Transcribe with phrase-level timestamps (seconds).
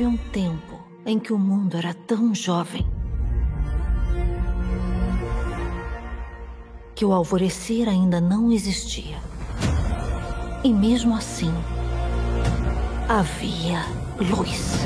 [0.00, 2.86] Houve um tempo em que o mundo era tão jovem
[6.94, 9.18] que o alvorecer ainda não existia.
[10.64, 11.52] E mesmo assim,
[13.10, 13.84] havia
[14.16, 14.78] luz.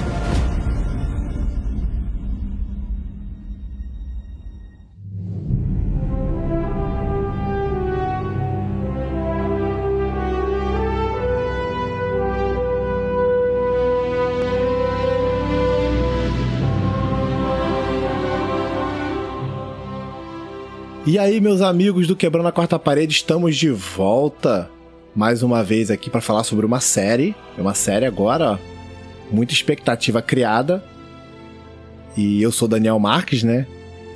[21.06, 24.70] E aí, meus amigos do Quebrando a Quarta Parede, estamos de volta
[25.14, 27.36] mais uma vez aqui para falar sobre uma série.
[27.58, 28.58] É uma série agora, ó,
[29.30, 30.82] muita expectativa criada.
[32.16, 33.66] E eu sou Daniel Marques, né?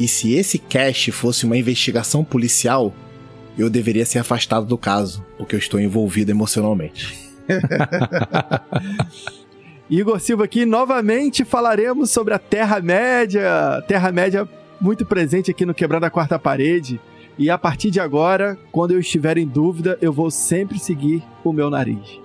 [0.01, 2.95] E se esse cast fosse uma investigação policial,
[3.59, 7.19] eu deveria ser afastado do caso, porque eu estou envolvido emocionalmente.
[9.91, 13.85] Igor Silva aqui, novamente falaremos sobre a Terra-média.
[13.87, 14.49] Terra-média
[14.81, 17.01] muito presente aqui no Quebrando a Quarta Parede.
[17.39, 21.53] E a partir de agora, quando eu estiver em dúvida, eu vou sempre seguir o
[21.53, 22.21] meu nariz.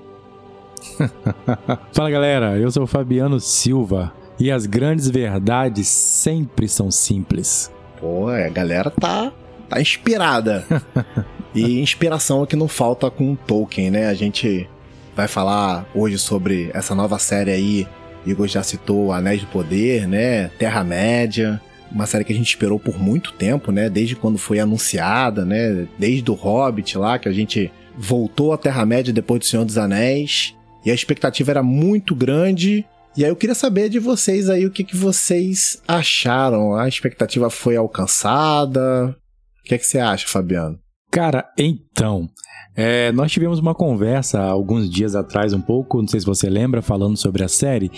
[1.93, 7.71] Fala galera, eu sou o Fabiano Silva e as grandes verdades sempre são simples.
[7.99, 9.31] Pô, a galera tá,
[9.69, 10.65] tá inspirada.
[11.53, 14.07] e inspiração é que não falta com Tolkien, né?
[14.07, 14.67] A gente
[15.15, 17.87] vai falar hoje sobre essa nova série aí.
[18.25, 20.47] Igor já citou Anéis do Poder, né?
[20.57, 21.61] Terra-média
[21.94, 23.89] uma série que a gente esperou por muito tempo, né?
[23.89, 25.88] Desde quando foi anunciada, né?
[25.97, 30.55] Desde o Hobbit lá, que a gente voltou à Terra-média depois do Senhor dos Anéis.
[30.86, 32.86] E a expectativa era muito grande.
[33.16, 36.75] E aí eu queria saber de vocês aí o que, que vocês acharam.
[36.75, 39.16] A expectativa foi alcançada?
[39.59, 40.83] O que, é que você acha, Fabiano?
[41.14, 42.28] Cara, então,
[42.75, 46.81] é, nós tivemos uma conversa alguns dias atrás, um pouco, não sei se você lembra,
[46.81, 47.92] falando sobre a série,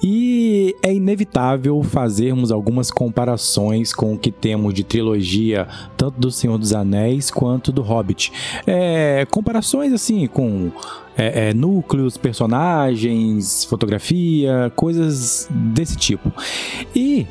[0.00, 6.56] e é inevitável fazermos algumas comparações com o que temos de trilogia, tanto do Senhor
[6.56, 8.32] dos Anéis quanto do Hobbit.
[8.68, 10.70] É, comparações assim com
[11.18, 16.32] é, é, núcleos, personagens, fotografia, coisas desse tipo.
[16.94, 17.26] E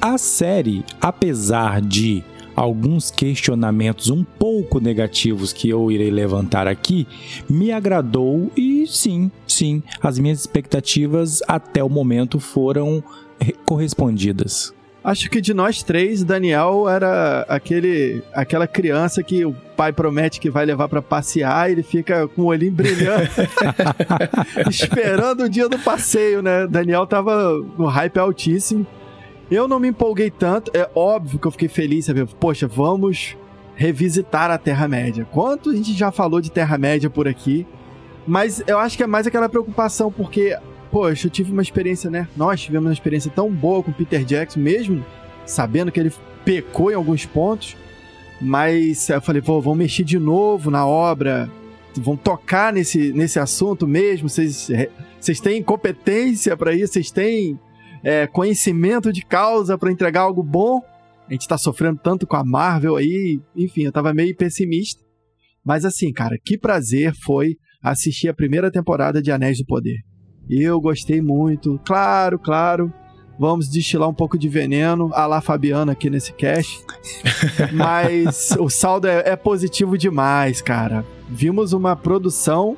[0.00, 2.22] a série, apesar de
[2.54, 7.06] alguns questionamentos um pouco negativos que eu irei levantar aqui,
[7.48, 13.02] me agradou e sim, sim, as minhas expectativas até o momento foram
[13.64, 14.72] correspondididas.
[15.04, 20.48] Acho que de nós três, Daniel era aquele, aquela criança que o pai promete que
[20.48, 23.28] vai levar para passear e ele fica com o olhinho brilhando,
[24.70, 26.66] esperando o dia do passeio, né?
[26.66, 28.86] Daniel tava no hype altíssimo.
[29.54, 30.70] Eu não me empolguei tanto.
[30.74, 32.26] É óbvio que eu fiquei feliz, sabe?
[32.40, 33.36] Poxa, vamos
[33.76, 35.24] revisitar a Terra-média.
[35.30, 37.64] Quanto a gente já falou de Terra-média por aqui,
[38.26, 40.56] mas eu acho que é mais aquela preocupação, porque,
[40.90, 42.26] poxa, eu tive uma experiência, né?
[42.36, 45.04] Nós tivemos uma experiência tão boa com Peter Jackson, mesmo
[45.46, 46.12] sabendo que ele
[46.44, 47.76] pecou em alguns pontos,
[48.40, 51.48] mas eu falei, pô, vão mexer de novo na obra,
[51.96, 54.68] vão tocar nesse, nesse assunto mesmo, vocês,
[55.40, 57.58] têm competência para isso, vocês têm
[58.04, 60.80] é, conhecimento de causa para entregar algo bom.
[61.26, 65.02] A gente tá sofrendo tanto com a Marvel aí, enfim, eu tava meio pessimista.
[65.64, 69.96] Mas assim, cara, que prazer foi assistir a primeira temporada de Anéis do Poder.
[70.48, 71.80] Eu gostei muito.
[71.86, 72.92] Claro, claro.
[73.38, 76.84] Vamos destilar um pouco de veneno, a lá Fabiana aqui nesse cast.
[77.72, 81.04] Mas o saldo é, é positivo demais, cara.
[81.28, 82.76] Vimos uma produção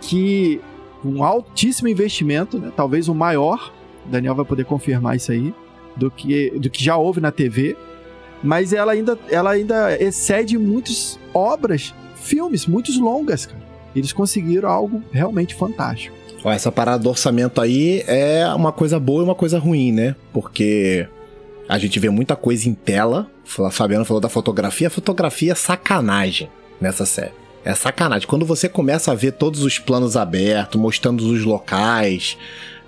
[0.00, 0.60] que
[1.04, 2.72] um altíssimo investimento, né?
[2.76, 3.72] talvez o maior
[4.06, 5.54] Daniel vai poder confirmar isso aí,
[5.96, 7.76] do que, do que já houve na TV.
[8.42, 13.62] Mas ela ainda, ela ainda excede muitas obras, filmes, muitos longas, cara.
[13.96, 16.14] Eles conseguiram algo realmente fantástico.
[16.44, 20.14] Essa parada do orçamento aí é uma coisa boa e uma coisa ruim, né?
[20.32, 21.08] Porque
[21.68, 23.30] a gente vê muita coisa em tela.
[23.60, 24.88] A Fabiano falou da fotografia.
[24.88, 27.32] A fotografia é sacanagem nessa série.
[27.64, 28.28] É sacanagem.
[28.28, 32.36] Quando você começa a ver todos os planos abertos, mostrando os locais,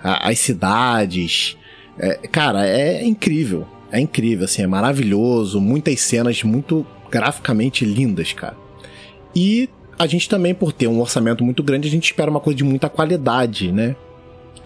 [0.03, 1.57] a, as cidades.
[1.99, 3.67] É, cara, é incrível.
[3.91, 5.61] É incrível, assim, é maravilhoso.
[5.61, 8.57] Muitas cenas muito graficamente lindas, cara.
[9.35, 12.57] E a gente também, por ter um orçamento muito grande, a gente espera uma coisa
[12.57, 13.97] de muita qualidade, né?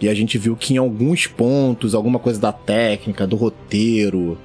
[0.00, 4.38] E a gente viu que em alguns pontos, alguma coisa da técnica, do roteiro,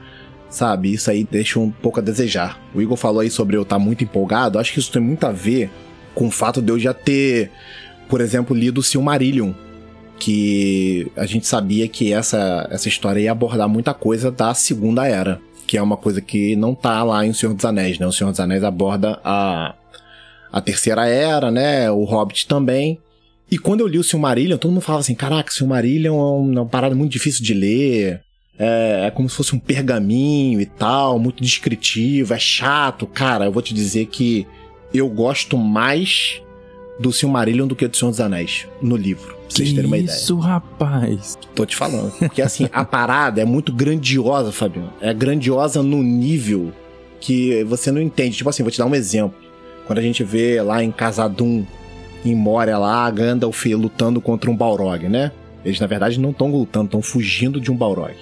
[0.50, 0.94] sabe?
[0.94, 2.62] Isso aí deixa um pouco a desejar.
[2.74, 4.60] O Igor falou aí sobre eu estar muito empolgado.
[4.60, 5.70] Acho que isso tem muito a ver
[6.14, 7.52] com o fato de eu já ter,
[8.10, 9.54] por exemplo, lido Silmarillion
[10.20, 15.40] que a gente sabia que essa, essa história ia abordar muita coisa da Segunda Era,
[15.68, 18.08] que é uma coisa que não tá lá em O Senhor dos Anéis, né?
[18.08, 19.76] O Senhor dos Anéis aborda a,
[20.52, 21.90] a Terceira Era, né?
[21.92, 23.00] O Hobbit também.
[23.50, 26.16] E quando eu li o Silmarillion, todo mundo falava assim: caraca, Silmarillion
[26.56, 28.22] é uma parada muito difícil de ler.
[28.58, 33.06] É, é como se fosse um pergaminho e tal, muito descritivo, é chato.
[33.06, 34.48] Cara, eu vou te dizer que
[34.94, 36.42] eu gosto mais
[37.00, 39.36] do Silmarillion do que do Senhor dos Anéis no livro.
[39.36, 40.15] Pra vocês terem uma ideia.
[40.15, 41.38] Isso, rapaz.
[41.53, 42.12] Tô te falando.
[42.18, 44.92] Porque assim, a parada é muito grandiosa, Fabiano.
[45.01, 46.71] É grandiosa no nível
[47.19, 48.38] que você não entende.
[48.38, 49.38] Tipo assim, vou te dar um exemplo.
[49.86, 51.65] Quando a gente vê lá em Casadum,
[52.24, 55.31] em Moria lá, Gandalf lutando contra um Balrog, né?
[55.63, 58.15] Eles na verdade não estão lutando, estão fugindo de um Balrog.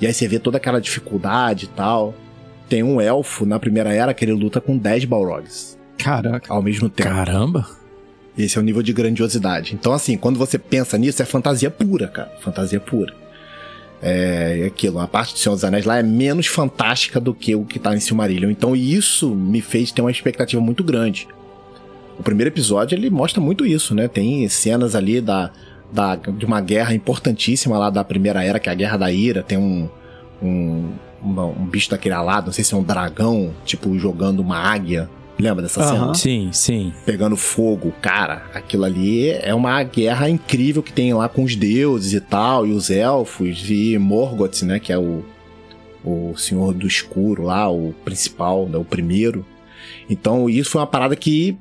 [0.00, 2.14] E aí você vê toda aquela dificuldade e tal.
[2.68, 6.52] Tem um elfo na primeira era que ele luta com 10 Balrogs Caraca.
[6.52, 7.08] ao mesmo tempo.
[7.08, 7.66] Caramba.
[8.36, 9.74] Esse é o nível de grandiosidade.
[9.74, 12.30] Então, assim, quando você pensa nisso, é fantasia pura, cara.
[12.40, 13.12] Fantasia pura.
[14.00, 17.64] É aquilo, a parte do Senhor dos Anéis lá é menos fantástica do que o
[17.64, 18.48] que tá em Silmarillion.
[18.50, 21.26] Então, isso me fez ter uma expectativa muito grande.
[22.16, 24.06] O primeiro episódio, ele mostra muito isso, né?
[24.06, 25.50] Tem cenas ali da,
[25.92, 29.42] da, de uma guerra importantíssima lá da Primeira Era, que é a Guerra da Ira.
[29.42, 29.88] Tem um,
[30.40, 34.58] um, uma- um bicho daquele alado, não sei se é um dragão, tipo, jogando uma
[34.58, 35.10] águia.
[35.38, 36.04] Lembra dessa cena?
[36.06, 36.14] Aham.
[36.14, 36.92] Sim, sim.
[37.06, 42.12] pegando fogo, cara, aquilo ali é uma guerra incrível que tem lá com os deuses
[42.12, 45.24] e tal, e os elfos, e Morgoth, né, que é o,
[46.04, 49.46] o senhor do escuro lá, o principal, né, o primeiro.
[50.10, 51.56] Então isso foi uma parada que,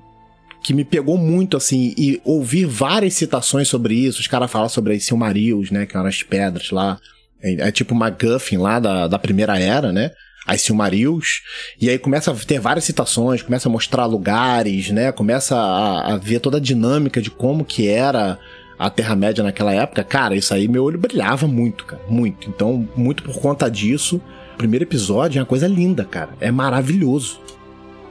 [0.64, 4.96] que me pegou muito, assim, e ouvir várias citações sobre isso, os caras falam sobre
[4.96, 6.98] as Silmarils, né, que eram as pedras lá,
[7.44, 10.12] é, é tipo uma MacGuffin lá da, da primeira era, né,
[10.48, 11.44] as Silmarils,
[11.80, 15.12] e aí começa a ter várias citações, começa a mostrar lugares, né?
[15.12, 18.40] Começa a, a ver toda a dinâmica de como que era
[18.80, 20.04] a Terra-média naquela época.
[20.04, 22.02] Cara, isso aí meu olho brilhava muito, cara.
[22.08, 22.50] Muito.
[22.50, 24.22] Então, muito por conta disso,
[24.54, 26.30] o primeiro episódio é uma coisa linda, cara.
[26.40, 27.42] É maravilhoso.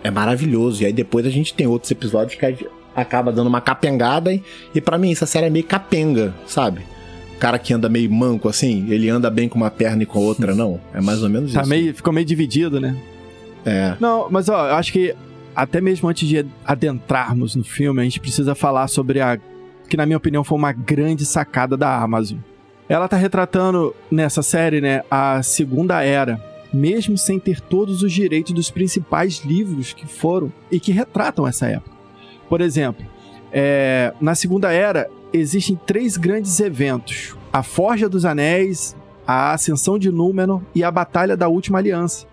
[0.05, 0.83] É maravilhoso.
[0.83, 4.43] E aí depois a gente tem outros episódios que acaba dando uma capengada e,
[4.75, 6.83] e para mim essa série é meio capenga, sabe?
[7.39, 10.23] Cara que anda meio manco assim, ele anda bem com uma perna e com a
[10.23, 10.81] outra, não.
[10.95, 11.69] É mais ou menos Tá isso.
[11.71, 12.97] meio, ficou meio dividido, né?
[13.65, 13.95] É.
[14.01, 15.15] Não, mas ó, eu acho que
[15.55, 19.39] até mesmo antes de adentrarmos no filme, a gente precisa falar sobre a.
[19.89, 22.39] que na minha opinião foi uma grande sacada da Amazon.
[22.89, 26.41] Ela tá retratando nessa série, né, a Segunda Era,
[26.73, 31.67] mesmo sem ter todos os direitos dos principais livros que foram e que retratam essa
[31.67, 31.91] época.
[32.49, 33.05] Por exemplo,
[33.53, 38.97] é, na Segunda Era existem três grandes eventos: a Forja dos Anéis,
[39.27, 42.27] a Ascensão de Númenor e a Batalha da Última Aliança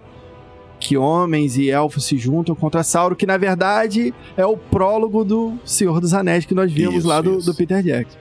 [0.84, 5.58] que homens e elfos se juntam contra Sauron, que na verdade é o prólogo do
[5.64, 8.18] Senhor dos Anéis que nós vimos Isso, lá do, do Peter Jackson.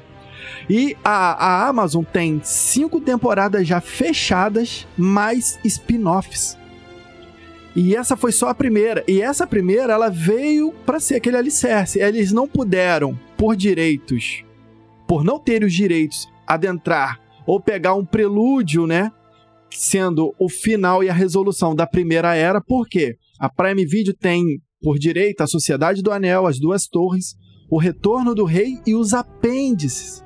[0.70, 6.56] E a, a Amazon tem cinco temporadas já fechadas, mais spin-offs.
[7.75, 9.02] E essa foi só a primeira.
[9.08, 11.99] E essa primeira, ela veio para ser aquele alicerce.
[11.99, 14.44] Eles não puderam, por direitos,
[15.12, 19.12] por não terem os direitos, adentrar ou pegar um prelúdio, né?
[19.70, 23.18] Sendo o final e a resolução da primeira era, por quê?
[23.38, 24.42] A Prime Video tem
[24.80, 27.34] por direito a Sociedade do Anel, as Duas Torres,
[27.70, 30.24] o Retorno do Rei e os apêndices.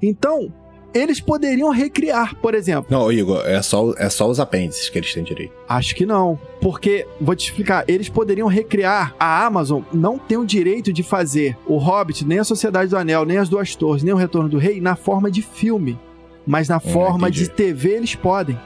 [0.00, 0.54] Então,
[0.92, 2.86] eles poderiam recriar, por exemplo.
[2.90, 5.52] Não, Igor, é só, é só os apêndices que eles têm direito.
[5.68, 6.38] Acho que não.
[6.60, 9.14] Porque, vou te explicar, eles poderiam recriar.
[9.18, 13.24] A Amazon não tem o direito de fazer o Hobbit, nem a Sociedade do Anel,
[13.24, 15.98] nem as Duas Torres, nem o Retorno do Rei na forma de filme.
[16.46, 17.44] Mas na forma entendi.
[17.44, 18.58] de TV eles podem.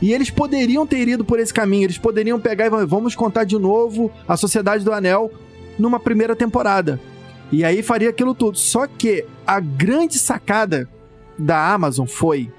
[0.00, 1.84] E eles poderiam ter ido por esse caminho.
[1.84, 5.30] Eles poderiam pegar e vamos contar de novo a Sociedade do Anel
[5.78, 7.00] numa primeira temporada.
[7.52, 8.58] E aí faria aquilo tudo.
[8.58, 10.88] Só que a grande sacada
[11.38, 12.50] da Amazon foi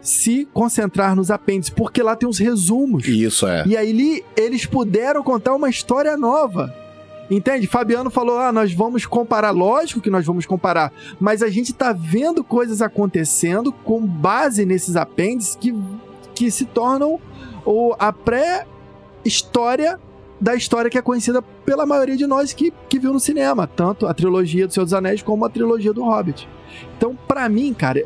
[0.00, 3.08] se concentrar nos apêndices, porque lá tem os resumos.
[3.08, 3.64] Isso é.
[3.66, 6.72] E aí eles puderam contar uma história nova.
[7.30, 7.66] Entende?
[7.66, 9.50] Fabiano falou: ah, nós vamos comparar.
[9.50, 10.92] Lógico que nós vamos comparar.
[11.18, 15.74] Mas a gente tá vendo coisas acontecendo com base nesses apêndices que,
[16.34, 17.18] que se tornam
[17.64, 19.98] o, a pré-história
[20.44, 23.66] da história que é conhecida pela maioria de nós que, que viu no cinema.
[23.66, 26.46] Tanto a trilogia do Senhor dos Anéis como a trilogia do Hobbit.
[26.98, 28.04] Então, pra mim, cara,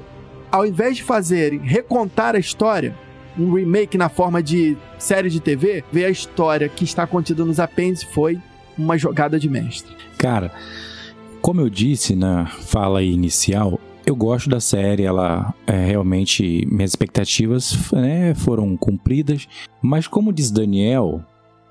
[0.49, 2.95] ao invés de fazerem recontar a história,
[3.37, 7.59] um remake na forma de série de TV, ver a história que está contida nos
[7.59, 8.39] apêndices foi
[8.79, 9.97] uma jogada de mestre.
[10.17, 10.53] Cara,
[11.43, 17.77] como eu disse na fala inicial, eu gosto da série, ela é, realmente minhas expectativas
[17.91, 19.49] né, foram cumpridas,
[19.83, 21.25] mas como diz Daniel,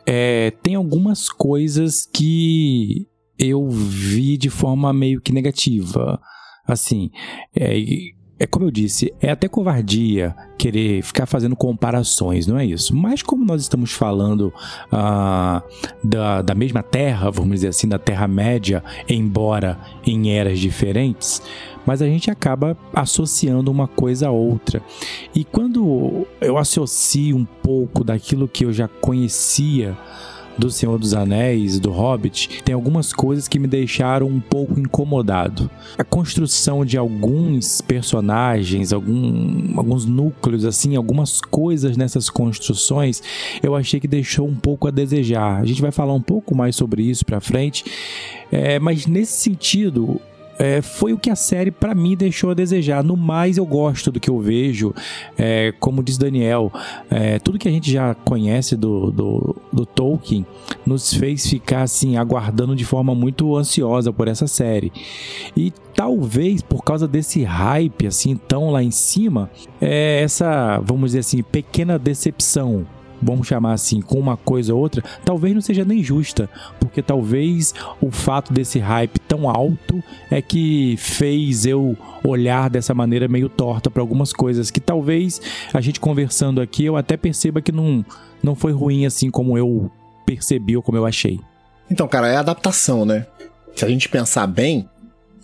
[0.07, 3.05] é, tem algumas coisas que
[3.37, 6.17] eu vi de forma meio que negativa.
[6.65, 7.11] Assim,
[7.53, 7.77] é,
[8.39, 12.95] é como eu disse, é até covardia querer ficar fazendo comparações, não é isso?
[12.95, 14.53] Mas como nós estamos falando
[14.91, 15.61] ah,
[16.03, 21.41] da, da mesma Terra, vamos dizer assim, da Terra-média, embora em eras diferentes,
[21.87, 24.81] mas a gente acaba associando uma coisa a outra.
[25.33, 29.97] E quando eu associo um pouco daquilo que eu já conhecia
[30.57, 35.69] do Senhor dos Anéis, do Hobbit, tem algumas coisas que me deixaram um pouco incomodado.
[35.97, 43.21] A construção de alguns personagens, algum, alguns núcleos, assim, algumas coisas nessas construções,
[43.61, 45.61] eu achei que deixou um pouco a desejar.
[45.61, 47.85] A gente vai falar um pouco mais sobre isso pra frente,
[48.51, 50.19] é, mas nesse sentido,
[50.59, 53.03] é, foi o que a série para mim deixou a desejar.
[53.03, 54.93] No mais, eu gosto do que eu vejo.
[55.37, 56.71] É, como diz Daniel,
[57.09, 60.45] é, tudo que a gente já conhece do, do, do, Tolkien
[60.85, 64.91] nos fez ficar assim aguardando de forma muito ansiosa por essa série.
[65.55, 69.49] E talvez por causa desse hype assim tão lá em cima,
[69.79, 72.85] é, essa vamos dizer assim pequena decepção
[73.21, 77.73] vamos chamar assim, com uma coisa ou outra, talvez não seja nem justa, porque talvez
[78.01, 83.89] o fato desse hype tão alto é que fez eu olhar dessa maneira meio torta
[83.89, 85.41] para algumas coisas que talvez
[85.73, 88.05] a gente conversando aqui eu até perceba que não,
[88.43, 89.91] não foi ruim assim como eu
[90.25, 91.39] percebi ou como eu achei.
[91.89, 93.25] Então, cara, é adaptação, né?
[93.73, 94.89] Se a gente pensar bem,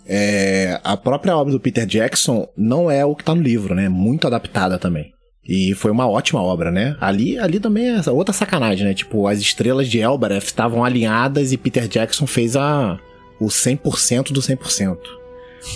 [0.06, 3.88] é, a própria obra do Peter Jackson não é o que tá no livro, né?
[3.88, 5.13] Muito adaptada também.
[5.46, 6.96] E foi uma ótima obra, né?
[7.00, 8.94] Ali, ali também é outra sacanagem, né?
[8.94, 12.98] Tipo, as estrelas de Elbereth estavam alinhadas e Peter Jackson fez a
[13.38, 14.98] o 100% do 100%.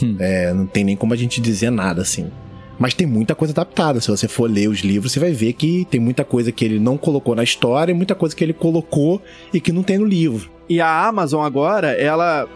[0.03, 0.17] Hum.
[0.19, 2.31] É, não tem nem como a gente dizer nada assim.
[2.79, 4.01] Mas tem muita coisa adaptada.
[4.01, 6.79] Se você for ler os livros, você vai ver que tem muita coisa que ele
[6.79, 9.21] não colocou na história e muita coisa que ele colocou
[9.53, 10.51] e que não tem no livro.
[10.69, 12.47] E a Amazon agora, ela,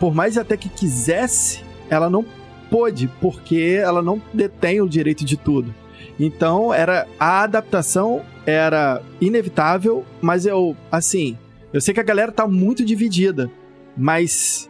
[0.00, 2.24] por mais até que quisesse, ela não
[2.68, 5.74] pôde, porque ela não detém o direito de tudo.
[6.20, 11.36] Então, era a adaptação era inevitável, mas eu, assim,
[11.72, 13.50] eu sei que a galera tá muito dividida,
[13.96, 14.68] mas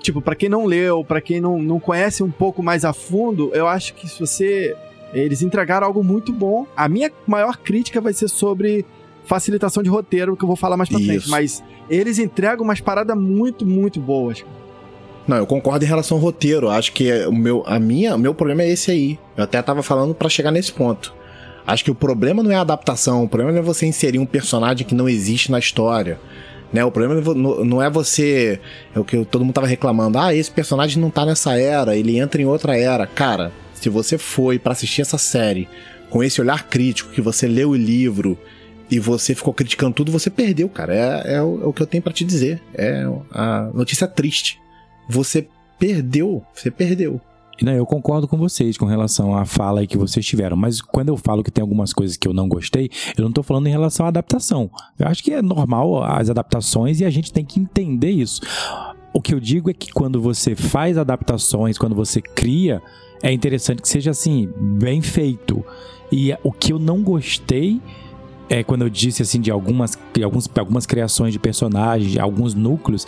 [0.00, 3.50] tipo, para quem não leu, para quem não, não conhece um pouco mais a fundo,
[3.54, 4.76] eu acho que se você
[5.14, 6.66] eles entregaram algo muito bom.
[6.76, 8.84] A minha maior crítica vai ser sobre
[9.24, 11.08] facilitação de roteiro, que eu vou falar mais pra Isso.
[11.08, 14.44] frente, mas eles entregam umas paradas muito, muito boas.
[15.26, 16.68] Não, eu concordo em relação ao roteiro.
[16.68, 19.18] Acho que o meu, a minha, o meu problema é esse aí.
[19.36, 21.14] Eu até tava falando para chegar nesse ponto.
[21.66, 24.86] Acho que o problema não é a adaptação, o problema é você inserir um personagem
[24.86, 26.20] que não existe na história.
[26.70, 26.84] Né?
[26.84, 27.22] O problema
[27.64, 28.60] não é você.
[28.94, 30.18] É o que todo mundo tava reclamando.
[30.18, 33.06] Ah, esse personagem não tá nessa era, ele entra em outra era.
[33.06, 35.68] Cara, se você foi para assistir essa série
[36.10, 38.38] com esse olhar crítico, que você leu o livro
[38.90, 40.94] e você ficou criticando tudo, você perdeu, cara.
[40.94, 42.60] É, é, o, é o, que eu tenho para te dizer.
[42.74, 44.60] É a notícia triste
[45.08, 46.42] você perdeu.
[46.54, 47.20] Você perdeu.
[47.62, 51.16] Não, eu concordo com vocês com relação à fala que vocês tiveram, mas quando eu
[51.16, 54.04] falo que tem algumas coisas que eu não gostei, eu não estou falando em relação
[54.04, 54.68] à adaptação.
[54.98, 58.40] Eu acho que é normal as adaptações e a gente tem que entender isso.
[59.12, 62.82] O que eu digo é que quando você faz adaptações, quando você cria,
[63.22, 65.64] é interessante que seja assim, bem feito.
[66.10, 67.80] E o que eu não gostei
[68.48, 72.54] é, quando eu disse assim de algumas, de alguns, algumas criações de personagens, de alguns
[72.54, 73.06] núcleos,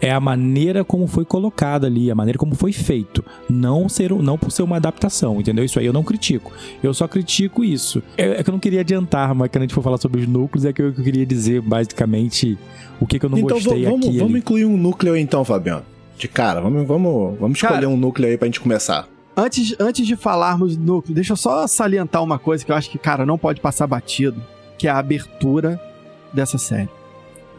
[0.00, 4.38] é a maneira como foi colocada ali, a maneira como foi feito, não ser não
[4.38, 5.64] por ser uma adaptação, entendeu?
[5.64, 6.52] Isso aí eu não critico.
[6.82, 8.02] Eu só critico isso.
[8.16, 10.26] É, é que eu não queria adiantar, mas quando a gente for falar sobre os
[10.26, 12.58] núcleos, é que eu, que eu queria dizer basicamente
[12.98, 14.18] o que, que eu não então, gostei vamos, aqui.
[14.18, 14.38] Vamos ali.
[14.38, 15.84] incluir um núcleo então, Fabiano.
[16.16, 19.06] De cara, vamos, vamos, vamos escolher cara, um núcleo aí pra gente começar.
[19.36, 22.90] Antes, antes de falarmos do núcleo, deixa eu só salientar uma coisa que eu acho
[22.90, 24.42] que, cara, não pode passar batido
[24.80, 25.78] que é a abertura
[26.32, 26.88] dessa série.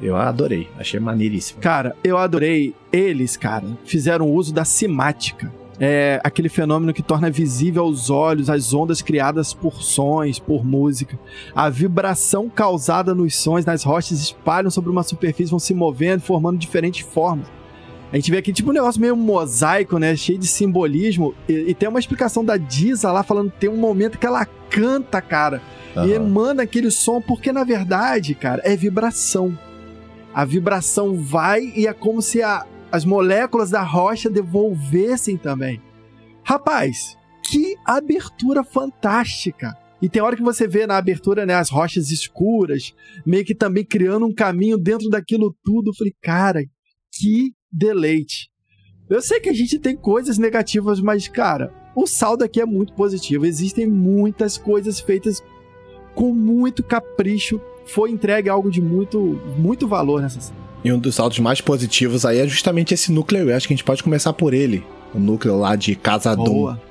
[0.01, 1.61] Eu adorei, achei maneiríssimo.
[1.61, 2.73] Cara, eu adorei.
[2.91, 5.53] Eles, cara, fizeram uso da simática.
[5.79, 11.19] É aquele fenômeno que torna visível aos olhos as ondas criadas por sons, por música.
[11.55, 16.57] A vibração causada nos sons nas rochas espalham sobre uma superfície, vão se movendo, formando
[16.57, 17.45] diferentes formas.
[18.11, 20.15] A gente vê aqui tipo um negócio meio mosaico, né?
[20.15, 21.33] Cheio de simbolismo.
[21.47, 24.45] E, e tem uma explicação da Disa lá falando que tem um momento que ela
[24.45, 25.61] canta, cara.
[25.95, 26.05] Uhum.
[26.05, 29.57] E emana aquele som, porque na verdade, cara, é vibração.
[30.33, 35.81] A vibração vai e é como se a, as moléculas da rocha devolvessem também.
[36.43, 39.77] Rapaz, que abertura fantástica!
[40.01, 42.93] E tem hora que você vê na abertura, né, as rochas escuras,
[43.25, 45.91] meio que também criando um caminho dentro daquilo tudo.
[45.91, 46.63] Eu falei, cara,
[47.13, 48.49] que deleite.
[49.09, 52.93] Eu sei que a gente tem coisas negativas, mas, cara, o saldo aqui é muito
[52.93, 53.45] positivo.
[53.45, 55.43] Existem muitas coisas feitas
[56.15, 60.59] com muito capricho, foi entregue algo de muito, muito valor nessa série.
[60.83, 63.49] E um dos saldos mais positivos aí é justamente esse núcleo.
[63.49, 64.83] Eu acho que a gente pode começar por ele.
[65.13, 66.81] O núcleo lá de Casa Boa.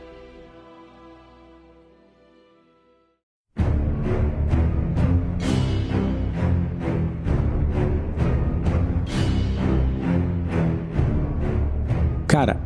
[12.40, 12.58] Cara,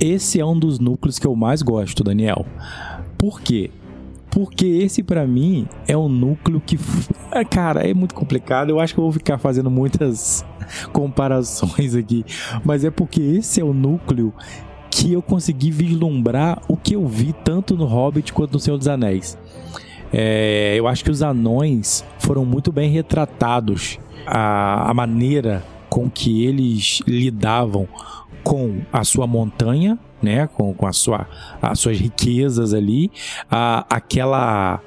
[0.00, 2.44] esse é um dos núcleos que eu mais gosto, Daniel.
[3.16, 3.70] Por quê?
[4.28, 6.76] Porque esse para mim é um núcleo que,
[7.30, 8.70] é, cara, é muito complicado.
[8.70, 10.44] Eu acho que eu vou ficar fazendo muitas
[10.92, 12.24] comparações aqui,
[12.64, 14.34] mas é porque esse é o núcleo
[14.90, 18.88] que eu consegui vislumbrar o que eu vi tanto no Hobbit quanto no Senhor dos
[18.88, 19.38] Anéis.
[20.12, 23.96] É, eu acho que os anões foram muito bem retratados.
[24.26, 27.88] A, a maneira com que eles lidavam
[28.42, 31.26] com a sua montanha, né, com, com a sua,
[31.62, 33.10] as suas riquezas ali,
[33.50, 34.80] a, aquela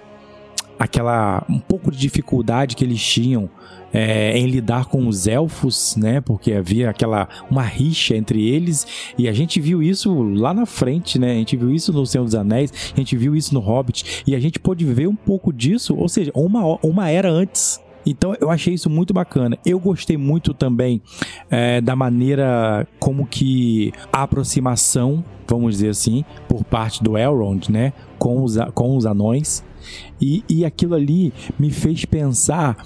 [0.77, 3.49] aquela um pouco de dificuldade que eles tinham
[3.93, 6.19] é, em lidar com os elfos, né?
[6.19, 11.19] Porque havia aquela uma rixa entre eles e a gente viu isso lá na frente,
[11.19, 11.31] né?
[11.31, 14.35] A gente viu isso no Senhor dos Anéis, a gente viu isso no Hobbit e
[14.35, 17.79] a gente pôde ver um pouco disso, ou seja, uma, uma era antes.
[18.05, 19.57] Então eu achei isso muito bacana.
[19.65, 21.01] Eu gostei muito também
[21.49, 27.93] é, da maneira como que a aproximação, vamos dizer assim, por parte do Elrond, né,
[28.17, 29.63] com os, com os anões.
[30.21, 32.77] E, e aquilo ali me fez pensar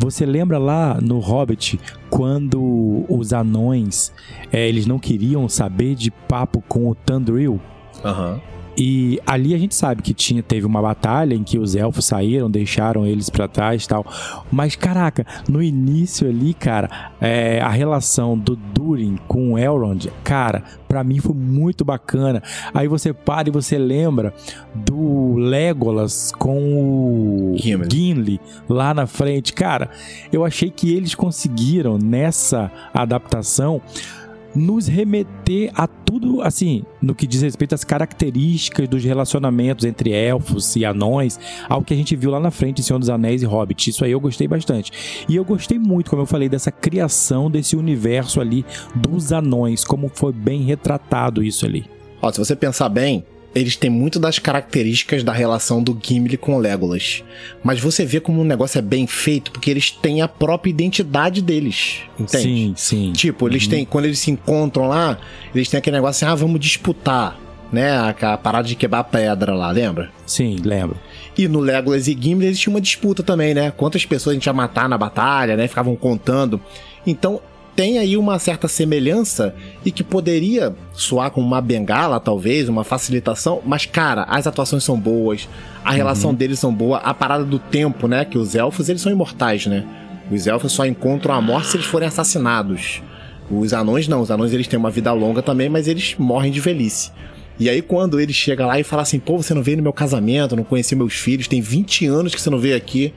[0.00, 4.10] você lembra lá no Hobbit quando os anões
[4.50, 7.60] é, eles não queriam saber de papo com o Tandril?
[8.02, 8.32] Aham.
[8.32, 8.59] Uhum.
[8.76, 12.50] E ali a gente sabe que tinha, teve uma batalha em que os elfos saíram,
[12.50, 14.04] deixaram eles para trás e tal.
[14.50, 20.62] Mas, caraca, no início ali, cara, é, a relação do Durin com o Elrond, cara,
[20.88, 22.42] para mim foi muito bacana.
[22.74, 24.34] Aí você para e você lembra
[24.74, 27.88] do Legolas com o Gimli.
[27.90, 29.52] Gimli lá na frente.
[29.52, 29.90] Cara,
[30.32, 33.80] eu achei que eles conseguiram nessa adaptação
[34.54, 40.74] nos remeter a tudo, assim, no que diz respeito às características dos relacionamentos entre elfos
[40.76, 41.38] e anões,
[41.68, 43.90] ao que a gente viu lá na frente em Senhor dos Anéis e Hobbit.
[43.90, 45.24] Isso aí eu gostei bastante.
[45.28, 48.64] E eu gostei muito, como eu falei, dessa criação desse universo ali
[48.94, 51.84] dos anões, como foi bem retratado isso ali.
[52.22, 56.54] Ó, se você pensar bem, eles têm muito das características da relação do Gimli com
[56.54, 57.24] o Legolas.
[57.64, 61.42] Mas você vê como o negócio é bem feito, porque eles têm a própria identidade
[61.42, 62.02] deles.
[62.18, 62.42] Entende?
[62.42, 63.12] Sim, sim.
[63.12, 63.70] Tipo, eles uhum.
[63.70, 63.84] têm.
[63.84, 65.18] Quando eles se encontram lá,
[65.54, 67.38] eles têm aquele negócio assim, ah, vamos disputar.
[67.72, 67.90] Né?
[67.92, 70.10] A, a parada de quebrar pedra lá, lembra?
[70.26, 70.96] Sim, lembro.
[71.36, 73.70] E no Legolas e Gimli eles tinham uma disputa também, né?
[73.70, 75.68] Quantas pessoas a gente ia matar na batalha, né?
[75.68, 76.60] Ficavam contando.
[77.06, 77.40] Então,
[77.74, 79.54] tem aí uma certa semelhança
[79.84, 84.98] e que poderia soar como uma bengala, talvez, uma facilitação, mas, cara, as atuações são
[84.98, 85.48] boas,
[85.84, 86.36] a relação uhum.
[86.36, 88.24] deles são boa, a parada do tempo, né?
[88.24, 89.86] Que os elfos, eles são imortais, né?
[90.30, 93.02] Os elfos só encontram a morte se eles forem assassinados.
[93.50, 96.60] Os anões não, os anões eles têm uma vida longa também, mas eles morrem de
[96.60, 97.10] velhice.
[97.58, 99.92] E aí, quando ele chega lá e fala assim: pô, você não veio no meu
[99.92, 103.12] casamento, não conheci meus filhos, tem 20 anos que você não veio aqui.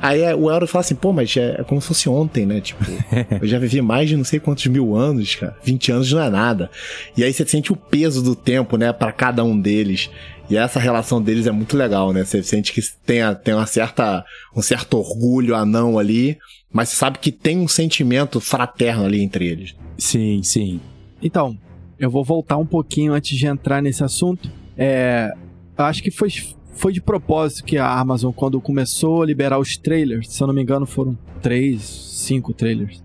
[0.00, 2.60] Aí é, o Elro fala assim, pô, mas é, é, como se fosse ontem, né?
[2.60, 2.84] Tipo,
[3.40, 5.56] eu já vivi mais de não sei quantos mil anos, cara.
[5.64, 6.70] 20 anos não é nada.
[7.16, 10.10] E aí você sente o peso do tempo, né, para cada um deles.
[10.48, 12.24] E essa relação deles é muito legal, né?
[12.24, 16.38] Você sente que tem, a, tem uma certa, um certo orgulho anão ali,
[16.72, 19.74] mas você sabe que tem um sentimento fraterno ali entre eles.
[19.98, 20.80] Sim, sim.
[21.20, 21.58] Então,
[21.98, 24.50] eu vou voltar um pouquinho antes de entrar nesse assunto.
[24.76, 25.32] É,
[25.76, 26.28] acho que foi
[26.76, 30.54] foi de propósito que a Amazon, quando começou a liberar os trailers, se eu não
[30.54, 33.02] me engano, foram três, cinco trailers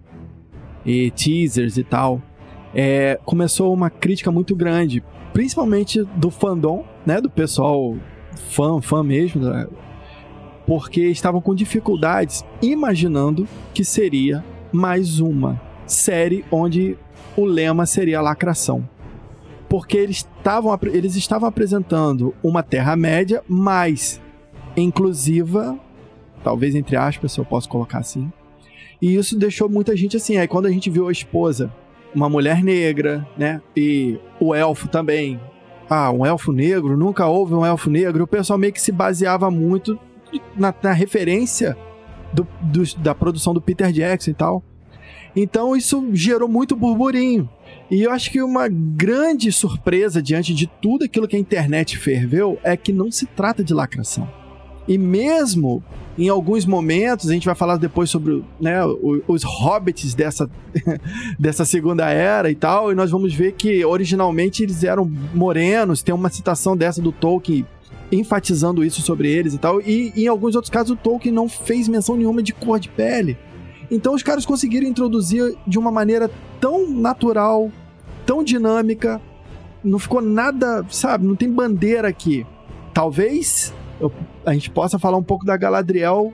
[0.85, 2.21] e teasers e tal,
[2.75, 5.01] é, começou uma crítica muito grande,
[5.33, 7.95] principalmente do fandom, né, do pessoal
[8.49, 9.67] fã, fã mesmo, né,
[10.67, 16.97] porque estavam com dificuldades imaginando que seria mais uma série onde
[17.35, 18.87] o lema seria lacração
[19.71, 24.19] porque eles estavam, eles estavam apresentando uma Terra-média mais
[24.75, 25.79] inclusiva,
[26.43, 28.29] talvez entre aspas, se eu posso colocar assim.
[29.01, 30.35] E isso deixou muita gente assim.
[30.35, 31.73] Aí quando a gente viu a esposa,
[32.13, 33.61] uma mulher negra, né?
[33.73, 35.39] E o elfo também.
[35.89, 36.97] Ah, um elfo negro?
[36.97, 38.25] Nunca houve um elfo negro.
[38.25, 39.97] O pessoal meio que se baseava muito
[40.53, 41.77] na, na referência
[42.33, 44.61] do, do, da produção do Peter Jackson e tal.
[45.33, 47.49] Então isso gerou muito burburinho.
[47.91, 52.57] E eu acho que uma grande surpresa diante de tudo aquilo que a internet ferveu
[52.63, 54.29] é que não se trata de lacração.
[54.87, 55.83] E mesmo
[56.17, 58.79] em alguns momentos, a gente vai falar depois sobre né,
[59.27, 60.49] os hobbits dessa,
[61.37, 66.15] dessa segunda era e tal, e nós vamos ver que originalmente eles eram morenos, tem
[66.15, 67.65] uma citação dessa do Tolkien
[68.09, 71.89] enfatizando isso sobre eles e tal, e em alguns outros casos o Tolkien não fez
[71.89, 73.37] menção nenhuma de cor de pele.
[73.89, 77.69] Então os caras conseguiram introduzir de uma maneira tão natural,
[78.31, 79.19] tão dinâmica,
[79.83, 82.45] não ficou nada, sabe, não tem bandeira aqui.
[82.93, 84.09] Talvez eu,
[84.45, 86.31] a gente possa falar um pouco da Galadriel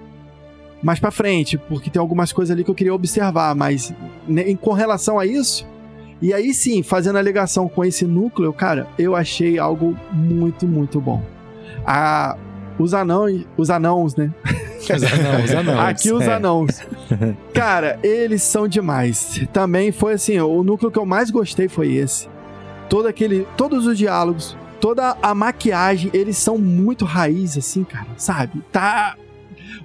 [0.84, 3.92] mais para frente, porque tem algumas coisas ali que eu queria observar, mas
[4.28, 5.66] né, com relação a isso,
[6.22, 11.02] E aí sim, fazendo a ligação com esse núcleo, cara, eu achei algo muito, muito
[11.02, 11.24] bom.
[11.84, 12.38] A,
[12.78, 14.32] os anãos, os anãos, né?
[14.80, 15.80] Os anãos, os anãos.
[15.80, 16.34] Aqui os é.
[16.34, 16.82] anãos.
[17.54, 19.42] Cara, eles são demais.
[19.52, 22.28] Também foi assim, o núcleo que eu mais gostei foi esse.
[22.90, 28.62] Todo aquele, todos os diálogos, toda a maquiagem, eles são muito raiz assim, cara, sabe?
[28.72, 29.16] Tá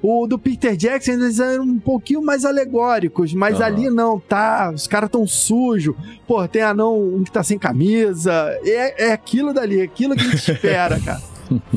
[0.03, 3.65] o do Peter Jackson eles eram um pouquinho mais alegóricos, mas Aham.
[3.65, 4.73] ali não, tá?
[4.75, 5.95] Os caras tão sujos.
[6.27, 8.33] Pô, tem anão um que tá sem camisa.
[8.65, 11.23] É, é aquilo dali, é aquilo que a gente espera, cara.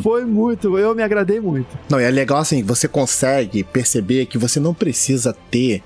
[0.02, 1.68] Foi muito, eu me agradei muito.
[1.90, 5.82] Não, e é legal assim, você consegue perceber que você não precisa ter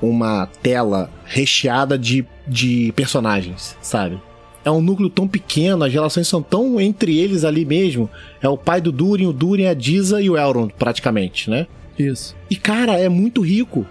[0.00, 4.20] uma tela recheada de, de personagens, sabe?
[4.64, 8.10] É um núcleo tão pequeno, as relações são tão entre eles ali mesmo.
[8.42, 11.66] É o pai do Durin, o Durin, a Diza e o Elrond, praticamente, né?
[11.96, 12.34] Isso.
[12.50, 13.86] E, cara, é muito rico.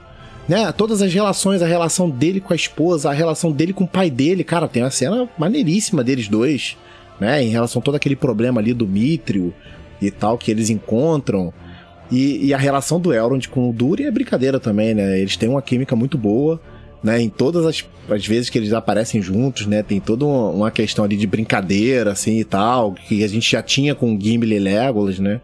[0.47, 0.71] Né?
[0.73, 4.09] Todas as relações, a relação dele com a esposa, a relação dele com o pai
[4.09, 6.77] dele, cara, tem uma cena maneiríssima deles dois,
[7.19, 7.43] né?
[7.43, 9.53] Em relação a todo aquele problema ali do Mithril
[10.01, 11.53] e tal que eles encontram.
[12.11, 15.19] E, e a relação do Elrond com o Durin é brincadeira também, né?
[15.19, 16.61] Eles têm uma química muito boa,
[17.03, 17.19] né?
[17.21, 19.81] Em todas as, as vezes que eles aparecem juntos, né?
[19.81, 23.95] Tem toda uma, questão ali de brincadeira, assim, e tal, que a gente já tinha
[23.95, 25.41] com Gimli e Legolas, né?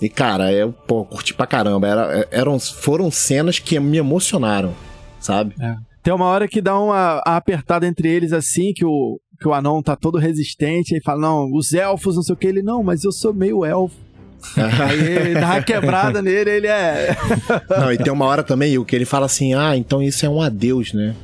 [0.00, 1.86] E, cara, eu, pô, curti pra caramba.
[1.86, 4.74] Era, eram, foram cenas que me emocionaram,
[5.20, 5.54] sabe?
[6.02, 9.82] Tem uma hora que dá uma apertada entre eles assim, que o, que o anão
[9.82, 13.04] tá todo resistente, aí fala, não, os elfos, não sei o que, ele, não, mas
[13.04, 13.96] eu sou meio elfo.
[14.56, 17.16] aí dá uma quebrada nele, ele é...
[17.78, 20.28] Não, e tem uma hora também, o que ele fala assim, ah, então isso é
[20.28, 21.14] um adeus, né?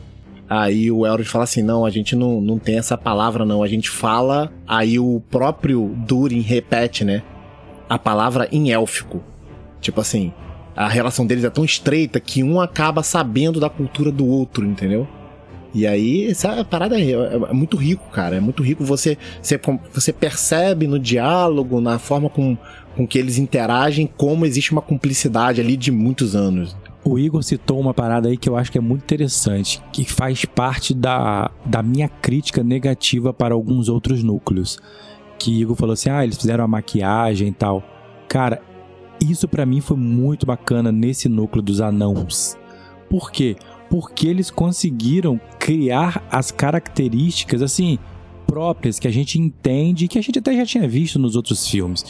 [0.48, 3.68] Aí o Elrond fala assim, não, a gente não, não tem essa palavra não, a
[3.68, 7.22] gente fala, aí o próprio Durin repete, né?
[7.88, 9.22] A palavra em élfico.
[9.80, 10.32] Tipo assim,
[10.74, 15.06] a relação deles é tão estreita que um acaba sabendo da cultura do outro, entendeu?
[15.74, 18.36] E aí, essa parada é, é- é muito rico, cara.
[18.36, 18.84] É muito rico.
[18.84, 19.60] Você, você,
[19.92, 22.56] você percebe no diálogo, na forma com,
[22.96, 26.76] com que eles interagem, como existe uma cumplicidade ali de muitos anos.
[27.04, 30.44] O Igor citou uma parada aí que eu acho que é muito interessante, que faz
[30.44, 34.78] parte da, da minha crítica negativa para alguns outros núcleos.
[35.38, 37.82] Que Igor falou assim: ah, eles fizeram a maquiagem e tal.
[38.28, 38.60] Cara,
[39.20, 42.56] isso pra mim foi muito bacana nesse núcleo dos anãos.
[43.08, 43.56] Por quê?
[43.90, 47.98] Porque eles conseguiram criar as características assim
[48.48, 52.02] próprias que a gente entende que a gente até já tinha visto nos outros filmes.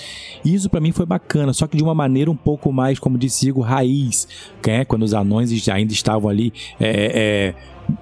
[0.44, 3.48] Isso pra mim foi bacana, só que de uma maneira um pouco mais, como disse
[3.48, 4.28] Igor, raiz,
[4.62, 7.54] que é quando os anões ainda estavam ali é, é,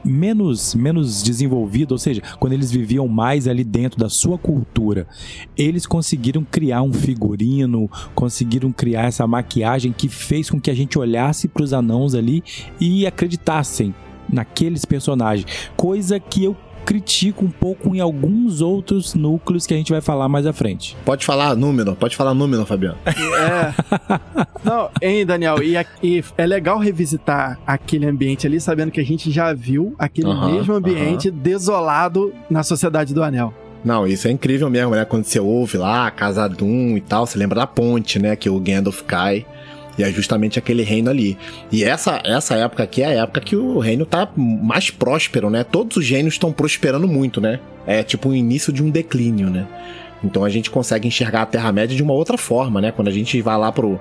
[0.05, 5.09] menos menos desenvolvidos, ou seja, quando eles viviam mais ali dentro da sua cultura,
[5.57, 10.99] eles conseguiram criar um figurino, conseguiram criar essa maquiagem que fez com que a gente
[10.99, 12.45] olhasse para os anãos ali
[12.79, 13.95] e acreditassem
[14.31, 19.91] naqueles personagens, coisa que eu critico um pouco em alguns outros núcleos que a gente
[19.91, 20.97] vai falar mais à frente.
[21.05, 22.97] Pode falar número, pode falar número, Fabiano.
[23.37, 23.73] É.
[24.65, 25.63] Não, hein, Daniel?
[25.63, 30.33] E, e é legal revisitar aquele ambiente ali, sabendo que a gente já viu aquele
[30.33, 33.53] mesmo ambiente desolado na Sociedade do Anel.
[33.85, 35.05] Não, isso é incrível mesmo, né?
[35.05, 38.35] Quando você ouve lá a Casa Doom e tal, você lembra da ponte, né?
[38.37, 39.45] Que o Gandalf cai.
[39.99, 41.39] E é justamente aquele reino ali.
[41.73, 45.65] E essa, essa época aqui é a época que o reino tá mais próspero, né?
[45.65, 47.61] Todos os reinos estão prosperando muito, né?
[47.87, 49.67] É tipo o início de um declínio, né?
[50.23, 52.93] Então a gente consegue enxergar a Terra-média de uma outra forma, né?
[52.93, 53.99] Quando a gente vai lá pro,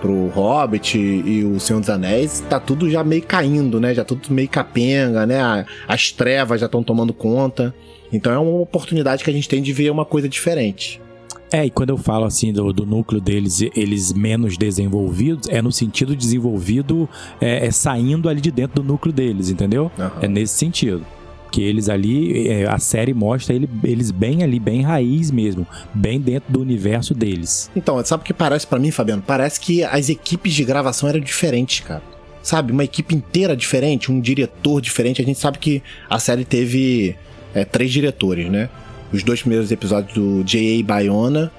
[0.00, 3.94] pro Hobbit e o Senhor dos Anéis, tá tudo já meio caindo, né?
[3.94, 5.40] Já tudo meio capenga, né?
[5.40, 7.74] A- As trevas já estão tomando conta.
[8.12, 11.00] Então é uma oportunidade que a gente tem de ver uma coisa diferente.
[11.50, 15.72] É, e quando eu falo assim do, do núcleo deles, eles menos desenvolvidos, é no
[15.72, 17.08] sentido desenvolvido
[17.40, 19.90] é, é saindo ali de dentro do núcleo deles, entendeu?
[19.98, 20.12] Aham.
[20.22, 21.04] É nesse sentido.
[21.50, 26.20] Que eles ali, é, a série mostra ele- eles bem ali, bem raiz mesmo, bem
[26.20, 27.70] dentro do universo deles.
[27.74, 29.22] Então, sabe o que parece pra mim, Fabiano?
[29.26, 32.02] Parece que as equipes de gravação eram diferentes, cara.
[32.42, 35.22] Sabe, uma equipe inteira diferente, um diretor diferente.
[35.22, 37.16] A gente sabe que a série teve
[37.54, 38.68] é, três diretores, né?
[39.12, 40.84] Os dois primeiros episódios do J.A.
[40.84, 41.50] Bayona,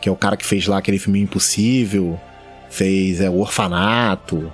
[0.00, 2.18] que é o cara que fez lá aquele filme Impossível,
[2.70, 4.50] fez é, O Orfanato.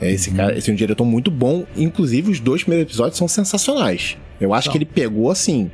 [0.00, 1.64] É, esse, cara, esse é um diretor muito bom.
[1.76, 4.16] Inclusive, os dois primeiros episódios são sensacionais.
[4.40, 4.72] Eu acho São.
[4.72, 5.70] que ele pegou, assim,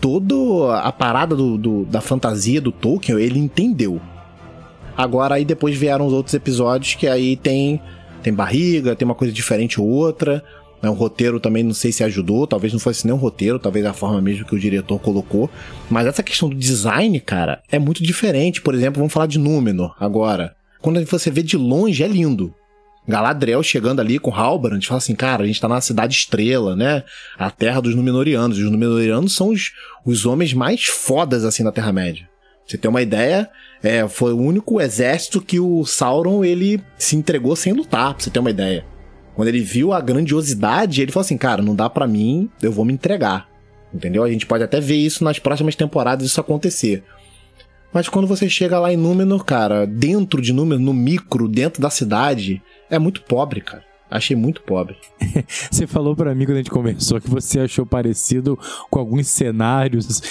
[0.00, 4.00] toda a parada do, do- da fantasia do Tolkien, ele entendeu.
[4.96, 7.80] Agora aí depois vieram os outros episódios que aí tem
[8.22, 10.42] tem barriga, tem uma coisa diferente ou outra.
[10.84, 10.90] Né?
[10.90, 13.94] O roteiro também não sei se ajudou, talvez não fosse nem um roteiro, talvez a
[13.94, 15.48] forma mesmo que o diretor colocou.
[15.88, 18.60] Mas essa questão do design, cara, é muito diferente.
[18.60, 20.54] Por exemplo, vamos falar de Númenor agora.
[20.82, 22.54] Quando você vê de longe é lindo.
[23.08, 27.02] Galadriel chegando ali com Halbrand, fala assim, cara, a gente tá na cidade estrela, né?
[27.38, 28.58] A terra dos Númenóreanos.
[28.58, 29.72] Os Númenóreanos são os,
[30.04, 32.28] os homens mais fodas, assim, da Terra-média.
[32.66, 33.48] Você tem uma ideia,
[33.82, 38.30] é, foi o único exército que o Sauron, ele se entregou sem lutar, pra você
[38.30, 38.86] ter uma ideia.
[39.34, 42.84] Quando ele viu a grandiosidade, ele falou assim, cara, não dá para mim, eu vou
[42.84, 43.48] me entregar.
[43.92, 44.22] Entendeu?
[44.22, 47.04] A gente pode até ver isso nas próximas temporadas, isso acontecer.
[47.92, 51.90] Mas quando você chega lá em Númenor, cara, dentro de Númenor, no micro, dentro da
[51.90, 53.84] cidade, é muito pobre, cara.
[54.10, 54.96] Achei muito pobre.
[55.70, 58.58] você falou para mim quando a gente conversou que você achou parecido
[58.90, 60.22] com alguns cenários,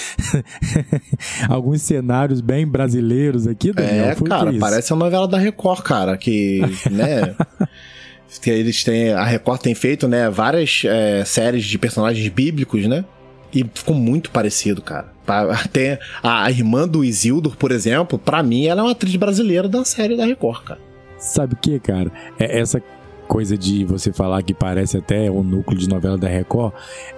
[1.49, 4.05] alguns cenários bem brasileiros aqui, Daniel.
[4.05, 6.61] É, Foi cara, parece a novela da Record, cara, que,
[6.91, 7.35] né?
[8.41, 13.05] que eles têm, a Record tem feito, né, várias é, séries de personagens bíblicos, né?
[13.53, 15.13] E ficou muito parecido, cara.
[15.71, 19.69] Tem a, a irmã do Isildur, por exemplo, para mim ela é uma atriz brasileira
[19.69, 20.79] da série da Record, cara.
[21.19, 22.11] Sabe o que, cara?
[22.39, 22.81] É essa
[23.27, 26.73] coisa de você falar que parece até um núcleo de novela da Record,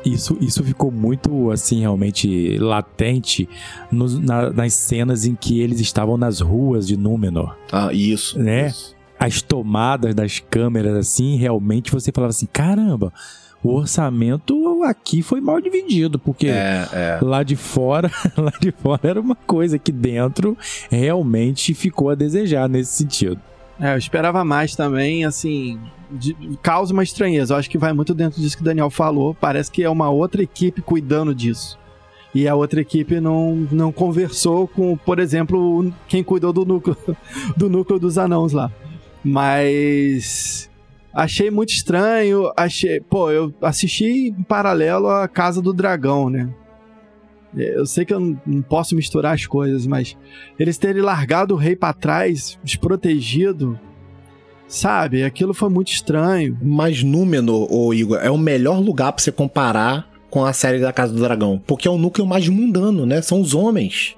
[0.06, 3.50] isso, isso ficou muito, assim, realmente latente
[3.92, 7.58] nos, na, nas cenas em que eles estavam nas ruas de Númenor.
[7.72, 8.40] Ah, isso.
[8.40, 8.68] Né?
[8.68, 8.95] Isso.
[9.26, 13.12] As tomadas das câmeras, assim, realmente você falava assim, caramba,
[13.64, 17.20] o orçamento aqui foi mal dividido, porque é, é.
[17.22, 20.56] lá de fora, lá de fora era uma coisa que dentro
[20.90, 23.40] realmente ficou a desejar nesse sentido.
[23.80, 27.54] É, eu esperava mais também, assim, de, causa uma estranheza.
[27.54, 29.34] Eu acho que vai muito dentro disso que o Daniel falou.
[29.34, 31.78] Parece que é uma outra equipe cuidando disso.
[32.34, 36.98] E a outra equipe não, não conversou com, por exemplo, quem cuidou do núcleo,
[37.56, 38.72] do núcleo dos anãos lá.
[39.26, 40.70] Mas
[41.16, 43.00] Achei muito estranho, achei.
[43.00, 46.50] Pô, eu assisti em paralelo a Casa do Dragão, né?
[47.56, 50.18] Eu sei que eu não posso misturar as coisas, mas
[50.60, 53.80] eles terem largado o rei para trás, desprotegido,
[54.68, 55.24] sabe?
[55.24, 56.58] Aquilo foi muito estranho.
[56.62, 60.92] Mas Númenor, ô Igor, é o melhor lugar para você comparar com a série da
[60.92, 63.22] Casa do Dragão, porque é o núcleo mais mundano, né?
[63.22, 64.18] São os homens,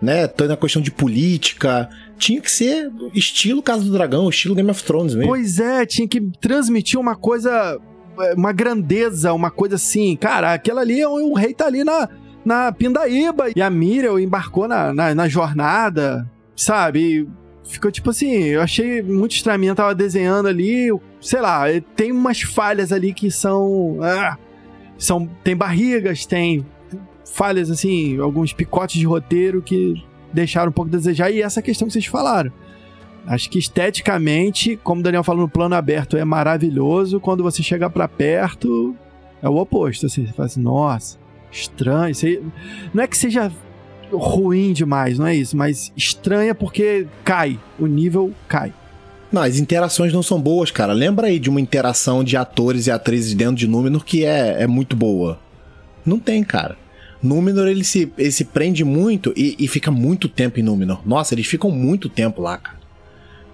[0.00, 0.26] né?
[0.26, 1.86] Toda a questão de política,
[2.20, 5.30] tinha que ser estilo Casa do Dragão, estilo Game of Thrones mesmo.
[5.30, 7.80] Pois é, tinha que transmitir uma coisa,
[8.20, 10.14] é, uma grandeza, uma coisa assim.
[10.16, 12.08] Cara, aquela ali, o, rei tá ali na,
[12.44, 17.26] na Pindaíba e a Miriam embarcou na, na, na jornada, sabe?
[17.70, 19.74] ficou tipo assim, eu achei muito estranho.
[19.74, 20.88] Tava desenhando ali,
[21.20, 23.98] sei lá, tem umas falhas ali que são.
[24.02, 24.36] Ah,
[24.98, 26.66] são tem barrigas, tem
[27.24, 31.30] falhas assim, alguns picotes de roteiro que deixaram um pouco a desejar.
[31.30, 32.52] E essa questão que vocês falaram.
[33.26, 37.20] Acho que esteticamente, como o Daniel falou no plano aberto, é maravilhoso.
[37.20, 38.96] Quando você chega para perto,
[39.42, 40.06] é o oposto.
[40.06, 41.18] Assim, você fala assim, nossa,
[41.52, 42.14] estranho.
[42.94, 43.52] Não é que seja
[44.12, 48.72] ruim demais, não é isso, mas estranha porque cai, o nível cai.
[49.30, 50.92] Não, as interações não são boas, cara.
[50.92, 54.66] Lembra aí de uma interação de atores e atrizes dentro de Númenor que é, é
[54.66, 55.38] muito boa.
[56.04, 56.76] Não tem, cara.
[57.22, 61.00] Númenor, ele se, ele se prende muito e, e fica muito tempo em Númenor.
[61.06, 62.80] Nossa, eles ficam muito tempo lá, cara.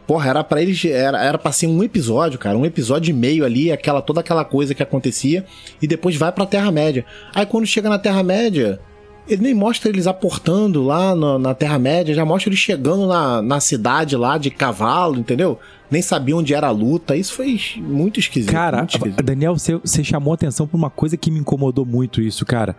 [0.07, 0.85] Porra, era para eles.
[0.85, 2.57] Era, era pra ser um episódio, cara.
[2.57, 5.45] Um episódio e meio ali, aquela, toda aquela coisa que acontecia.
[5.83, 7.05] E depois vai pra Terra-média.
[7.35, 8.79] Aí quando chega na Terra-média,
[9.27, 13.59] ele nem mostra eles aportando lá no, na Terra-média, já mostra eles chegando na, na
[13.59, 15.59] cidade lá de cavalo, entendeu?
[15.91, 17.17] Nem sabia onde era a luta.
[17.17, 18.53] Isso foi muito esquisito.
[18.53, 19.23] Cara, muito esquisito.
[19.25, 22.77] Daniel, você, você chamou atenção pra uma coisa que me incomodou muito isso, cara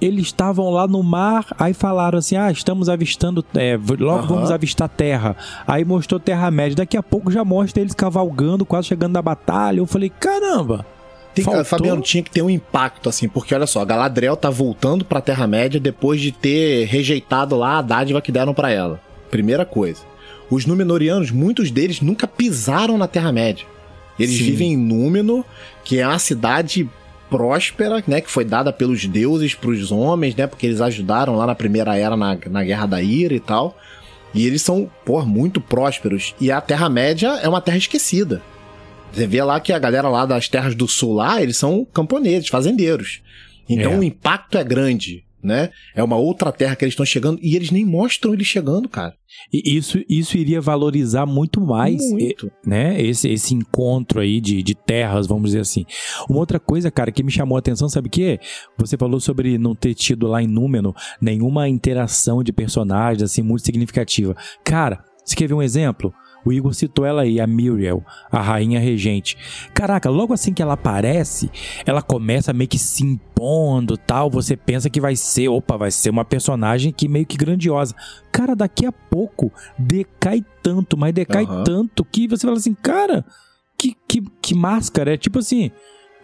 [0.00, 4.26] eles estavam lá no mar, aí falaram assim: ah, estamos avistando, é, logo uhum.
[4.26, 5.36] vamos avistar terra.
[5.66, 6.76] Aí mostrou Terra-média.
[6.76, 9.78] Daqui a pouco já mostra eles cavalgando, quase chegando na batalha.
[9.80, 10.86] Eu falei: caramba!
[11.34, 15.20] Tem, Fabiano, tinha que ter um impacto, assim, porque olha só, Galadriel tá voltando pra
[15.20, 19.00] Terra-média depois de ter rejeitado lá a dádiva que deram para ela.
[19.30, 20.00] Primeira coisa.
[20.50, 23.66] Os Númenóreanos, muitos deles nunca pisaram na Terra-média.
[24.18, 24.44] Eles Sim.
[24.44, 25.44] vivem em Númenor,
[25.84, 26.88] que é uma cidade
[27.30, 31.46] próspera, né, que foi dada pelos deuses para os homens, né, porque eles ajudaram lá
[31.46, 33.76] na primeira era na, na Guerra da Ira e tal.
[34.34, 36.34] E eles são, pô, muito prósperos.
[36.40, 38.42] E a Terra-média é uma terra esquecida.
[39.10, 42.48] Você vê lá que a galera lá das terras do sul lá, eles são camponeses,
[42.48, 43.22] fazendeiros.
[43.68, 43.98] Então é.
[43.98, 45.70] o impacto é grande né?
[45.94, 49.14] É uma outra terra que eles estão chegando e eles nem mostram eles chegando, cara.
[49.52, 52.50] E isso, isso iria valorizar muito mais, muito.
[52.64, 53.00] né?
[53.00, 55.84] Esse, esse encontro aí de, de terras, vamos dizer assim.
[56.28, 58.40] Uma outra coisa, cara, que me chamou a atenção, sabe o quê?
[58.78, 63.64] Você falou sobre não ter tido lá em Númenor nenhuma interação de personagens assim muito
[63.64, 64.36] significativa.
[64.64, 66.12] Cara, você quer ver um exemplo?
[66.48, 69.36] O Igor citou ela aí, a Muriel, a rainha regente.
[69.74, 71.50] Caraca, logo assim que ela aparece,
[71.84, 74.30] ela começa meio que se impondo tal.
[74.30, 77.94] Você pensa que vai ser, opa, vai ser uma personagem que meio que grandiosa.
[78.32, 81.64] Cara, daqui a pouco decai tanto, mas decai uhum.
[81.64, 83.26] tanto que você fala assim, cara,
[83.76, 85.70] que, que, que máscara, é tipo assim,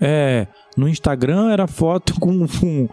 [0.00, 2.88] é, no Instagram era foto com, com,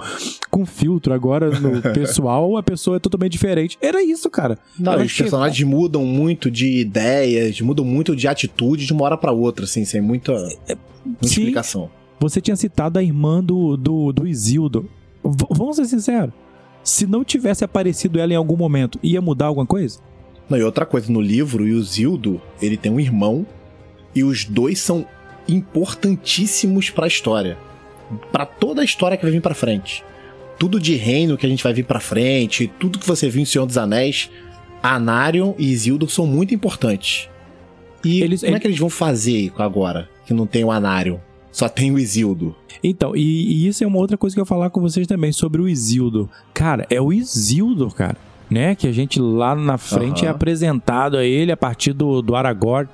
[0.49, 3.77] com filtro, agora no pessoal a pessoa é totalmente diferente.
[3.81, 4.57] Era isso, cara.
[4.77, 9.17] Não, os achei- personagens mudam muito de ideias, mudam muito de atitude de uma hora
[9.17, 10.77] pra outra, assim, sem muita, muita
[11.21, 11.41] Sim.
[11.41, 11.89] explicação.
[12.19, 14.87] Você tinha citado a irmã do, do, do Isildo.
[15.23, 16.33] V- vamos ser sinceros.
[16.83, 19.99] Se não tivesse aparecido ela em algum momento, ia mudar alguma coisa?
[20.49, 23.45] Não, e outra coisa, no livro, o Zildo, ele tem um irmão
[24.13, 25.05] e os dois são
[25.47, 27.57] importantíssimos pra história.
[28.31, 30.03] Pra toda a história que vai vir pra frente.
[30.59, 33.45] Tudo de reino que a gente vai vir pra frente, tudo que você viu em
[33.45, 34.29] Senhor dos Anéis,
[34.81, 37.29] Anarion e Isildur são muito importantes.
[38.03, 41.17] E Eles- como é que eles vão fazer agora, que não tem o Anarion?
[41.51, 42.53] Só tem o Isildur.
[42.83, 45.31] Então, e, e isso é uma outra coisa que eu ia falar com vocês também
[45.31, 46.29] sobre o Isildo.
[46.53, 48.17] Cara, é o Isildo, cara,
[48.49, 48.73] né?
[48.73, 50.35] Que a gente lá na frente é Aham.
[50.35, 52.87] apresentado a ele a partir do, do Aragorn.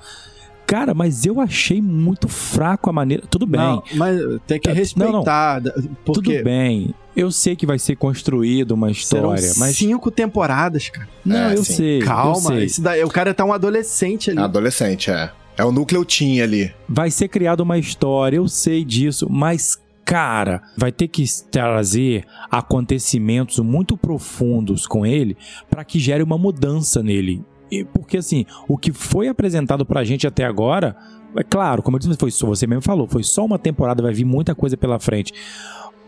[0.67, 3.23] Cara, mas eu achei muito fraco a maneira.
[3.29, 3.59] Tudo bem.
[3.59, 5.61] Não, mas tem que Tá- respeitar.
[6.05, 6.93] Porque Tudo bem.
[7.15, 9.75] Eu sei que vai ser construído uma serão história, mas.
[9.77, 11.07] cinco temporadas, cara.
[11.25, 12.01] Não, É, eu sei.
[12.01, 12.65] eu Calma, sei.
[12.65, 14.39] esse daí, o cara tá um adolescente ali.
[14.39, 15.31] Adolescente, é.
[15.57, 16.71] É o núcleo teen ali.
[16.87, 19.79] Vai ser criada uma história, eu sei disso, mas.
[20.05, 25.35] Cara, vai ter que trazer acontecimentos muito profundos com ele
[25.69, 27.41] para que gere uma mudança nele.
[27.71, 30.95] E porque assim, o que foi apresentado pra gente até agora,
[31.35, 34.13] é claro, como eu disse, foi só, você mesmo falou, foi só uma temporada, vai
[34.13, 35.33] vir muita coisa pela frente.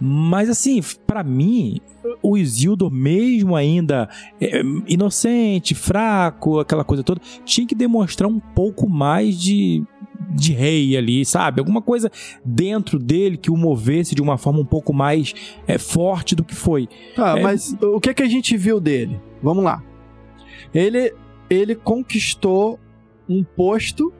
[0.01, 1.81] Mas assim, pra mim,
[2.23, 4.07] o Isildur, mesmo ainda
[4.39, 9.83] é, inocente, fraco, aquela coisa toda, tinha que demonstrar um pouco mais de,
[10.33, 11.59] de rei ali, sabe?
[11.59, 12.09] Alguma coisa
[12.45, 15.33] dentro dele que o movesse de uma forma um pouco mais
[15.67, 16.87] é, forte do que foi.
[17.13, 19.19] Tá, É- mas o que que a gente viu dele?
[19.43, 19.83] Vamos lá.
[20.73, 21.13] Ele,
[21.49, 22.79] ele conquistou
[23.27, 24.13] um posto.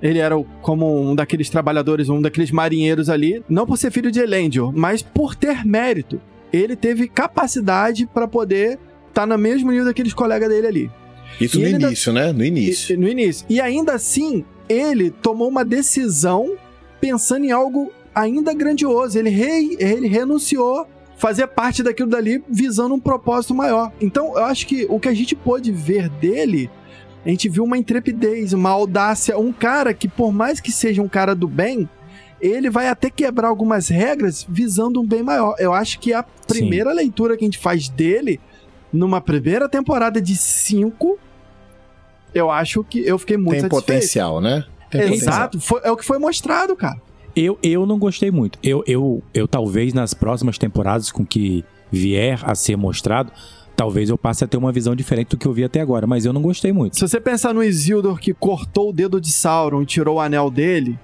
[0.00, 4.20] Ele era como um daqueles trabalhadores, um daqueles marinheiros ali, não por ser filho de
[4.20, 6.20] Elendil, mas por ter mérito.
[6.52, 10.90] Ele teve capacidade para poder estar no mesmo nível daqueles colegas dele ali.
[11.40, 12.32] Isso E no ele ainda- início, né?
[12.32, 12.94] No início.
[12.94, 13.44] E- no início.
[13.50, 16.56] E ainda assim, ele tomou uma decisão
[17.00, 19.18] pensando em algo ainda grandioso.
[19.18, 20.86] Ele, re, ele renunciou
[21.18, 23.92] fazer parte daquilo dali visando um propósito maior.
[24.00, 26.70] Então, eu acho que o que a gente pôde ver dele,
[27.26, 31.08] a gente viu uma intrepidez, uma audácia, um cara que, por mais que seja um
[31.08, 31.88] cara do bem,
[32.40, 35.56] ele vai até quebrar algumas regras visando um bem maior.
[35.58, 38.40] Eu acho que a primeira leitura que a gente faz dele,
[38.92, 41.18] numa primeira temporada de cinco,
[42.32, 43.86] eu acho que eu fiquei muito Tem satisfeito.
[43.86, 44.64] potencial, né?
[44.88, 45.34] Tem potencial.
[45.34, 46.96] Exato, foi- é o que foi mostrado, cara.
[47.40, 48.58] Eu, eu não gostei muito.
[48.64, 53.30] Eu, eu, eu talvez nas próximas temporadas com que vier a ser mostrado,
[53.76, 56.24] talvez eu passe a ter uma visão diferente do que eu vi até agora, mas
[56.24, 56.96] eu não gostei muito.
[56.96, 60.50] Se você pensar no Isildur que cortou o dedo de Sauron e tirou o anel
[60.50, 60.98] dele,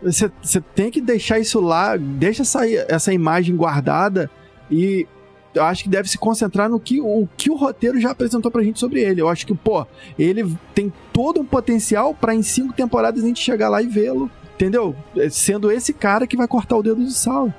[0.00, 4.30] você, você tem que deixar isso lá, deixa essa, essa imagem guardada
[4.70, 5.04] e
[5.52, 8.62] eu acho que deve se concentrar no que o, que o roteiro já apresentou pra
[8.62, 9.20] gente sobre ele.
[9.20, 9.84] Eu acho que, pô,
[10.16, 14.30] ele tem todo um potencial pra em cinco temporadas a gente chegar lá e vê-lo,
[14.56, 14.96] entendeu?
[15.30, 17.52] Sendo esse cara que vai cortar o dedo de Sauron.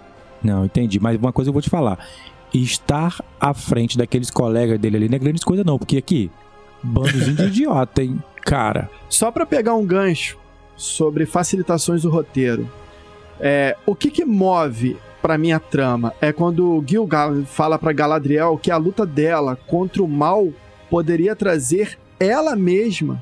[0.44, 1.00] Não, entendi.
[1.00, 1.98] Mas uma coisa eu vou te falar.
[2.54, 5.78] Estar à frente daqueles colegas dele ali não é grande coisa, não.
[5.78, 6.32] Porque aqui,
[6.84, 8.22] bandozinho de idiota, hein?
[8.42, 10.38] Cara, Só pra pegar um gancho
[10.76, 12.70] sobre facilitações do roteiro.
[13.40, 18.58] É, o que que move pra minha trama é quando o Gilgal fala pra Galadriel
[18.58, 20.48] que a luta dela contra o mal
[20.90, 23.22] poderia trazer ela mesma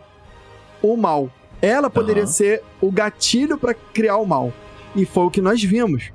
[0.81, 1.29] o mal.
[1.61, 2.31] Ela poderia Aham.
[2.31, 4.53] ser o gatilho pra criar o mal.
[4.95, 6.11] E foi o que nós vimos.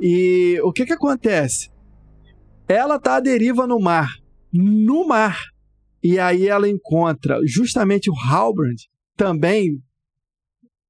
[0.00, 1.70] E o que que acontece?
[2.68, 4.08] Ela tá à deriva no mar.
[4.52, 5.38] No mar.
[6.02, 8.76] E aí ela encontra justamente o Halbrand
[9.16, 9.82] também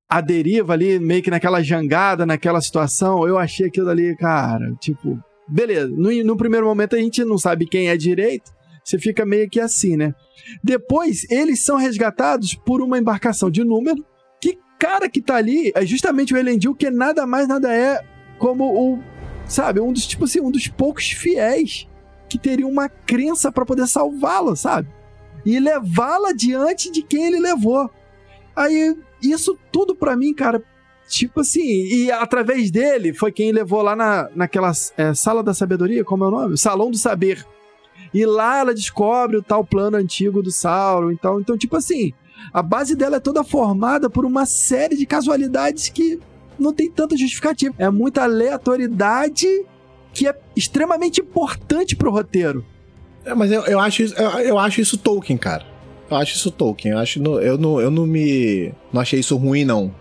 [0.09, 3.27] à deriva ali, meio que naquela jangada, naquela situação.
[3.27, 5.19] Eu achei aquilo ali, cara, tipo,
[5.49, 5.89] beleza.
[5.89, 8.51] No, no primeiro momento a gente não sabe quem é direito,
[8.87, 10.15] você fica meio que assim, né?
[10.63, 14.07] Depois eles são resgatados por uma embarcação de número.
[14.41, 18.01] Que cara que tá ali é justamente o Elendil, que nada mais nada é
[18.39, 19.03] como o,
[19.45, 21.89] sabe, um dos tipo assim, um dos poucos fiéis
[22.29, 24.89] que teria uma crença pra poder salvá-la, sabe?
[25.45, 27.91] E levá-la diante de quem ele levou.
[28.55, 30.63] Aí, isso tudo pra mim, cara,
[31.09, 36.05] tipo assim, e através dele foi quem levou lá na, naquela é, sala da sabedoria,
[36.05, 36.59] como é o nome?
[36.59, 37.45] Salão do saber.
[38.13, 41.11] E lá ela descobre o tal plano antigo do Sauron.
[41.11, 42.13] Então, então, tipo assim,
[42.53, 46.19] a base dela é toda formada por uma série de casualidades que
[46.59, 47.75] não tem tanta justificativa.
[47.79, 49.47] É muita aleatoriedade
[50.13, 52.65] que é extremamente importante pro roteiro.
[53.25, 55.67] É, mas eu, eu, acho, eu, eu acho isso Tolkien, cara.
[56.11, 56.95] Eu acho isso Tolkien.
[56.95, 58.73] Eu, acho, eu, não, eu não me.
[58.93, 59.95] Não achei isso ruim, não.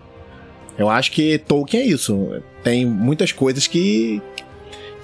[0.78, 2.40] Eu acho que Tolkien é isso.
[2.62, 4.22] Tem muitas coisas que.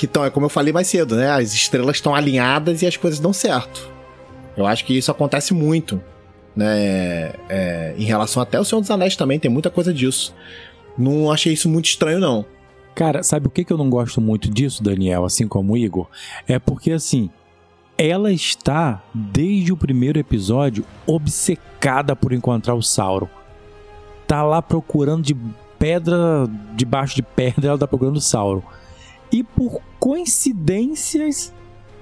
[0.02, 1.30] Que estão, é como eu falei mais cedo, né?
[1.30, 3.88] As estrelas estão alinhadas e as coisas dão certo.
[4.56, 6.02] Eu acho que isso acontece muito,
[6.56, 7.34] né?
[7.48, 10.34] É, em relação até ao Senhor dos Anéis também, tem muita coisa disso.
[10.98, 12.44] Não achei isso muito estranho, não.
[12.96, 16.08] Cara, sabe o que eu não gosto muito disso, Daniel, assim como o Igor?
[16.48, 17.30] É porque, assim,
[17.96, 23.28] ela está, desde o primeiro episódio, obcecada por encontrar o Sauron.
[24.26, 25.36] Tá lá procurando de
[25.78, 28.62] pedra, debaixo de pedra, ela tá procurando o Sauron.
[29.32, 31.52] E por coincidências,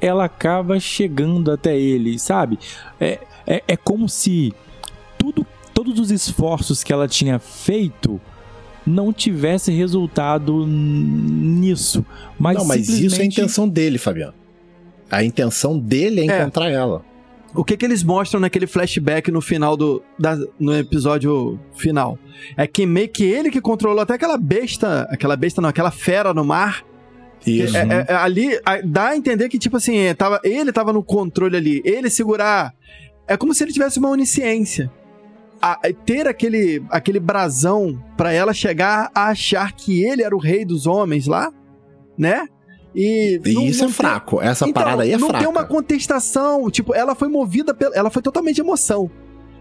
[0.00, 2.58] ela acaba chegando até ele, sabe?
[3.00, 4.52] É, é, é como se
[5.16, 8.20] tudo, todos os esforços que ela tinha feito
[8.86, 12.04] não tivesse resultado nisso.
[12.38, 13.06] Mas não, mas simplesmente...
[13.06, 14.34] isso é a intenção dele, Fabiano.
[15.10, 16.74] A intenção dele é encontrar é.
[16.74, 17.04] ela.
[17.54, 22.16] O que que eles mostram naquele flashback no final do da, no episódio final?
[22.56, 26.32] É que meio que ele que controlou até aquela besta, aquela besta não, aquela fera
[26.32, 26.84] no mar.
[27.46, 27.76] Isso.
[27.76, 31.56] É, é, é ali dá a entender que tipo assim, tava, ele tava no controle
[31.56, 32.74] ali, ele segurar.
[33.26, 34.90] É como se ele tivesse uma onisciência.
[35.62, 40.64] A, ter aquele, aquele brasão para ela chegar a achar que ele era o rei
[40.64, 41.52] dos homens lá,
[42.16, 42.48] né?
[42.94, 44.40] E, e não, isso não é fraco.
[44.40, 45.44] Essa então, parada aí é não fraca.
[45.44, 46.70] Não tem uma contestação.
[46.70, 47.94] Tipo, ela foi movida pela.
[47.94, 49.10] Ela foi totalmente emoção.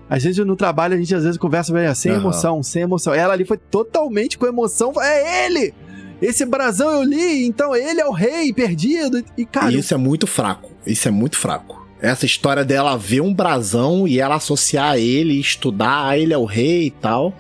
[0.10, 2.18] Às vezes no trabalho a gente às vezes conversa velho, sem uhum.
[2.18, 3.14] emoção, sem emoção.
[3.14, 4.94] Ela ali foi totalmente com emoção.
[5.00, 5.74] É ele!
[6.22, 9.24] Esse brasão eu li, então ele é o rei perdido.
[9.38, 9.72] E, cara.
[9.72, 10.72] Isso é muito fraco.
[10.86, 11.88] Isso é muito fraco.
[12.02, 16.38] Essa história dela ver um brasão e ela associar a ele, estudar, ah, ele é
[16.38, 17.34] o rei e tal.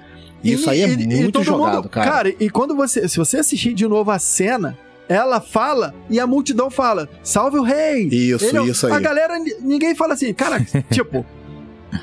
[0.43, 2.11] Isso e, aí é e, muito jogado, mundo, cara.
[2.11, 3.07] Cara, e quando você.
[3.07, 4.77] Se você assistir de novo a cena,
[5.07, 8.07] ela fala e a multidão fala: salve o rei!
[8.07, 8.93] Isso, ele, isso aí.
[8.93, 11.25] A galera, ninguém fala assim, cara, tipo,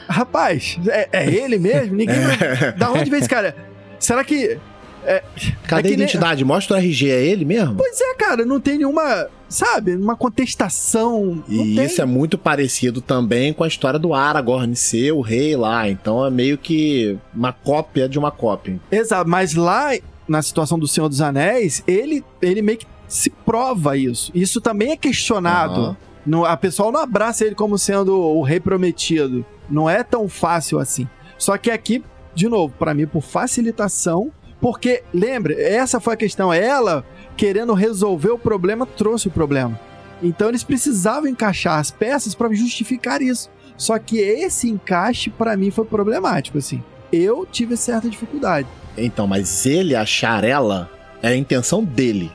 [0.08, 1.94] rapaz, é, é, ele mesmo?
[1.94, 2.16] Ninguém.
[2.16, 2.72] É.
[2.72, 3.54] Da onde vem esse cara?
[3.98, 4.58] Será que.
[5.06, 5.22] É,
[5.66, 6.42] Cadê é a identidade?
[6.42, 6.48] Nem...
[6.48, 7.76] Mostra o RG, é ele mesmo?
[7.76, 11.42] Pois é, cara, não tem nenhuma, sabe, uma contestação.
[11.48, 15.88] E isso é muito parecido também com a história do Aragorn ser o rei lá.
[15.88, 18.78] Então é meio que uma cópia de uma cópia.
[18.90, 19.92] Exato, mas lá
[20.28, 24.30] na situação do Senhor dos Anéis, ele, ele meio que se prova isso.
[24.34, 25.80] Isso também é questionado.
[25.80, 25.96] Uhum.
[26.24, 29.46] No, a pessoa não abraça ele como sendo o rei prometido.
[29.70, 31.08] Não é tão fácil assim.
[31.38, 32.02] Só que aqui,
[32.34, 34.32] de novo, para mim, por facilitação,
[34.66, 36.52] porque, lembre, essa foi a questão.
[36.52, 37.06] Ela,
[37.36, 39.78] querendo resolver o problema, trouxe o problema.
[40.20, 43.48] Então eles precisavam encaixar as peças para justificar isso.
[43.76, 46.82] Só que esse encaixe, para mim, foi problemático, assim.
[47.12, 48.66] Eu tive certa dificuldade.
[48.98, 50.90] Então, mas ele achar ela
[51.22, 52.32] é a intenção dele.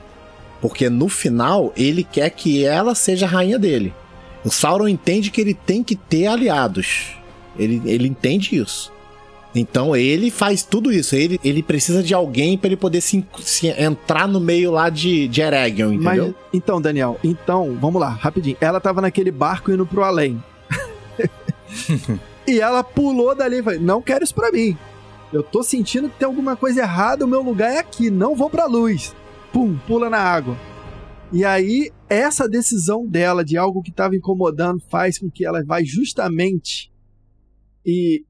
[0.58, 3.92] Porque no final, ele quer que ela seja a rainha dele.
[4.42, 7.14] O Sauron entende que ele tem que ter aliados.
[7.58, 8.90] Ele, ele entende isso.
[9.54, 11.14] Então ele faz tudo isso.
[11.14, 15.28] Ele, ele precisa de alguém para ele poder se, se, entrar no meio lá de,
[15.28, 16.26] de Eregion, entendeu?
[16.26, 18.56] Mas, então, Daniel, então, vamos lá, rapidinho.
[18.60, 20.42] Ela tava naquele barco indo pro além.
[22.46, 24.76] e ela pulou dali e falou: Não quero isso pra mim.
[25.32, 28.50] Eu tô sentindo que tem alguma coisa errada, o meu lugar é aqui, não vou
[28.50, 29.14] pra luz
[29.52, 30.56] pum, pula na água.
[31.30, 35.84] E aí, essa decisão dela de algo que estava incomodando faz com que ela vai
[35.84, 36.90] justamente
[37.84, 38.24] e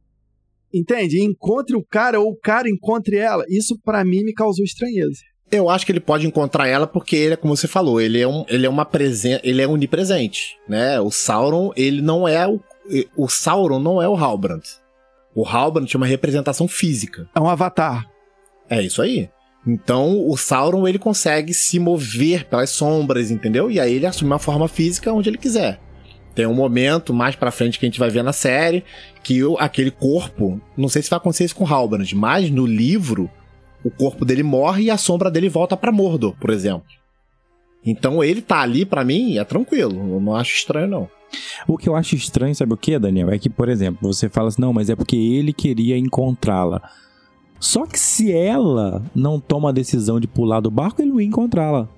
[0.72, 1.22] entende?
[1.22, 3.44] Encontre o cara ou o cara encontre ela.
[3.48, 5.20] Isso para mim me causou estranheza.
[5.50, 8.26] Eu acho que ele pode encontrar ela porque ele é como você falou, ele é
[8.26, 10.98] um, ele é uma presença, ele é onipresente, né?
[10.98, 12.58] O Sauron, ele não é o
[13.16, 14.62] o Sauron não é o Halbrand.
[15.34, 17.28] O Halbrand é uma representação física.
[17.34, 18.06] É um avatar.
[18.68, 19.30] É isso aí.
[19.66, 23.70] Então, o Sauron ele consegue se mover pelas sombras, entendeu?
[23.70, 25.80] E aí ele assume uma forma física onde ele quiser.
[26.34, 28.84] Tem um momento mais pra frente que a gente vai ver na série
[29.22, 33.30] que o, aquele corpo, não sei se vai acontecer isso com Halbrand, mas no livro
[33.84, 36.86] o corpo dele morre e a sombra dele volta para Mordor, por exemplo.
[37.84, 41.08] Então ele tá ali para mim é tranquilo, eu não acho estranho não.
[41.66, 43.30] O que eu acho estranho, sabe o que, Daniel?
[43.30, 46.82] É que, por exemplo, você fala assim, não, mas é porque ele queria encontrá-la.
[47.58, 51.26] Só que se ela não toma a decisão de pular do barco, ele não ia
[51.26, 51.88] encontrá-la.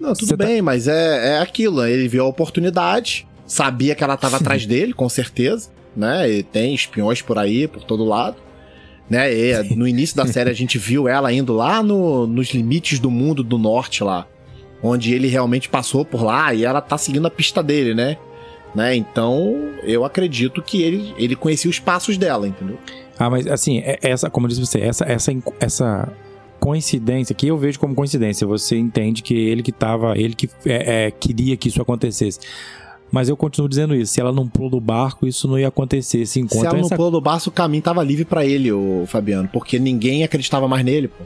[0.00, 0.62] Não, tudo Você tá bem, tá...
[0.62, 1.84] mas é, é aquilo.
[1.84, 5.70] Ele viu a oportunidade, sabia que ela estava atrás dele, com certeza.
[5.96, 6.30] Né?
[6.30, 8.36] E tem espiões por aí, por todo lado.
[9.08, 9.32] Né?
[9.32, 13.10] E no início da série a gente viu ela indo lá no, nos limites do
[13.10, 14.26] mundo do norte lá.
[14.82, 18.18] Onde ele realmente passou por lá e ela tá seguindo a pista dele, né?
[18.74, 18.94] né?
[18.94, 22.78] Então, eu acredito que ele, ele conhecia os passos dela, entendeu?
[23.18, 26.12] Ah, mas assim, é, essa, como eu disse você, essa, essa, essa
[26.58, 31.06] coincidência que eu vejo como coincidência, você entende que ele que tava, ele que é,
[31.06, 32.40] é, queria que isso acontecesse.
[33.14, 34.12] Mas eu continuo dizendo isso.
[34.12, 36.26] Se ela não pulou do barco, isso não ia acontecer.
[36.26, 36.96] Se, Se ela não essa...
[36.96, 40.84] pulou do barco, o caminho tava livre pra ele, o Fabiano, porque ninguém acreditava mais
[40.84, 41.22] nele, pô.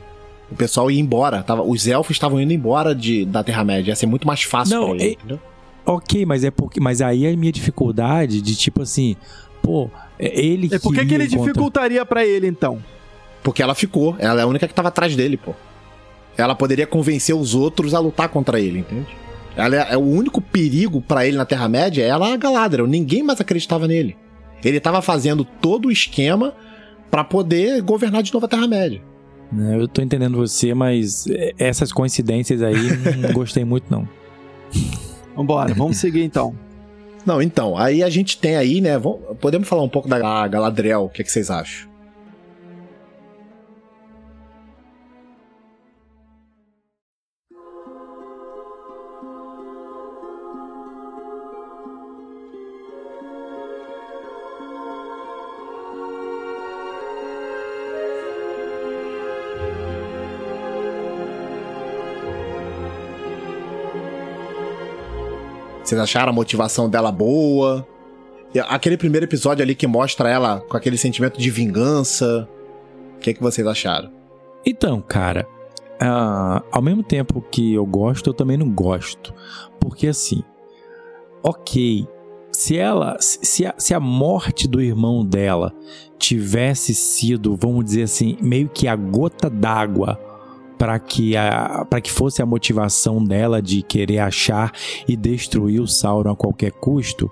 [0.53, 4.05] O pessoal ia embora, tava, os elfos estavam indo embora de, da Terra-média, ia ser
[4.05, 5.41] muito mais fácil Não, pra ele, é- entendeu?
[5.86, 6.78] Ok, mas é porque.
[6.78, 9.16] Mas aí é a minha dificuldade de tipo assim,
[9.62, 12.78] pô, é ele É por que, ele encontrar- dificultaria pra ele, então?
[13.43, 15.55] Porque ela ficou, ela é a única que tava atrás dele, pô.
[16.36, 19.07] Ela poderia convencer os outros a lutar contra ele, entende?
[19.59, 23.23] Ela é, é o único perigo pra ele na Terra-média, ela é a Galadriel, ninguém
[23.23, 24.17] mais acreditava nele.
[24.65, 26.55] Ele tava fazendo todo o esquema
[27.11, 29.03] pra poder governar de novo a Terra-média.
[29.53, 32.77] Né, Eu tô entendendo você, mas é, essas coincidências aí
[33.19, 34.09] não gostei muito, não.
[35.37, 36.55] Vambora, vamos seguir então.
[37.27, 38.97] Não, então, aí a gente tem aí, né?
[38.99, 41.88] vamos- podemos falar um pouco da Galadriel, o que, que vocês acham?
[65.89, 67.89] Vocês acharam a motivação dela boa?
[68.68, 72.47] Aquele primeiro episódio ali que mostra ela com aquele sentimento de vingança.
[73.16, 74.12] O que, que vocês acharam?
[74.66, 75.49] Então, cara,
[75.99, 79.32] ah, ao mesmo tempo que eu gosto, eu também não gosto.
[79.80, 80.43] Porque assim,
[81.43, 82.07] ok,
[82.53, 85.72] se ela, se a, se a morte do irmão dela
[86.18, 90.20] tivesse sido, vamos dizer assim, meio que a gota d'água
[90.79, 94.72] para que a que fosse a motivação dela de querer achar
[95.07, 97.31] e destruir o Sauron a qualquer custo,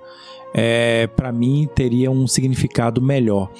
[0.53, 3.51] é, para mim teria um significado melhor.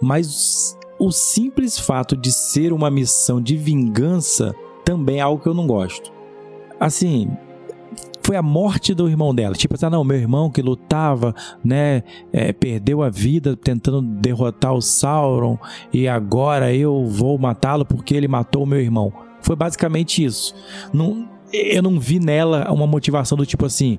[0.00, 5.54] Mas o simples fato de ser uma missão de vingança também é algo que eu
[5.54, 6.12] não gosto.
[6.78, 7.28] Assim,
[8.22, 9.54] foi a morte do irmão dela.
[9.54, 11.34] Tipo assim, ah, não, meu irmão que lutava,
[11.64, 15.58] né, é, perdeu a vida tentando derrotar o Sauron
[15.92, 19.12] e agora eu vou matá-lo porque ele matou o meu irmão.
[19.42, 20.54] Foi basicamente isso.
[20.92, 23.98] Não, eu não vi nela uma motivação do tipo assim,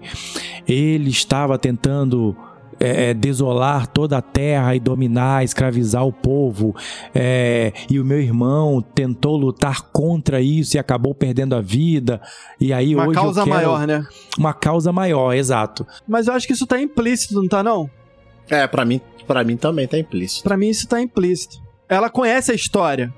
[0.68, 2.36] ele estava tentando
[2.80, 6.76] é, é, desolar toda a terra e dominar, escravizar o povo.
[7.14, 12.22] é, e o meu irmão tentou lutar contra isso e acabou perdendo a vida.
[12.60, 14.06] E aí Uma hoje causa eu quero maior, né?
[14.38, 15.86] uma causa maior, exato.
[16.08, 17.90] Mas eu acho que isso tá implícito, não tá não?
[18.50, 20.44] É, pra mim, para mim também tá implícito.
[20.44, 21.62] Pra mim isso tá implícito.
[21.88, 23.14] Ela conhece a história.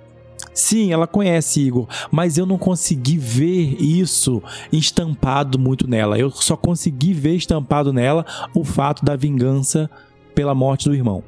[0.54, 6.18] Sim, ela conhece Igor, mas eu não consegui ver isso estampado muito nela.
[6.18, 9.90] Eu só consegui ver estampado nela o fato da vingança
[10.34, 11.24] pela morte do irmão.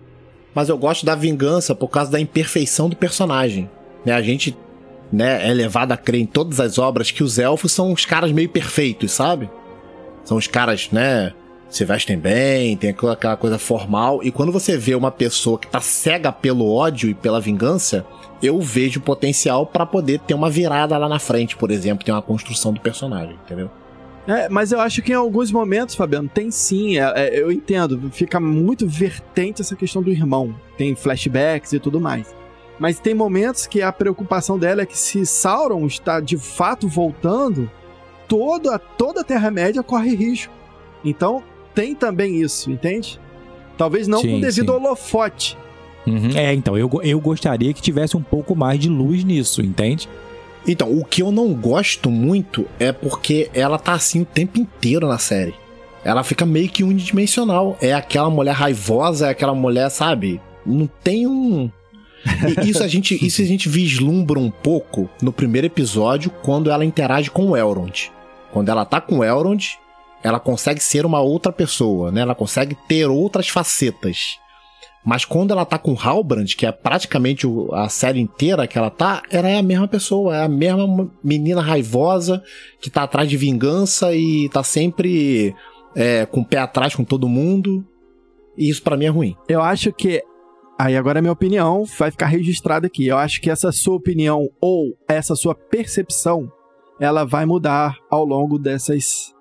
[0.55, 3.69] Mas eu gosto da vingança por causa da imperfeição do personagem.
[4.05, 4.13] Né?
[4.13, 4.57] A gente
[5.11, 8.31] né, é levado a crer em todas as obras que os elfos são os caras
[8.31, 9.49] meio perfeitos, sabe?
[10.23, 11.33] São os caras, né?
[11.69, 14.23] Se vestem bem, tem aquela coisa formal.
[14.23, 18.05] E quando você vê uma pessoa que tá cega pelo ódio e pela vingança,
[18.41, 22.21] eu vejo potencial pra poder ter uma virada lá na frente, por exemplo, ter uma
[22.21, 23.69] construção do personagem, entendeu?
[24.27, 26.97] É, mas eu acho que em alguns momentos, Fabiano, tem sim.
[26.97, 28.09] é, é, eu entendo.
[28.11, 30.53] Fica muito vertente essa questão do irmão.
[30.77, 32.35] Tem flashbacks e tudo mais.
[32.77, 37.71] Mas tem momentos que a preocupação dela é que se Sauron está de fato voltando,
[38.27, 40.53] toda, toda a Terra-média corre risco.
[41.03, 41.41] Então
[41.77, 43.19] tem também isso, entende?
[43.77, 44.77] Talvez não Sim, com devido sim.
[44.79, 45.55] holofote.
[46.07, 46.31] Uhum.
[46.35, 50.09] É, então, eu, eu gostaria que tivesse um pouco mais de luz nisso, entende?
[50.67, 55.07] Então, o que eu não gosto muito é porque ela tá assim o tempo inteiro
[55.07, 55.53] na série.
[56.03, 57.77] Ela fica meio que unidimensional.
[57.79, 60.41] É aquela mulher raivosa, é aquela mulher, sabe?
[60.65, 61.69] Não tem um.
[62.65, 66.83] E isso a gente, isso a gente vislumbra um pouco no primeiro episódio quando ela
[66.83, 68.11] interage com o Elrond.
[68.51, 69.77] Quando ela tá com o Elrond,
[70.27, 72.21] ela consegue ser uma outra pessoa, né?
[72.21, 74.37] Ela consegue ter outras facetas.
[75.07, 79.23] Mas quando ela tá com Halbrand, que é praticamente a série inteira que ela tá,
[79.31, 82.43] ela é a mesma pessoa, é a mesma menina raivosa
[82.81, 85.55] que tá atrás de vingança e tá sempre
[85.95, 87.85] é, com o pé atrás com todo mundo.
[88.57, 89.35] E isso pra mim é ruim.
[89.47, 90.21] Eu acho que.
[90.77, 93.07] Aí agora é minha opinião, vai ficar registrada aqui.
[93.07, 96.51] Eu acho que essa sua opinião ou essa sua percepção,
[96.99, 99.33] ela vai mudar ao longo dessas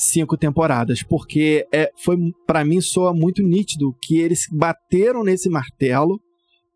[0.00, 6.20] cinco temporadas, porque é, foi para mim soa muito nítido que eles bateram nesse martelo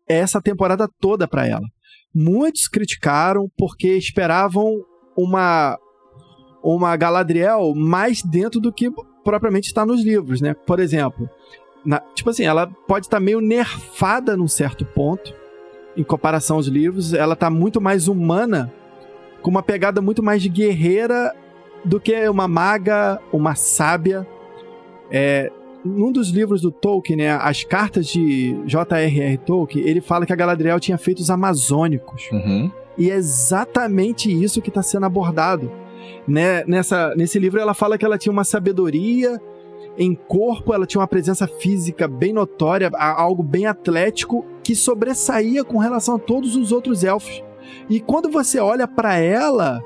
[0.05, 1.65] essa temporada toda para ela.
[2.13, 4.83] Muitos criticaram porque esperavam
[5.17, 5.77] uma
[6.61, 8.89] uma Galadriel mais dentro do que
[9.23, 10.53] propriamente está nos livros, né?
[10.53, 11.29] Por exemplo,
[11.85, 15.33] na- tipo assim, ela pode estar meio nerfada num certo ponto,
[15.95, 17.13] em comparação aos livros.
[17.13, 18.71] Ela tá muito mais humana,
[19.41, 21.33] com uma pegada muito mais guerreira
[21.83, 24.27] do que uma maga, uma sábia.
[25.11, 25.51] é,
[25.83, 29.37] num dos livros do Tolkien, né, as cartas de J.R.R.
[29.39, 32.29] Tolkien, ele fala que a Galadriel tinha feitos amazônicos.
[32.31, 32.71] Uhum.
[32.97, 35.69] E é exatamente isso que está sendo abordado.
[36.27, 36.63] Né?
[36.65, 39.41] Nessa, nesse livro ela fala que ela tinha uma sabedoria
[39.97, 45.77] em corpo, ela tinha uma presença física bem notória, algo bem atlético que sobressaía com
[45.77, 47.43] relação a todos os outros elfos.
[47.89, 49.83] E quando você olha para ela,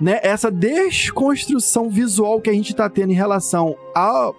[0.00, 4.30] né, essa desconstrução visual que a gente está tendo em relação a,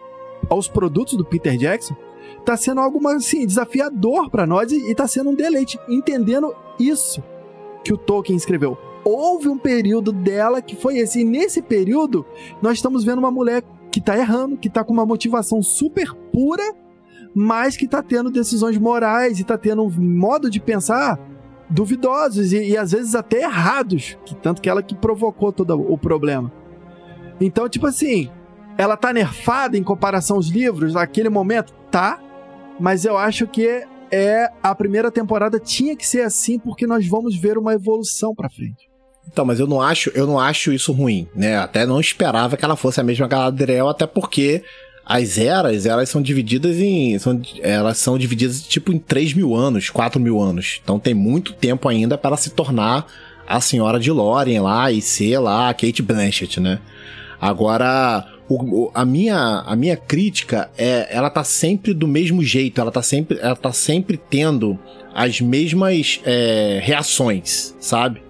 [0.50, 1.96] aos produtos do Peter Jackson,
[2.38, 7.22] está sendo algo assim, desafiador para nós e está sendo um deleite entendendo isso
[7.84, 8.78] que o Tolkien escreveu.
[9.04, 12.26] Houve um período dela que foi esse, e nesse período
[12.62, 16.64] nós estamos vendo uma mulher que tá errando, que tá com uma motivação super pura,
[17.34, 21.20] mas que tá tendo decisões morais e tá tendo um modo de pensar
[21.70, 25.98] duvidosos e, e às vezes até errados, que tanto que ela que provocou todo o
[25.98, 26.52] problema.
[27.40, 28.30] Então, tipo assim,
[28.78, 31.74] ela tá nerfada em comparação aos livros naquele momento?
[31.92, 32.20] Tá,
[32.80, 37.36] mas eu acho que é a primeira temporada tinha que ser assim porque nós vamos
[37.36, 38.90] ver uma evolução para frente.
[39.32, 41.58] Então, mas eu não acho, eu não acho isso ruim, né?
[41.58, 44.64] Até não esperava que ela fosse a mesma Galadriel, até porque
[45.06, 47.18] as eras, elas são divididas em.
[47.18, 50.80] São, elas são divididas tipo em 3 mil anos, 4 mil anos.
[50.84, 53.08] Então tem muito tempo ainda para se tornar
[53.48, 56.80] a senhora de Lórien lá e ser lá a Kate Blanchett, né?
[57.42, 62.92] Agora, o, a, minha, a minha crítica é ela tá sempre do mesmo jeito, ela
[62.92, 64.78] tá sempre, ela tá sempre tendo
[65.14, 68.22] as mesmas é, reações, sabe?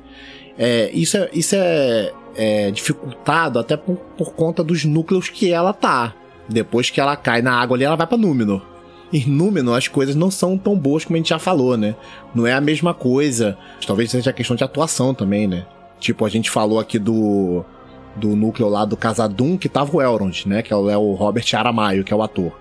[0.57, 5.74] É, isso é, isso é, é dificultado até por, por conta dos núcleos que ela
[5.74, 6.13] tá.
[6.49, 8.61] Depois que ela cai na água ali, ela vai pra Númenor.
[9.13, 11.95] Em Númenor, as coisas não são tão boas como a gente já falou, né?
[12.33, 13.57] Não é a mesma coisa.
[13.85, 15.65] Talvez seja questão de atuação também, né?
[15.99, 17.63] Tipo, a gente falou aqui do
[18.15, 20.61] do núcleo lá do Casadum, que tava o Elrond, né?
[20.61, 22.51] Que é o, é Robert Aramayo, que é o ator.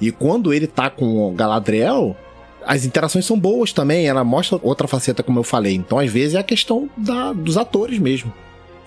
[0.00, 2.16] E quando ele tá com o Galadriel,
[2.64, 5.74] as interações são boas também, ela mostra outra faceta, como eu falei.
[5.74, 8.32] Então, às vezes, é a questão da, dos atores mesmo.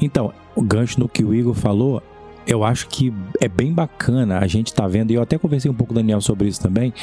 [0.02, 2.02] Então, o gancho no que o Igor falou,
[2.48, 5.74] eu acho que é bem bacana a gente tá vendo, e eu até conversei um
[5.74, 6.94] pouco com o Daniel sobre isso também.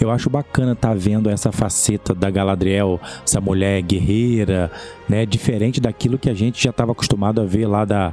[0.00, 4.70] Eu acho bacana tá vendo essa faceta da Galadriel, essa mulher guerreira,
[5.08, 5.26] né?
[5.26, 8.12] Diferente daquilo que a gente já estava acostumado a ver lá da,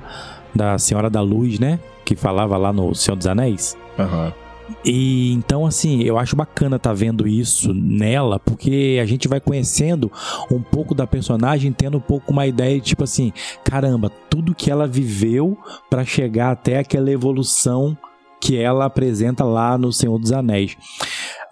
[0.53, 1.79] da Senhora da Luz, né?
[2.03, 3.77] Que falava lá no Senhor dos Anéis.
[3.97, 4.25] Aham.
[4.27, 4.44] Uhum.
[4.83, 10.11] E então, assim, eu acho bacana tá vendo isso nela, porque a gente vai conhecendo
[10.51, 13.31] um pouco da personagem, tendo um pouco uma ideia de tipo assim:
[13.63, 15.57] caramba, tudo que ela viveu
[15.89, 17.97] para chegar até aquela evolução
[18.41, 20.77] que ela apresenta lá no Senhor dos Anéis.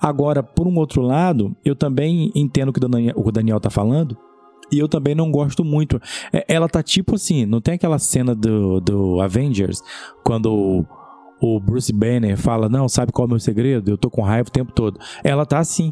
[0.01, 2.79] Agora, por um outro lado, eu também entendo o que
[3.15, 4.17] o Daniel tá falando,
[4.71, 6.01] e eu também não gosto muito.
[6.31, 9.81] É, ela tá tipo assim, não tem aquela cena do, do Avengers,
[10.23, 10.85] quando
[11.45, 13.91] o Bruce Banner fala: Não, sabe qual é o meu segredo?
[13.91, 14.99] Eu tô com raiva o tempo todo.
[15.23, 15.91] Ela tá assim.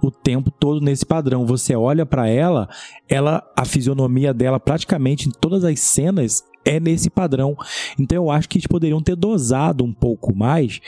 [0.00, 1.44] O tempo todo nesse padrão.
[1.44, 2.68] Você olha para ela,
[3.08, 7.56] ela, a fisionomia dela, praticamente em todas as cenas, é nesse padrão.
[7.98, 10.80] Então eu acho que eles poderiam ter dosado um pouco mais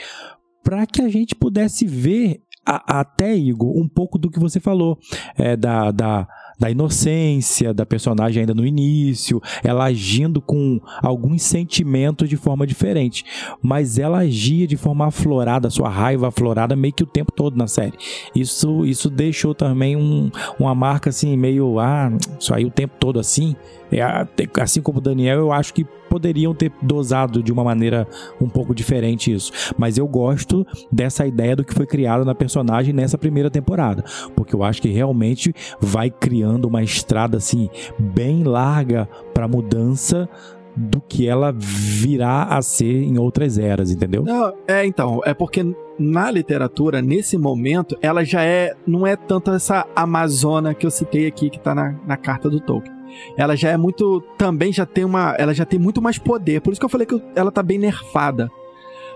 [0.63, 4.97] para que a gente pudesse ver a, até, Igor, um pouco do que você falou,
[5.37, 6.27] é, da, da
[6.61, 13.25] da inocência da personagem ainda no início, ela agindo com alguns sentimentos de forma diferente,
[13.63, 17.65] mas ela agia de forma aflorada, sua raiva aflorada meio que o tempo todo na
[17.65, 17.97] série.
[18.35, 23.19] Isso isso deixou também um, uma marca assim meio ah, isso aí o tempo todo
[23.19, 23.55] assim.
[23.91, 28.07] É, assim como o Daniel, eu acho que poderiam ter dosado de uma maneira
[28.39, 29.51] um pouco diferente isso.
[29.77, 34.03] Mas eu gosto dessa ideia do que foi criado na personagem nessa primeira temporada,
[34.35, 40.29] porque eu acho que realmente vai criando uma estrada assim bem larga para mudança
[40.75, 44.23] do que ela virá a ser em outras eras, entendeu?
[44.23, 45.65] Não, é então, é porque
[45.99, 51.27] na literatura, nesse momento, ela já é, não é tanto essa Amazona que eu citei
[51.27, 53.00] aqui, que tá na, na carta do Tolkien
[53.37, 54.21] ela já é muito.
[54.37, 55.35] Também já tem uma.
[55.37, 56.61] Ela já tem muito mais poder.
[56.61, 58.49] Por isso que eu falei que ela tá bem nerfada.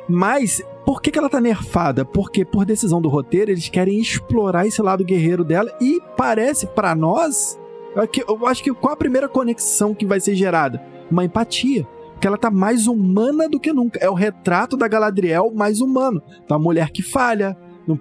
[0.08, 2.06] Mas por que, que ela tá nerfada?
[2.06, 6.94] Porque por decisão do roteiro eles querem explorar esse lado guerreiro dela e parece para
[6.94, 7.60] nós,
[8.28, 10.84] eu acho que qual a primeira conexão que vai ser gerada?
[11.10, 11.88] Uma empatia.
[12.14, 14.00] Porque ela tá mais humana do que nunca.
[14.00, 16.22] É o retrato da Galadriel mais humano.
[16.44, 17.58] Então, uma mulher que falha,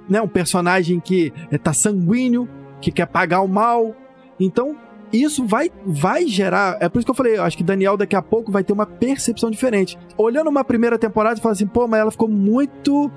[0.09, 0.21] né?
[0.21, 2.49] um personagem que é, tá sanguíneo,
[2.81, 3.95] que quer pagar o mal.
[4.39, 4.77] Então,
[5.23, 6.79] isso vai, vai gerar.
[6.81, 8.73] É por isso que eu falei, eu acho que Daniel daqui a pouco vai ter
[8.73, 9.99] uma percepção diferente.
[10.17, 13.11] Olhando uma primeira temporada e fala assim, pô, mas ela ficou muito.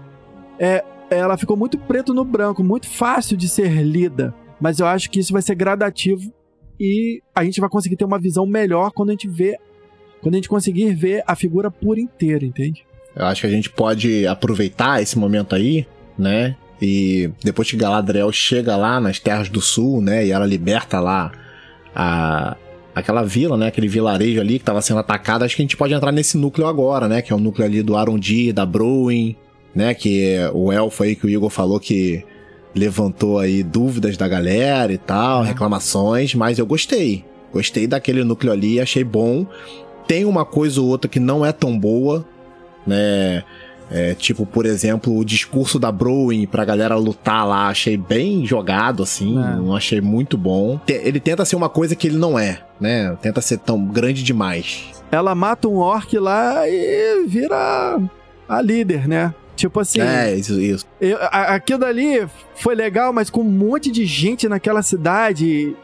[0.59, 4.33] É, ela ficou muito preto no branco, muito fácil de ser lida.
[4.59, 6.31] Mas eu acho que isso vai ser gradativo
[6.79, 9.57] e a gente vai conseguir ter uma visão melhor quando a gente vê.
[10.21, 12.85] Quando a gente conseguir ver a figura por inteiro, entende?
[13.15, 15.87] Eu acho que a gente pode aproveitar esse momento aí,
[16.17, 16.55] né?
[16.81, 20.25] E depois que Galadriel chega lá nas Terras do Sul, né?
[20.25, 21.31] E ela liberta lá
[21.95, 22.55] a,
[22.93, 23.67] aquela vila, né?
[23.67, 25.43] Aquele vilarejo ali que estava sendo atacado.
[25.43, 27.21] Acho que a gente pode entrar nesse núcleo agora, né?
[27.21, 29.35] Que é o núcleo ali do Arondi, da Bruin,
[29.73, 29.93] né?
[29.93, 32.23] Que é o elfo aí que o Igor falou que
[32.75, 35.47] levantou aí dúvidas da galera e tal, é.
[35.47, 37.25] reclamações, mas eu gostei.
[37.51, 39.45] Gostei daquele núcleo ali, achei bom.
[40.07, 42.25] Tem uma coisa ou outra que não é tão boa,
[42.85, 43.43] né?
[43.89, 49.01] É, tipo, por exemplo, o discurso da Brewing pra galera lutar lá, achei bem jogado,
[49.01, 49.55] assim, é.
[49.55, 50.79] não achei muito bom.
[50.87, 53.17] Ele tenta ser uma coisa que ele não é, né?
[53.21, 54.91] Tenta ser tão grande demais.
[55.09, 57.99] Ela mata um orc lá e vira
[58.47, 59.33] a líder, né?
[59.55, 60.01] Tipo assim.
[60.01, 60.85] É, isso, isso.
[61.01, 65.75] Eu, aquilo dali foi legal, mas com um monte de gente naquela cidade.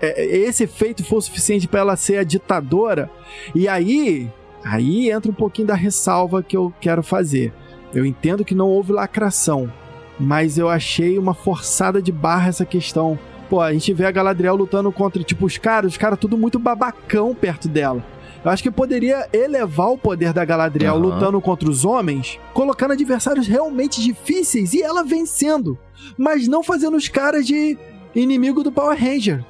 [0.00, 3.08] É, esse efeito foi o suficiente para ela ser a ditadora.
[3.54, 4.28] E aí,
[4.64, 7.52] Aí entra um pouquinho da ressalva que eu quero fazer.
[7.94, 9.70] Eu entendo que não houve lacração,
[10.18, 13.18] mas eu achei uma forçada de barra essa questão.
[13.50, 16.58] Pô, a gente vê a Galadriel lutando contra, tipo, os caras, os caras tudo muito
[16.58, 18.02] babacão perto dela.
[18.44, 21.00] Eu acho que poderia elevar o poder da Galadriel uhum.
[21.00, 25.78] lutando contra os homens, colocando adversários realmente difíceis e ela vencendo,
[26.16, 27.78] mas não fazendo os caras de
[28.14, 29.44] inimigo do Power Ranger.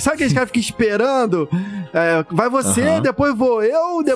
[0.00, 1.48] Sabe aqueles caras ficam esperando?
[1.92, 3.00] É, vai você, uhum.
[3.00, 4.12] depois vou eu, de...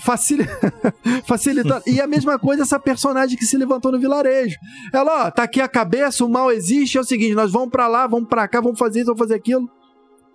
[0.00, 0.38] Facil...
[1.26, 1.82] facilitando.
[1.86, 4.56] E a mesma coisa essa personagem que se levantou no vilarejo.
[4.92, 7.86] Ela, ó, tá aqui a cabeça, o mal existe, é o seguinte, nós vamos para
[7.88, 9.68] lá, vamos para cá, vamos fazer isso, vamos fazer aquilo.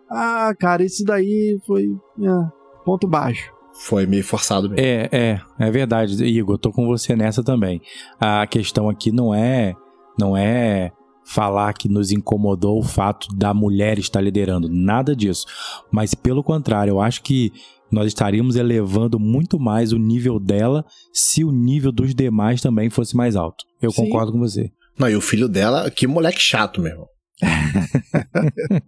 [0.09, 1.85] Ah, cara, isso daí foi
[2.21, 2.47] é,
[2.85, 3.51] ponto baixo.
[3.73, 4.85] Foi meio forçado mesmo.
[4.85, 7.81] É, é, é verdade, Igor, eu tô com você nessa também.
[8.19, 9.75] A questão aqui não é
[10.19, 10.91] não é
[11.27, 15.45] falar que nos incomodou o fato da mulher estar liderando, nada disso.
[15.91, 17.51] Mas pelo contrário, eu acho que
[17.91, 23.15] nós estaríamos elevando muito mais o nível dela se o nível dos demais também fosse
[23.15, 23.65] mais alto.
[23.81, 24.03] Eu Sim.
[24.03, 24.71] concordo com você.
[24.97, 27.07] Não, e o filho dela, que moleque chato, meu irmão.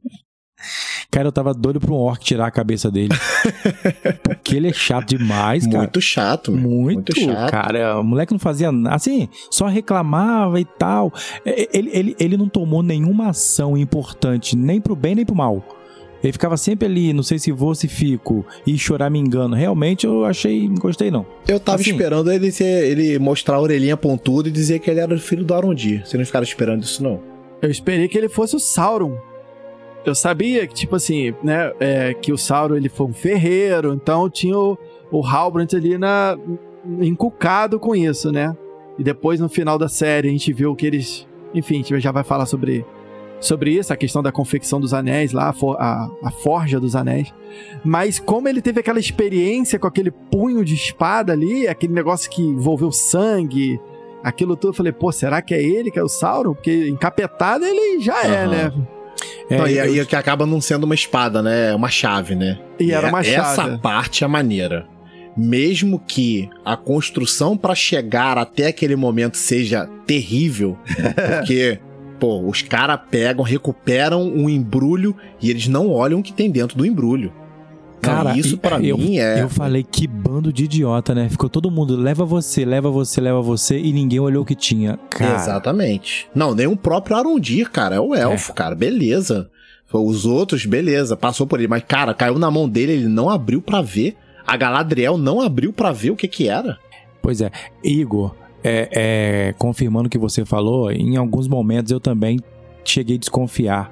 [1.12, 3.10] Cara, eu tava doido pra um orc tirar a cabeça dele.
[4.22, 5.80] Porque ele é chato demais, cara.
[5.80, 6.62] Muito chato, meu.
[6.62, 7.50] Muito, muito chato.
[7.50, 8.96] Cara, o moleque não fazia nada.
[8.96, 11.12] Assim, só reclamava e tal.
[11.44, 15.64] Ele, ele, ele não tomou nenhuma ação importante, nem pro bem nem pro mal.
[16.24, 19.56] Ele ficava sempre ali, não sei se vou, se fico, e chorar me engano.
[19.56, 21.26] Realmente eu achei, não gostei não.
[21.48, 25.00] Eu tava assim, esperando ele ser, ele mostrar a orelhinha pontuda e dizer que ele
[25.00, 26.06] era o filho do Arondir.
[26.06, 27.20] Você não ficaram esperando isso não?
[27.62, 29.18] Eu esperei que ele fosse o Sauron
[30.06, 34.30] eu sabia que, tipo assim, né, é, que o Sauron ele foi um ferreiro, então
[34.30, 34.78] tinha o,
[35.12, 36.38] o Halbrand ali na,
[37.02, 38.56] encucado com isso, né?
[38.98, 41.28] E depois, no final da série, a gente viu que eles.
[41.54, 42.86] Enfim, a gente já vai falar sobre,
[43.40, 46.96] sobre isso, a questão da confecção dos anéis lá, a, for, a, a forja dos
[46.96, 47.34] anéis.
[47.84, 52.42] Mas como ele teve aquela experiência com aquele punho de espada ali, aquele negócio que
[52.42, 53.80] envolveu sangue,
[54.24, 56.54] aquilo tudo, eu falei, pô, será que é ele que é o Sauron?
[56.54, 58.52] Porque encapetado ele já é, uhum.
[58.52, 58.74] né?
[59.50, 60.06] É, não, e aí eu...
[60.06, 61.72] que acaba não sendo uma espada, né?
[61.72, 62.60] É uma chave, né?
[62.80, 63.36] E, e era uma chave.
[63.36, 64.86] Essa parte é maneira.
[65.36, 70.78] Mesmo que a construção para chegar até aquele momento seja terrível,
[71.38, 71.80] porque
[72.20, 76.78] pô, os caras pegam, recuperam um embrulho e eles não olham o que tem dentro
[76.78, 77.32] do embrulho.
[78.02, 79.42] Cara, isso para mim é.
[79.42, 81.30] Eu falei que bando de idiota, né?
[81.30, 84.98] Ficou todo mundo, leva você, leva você, leva você, e ninguém olhou o que tinha.
[85.10, 85.36] Cara.
[85.36, 86.28] Exatamente.
[86.34, 87.96] Não, nem o próprio Arundir, cara.
[87.96, 88.56] É o elfo, é.
[88.56, 88.76] cara.
[88.76, 89.50] Beleza.
[89.92, 91.68] Os outros, beleza, passou por ele.
[91.68, 94.16] Mas, cara, caiu na mão dele, ele não abriu para ver.
[94.46, 96.78] A Galadriel não abriu para ver o que que era.
[97.22, 97.52] Pois é.
[97.84, 102.40] Igor, é, é, confirmando o que você falou, em alguns momentos eu também
[102.84, 103.92] cheguei a desconfiar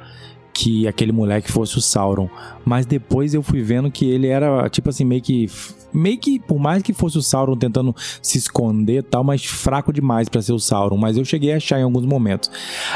[0.58, 2.28] que aquele moleque fosse o Sauron.
[2.66, 5.48] Mas depois eu fui vendo que ele era, tipo assim, meio que.
[5.94, 10.28] Meio que, por mais que fosse o Sauron tentando se esconder tal, mas fraco demais
[10.28, 10.98] para ser o Sauron.
[10.98, 12.50] Mas eu cheguei a achar em alguns momentos.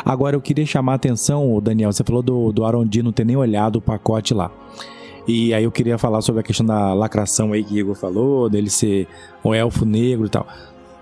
[0.04, 3.36] Agora eu queria chamar a atenção, Daniel, você falou do, do Arondi não ter nem
[3.36, 4.52] olhado o pacote lá.
[5.28, 8.72] E aí eu queria falar sobre a questão da lacração aí que Igor falou, dele
[8.72, 9.08] ser
[9.44, 10.48] o elfo negro e tal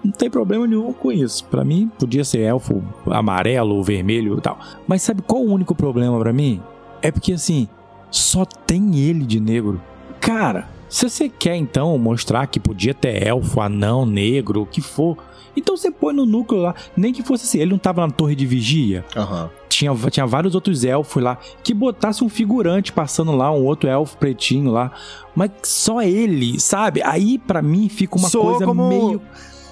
[0.03, 1.43] não tem problema nenhum com isso.
[1.45, 4.59] Para mim, podia ser elfo amarelo, vermelho e tal.
[4.87, 6.61] Mas sabe qual o único problema para mim?
[7.01, 7.67] É porque assim,
[8.11, 9.81] só tem ele de negro.
[10.19, 15.17] Cara, se você quer então mostrar que podia ter elfo, anão, negro, o que for,
[15.55, 18.35] então você põe no núcleo lá, nem que fosse assim, ele não tava na torre
[18.35, 19.05] de vigia.
[19.15, 19.49] Uhum.
[19.67, 24.17] Tinha, tinha vários outros elfos lá, que botasse um figurante passando lá, um outro elfo
[24.17, 24.91] pretinho lá,
[25.35, 27.01] mas só ele, sabe?
[27.03, 28.87] Aí para mim fica uma Soou coisa como...
[28.87, 29.21] meio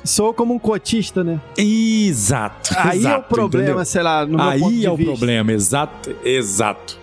[0.07, 1.39] Sou como um cotista, né?
[1.57, 2.73] Exato.
[2.77, 3.85] Aí exato, é o problema, entendeu?
[3.85, 5.11] sei lá, no Aí é o vista.
[5.11, 6.97] problema, exato, exato.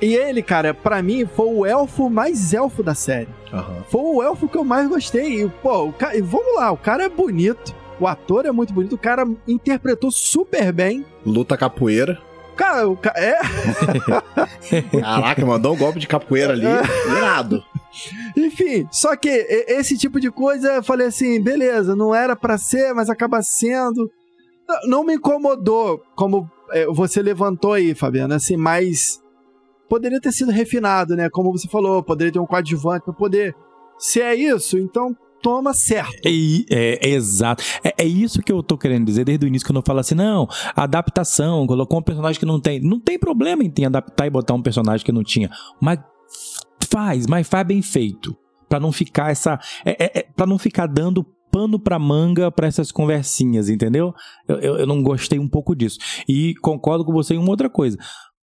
[0.00, 3.28] E ele, cara, pra mim, foi o elfo mais elfo da série.
[3.52, 3.84] Aham.
[3.88, 5.42] Foi o elfo que eu mais gostei.
[5.42, 6.14] E, pô, o ca...
[6.14, 7.74] e vamos lá, o cara é bonito.
[7.98, 8.94] O ator é muito bonito.
[8.94, 11.06] O cara interpretou super bem.
[11.24, 12.20] Luta capoeira.
[12.56, 13.12] Cara, o ca...
[13.16, 13.38] é.
[15.00, 16.66] Caraca, mandou um golpe de capoeira ali.
[17.16, 17.64] Irado.
[18.36, 22.92] Enfim, só que esse tipo de coisa, eu falei assim, beleza, não era pra ser,
[22.94, 24.10] mas acaba sendo.
[24.86, 29.20] Não- me incomodou, como é, você levantou aí, Fabiano, assim, mas
[29.88, 31.28] poderia ter sido refinado, né?
[31.30, 33.54] Como você falou, poderia ter um coadjuvante pra poder.
[33.98, 36.26] Se é isso, então toma certo.
[36.26, 36.30] É,
[36.70, 37.62] é, é exato.
[37.84, 40.14] É, é isso que eu tô querendo dizer desde o início, quando eu falo assim,
[40.14, 42.80] não, adaptação, colocou um personagem que não tem.
[42.80, 45.50] Não tem problema em adaptar e botar um personagem que não tinha.
[45.80, 45.98] Mas
[46.94, 48.36] faz, mas faz bem feito.
[48.68, 49.58] Pra não ficar essa.
[49.84, 54.14] É, é, é, pra não ficar dando pano pra manga pra essas conversinhas, entendeu?
[54.48, 55.98] Eu, eu, eu não gostei um pouco disso.
[56.28, 57.96] E concordo com você em uma outra coisa.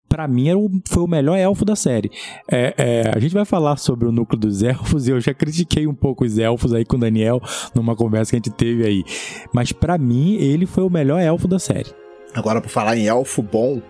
[0.08, 2.10] Pra mim era o- foi o melhor elfo da série.
[2.50, 5.86] É, é, a gente vai falar sobre o núcleo dos elfos e eu já critiquei
[5.86, 7.40] um pouco os elfos aí com o Daniel
[7.74, 9.04] numa conversa que a gente teve aí.
[9.52, 11.90] Mas pra mim ele foi o melhor elfo da série.
[12.34, 13.80] Agora, por falar em elfo bom,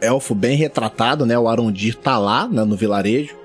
[0.00, 1.38] elfo bem retratado, né?
[1.38, 3.36] O Arondir tá lá né, no vilarejo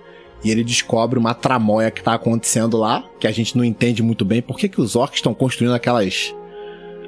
[0.44, 4.26] e ele descobre uma tramóia que tá acontecendo lá, que a gente não entende muito
[4.26, 4.42] bem.
[4.42, 6.34] Por que, que os orcs estão construindo aquelas,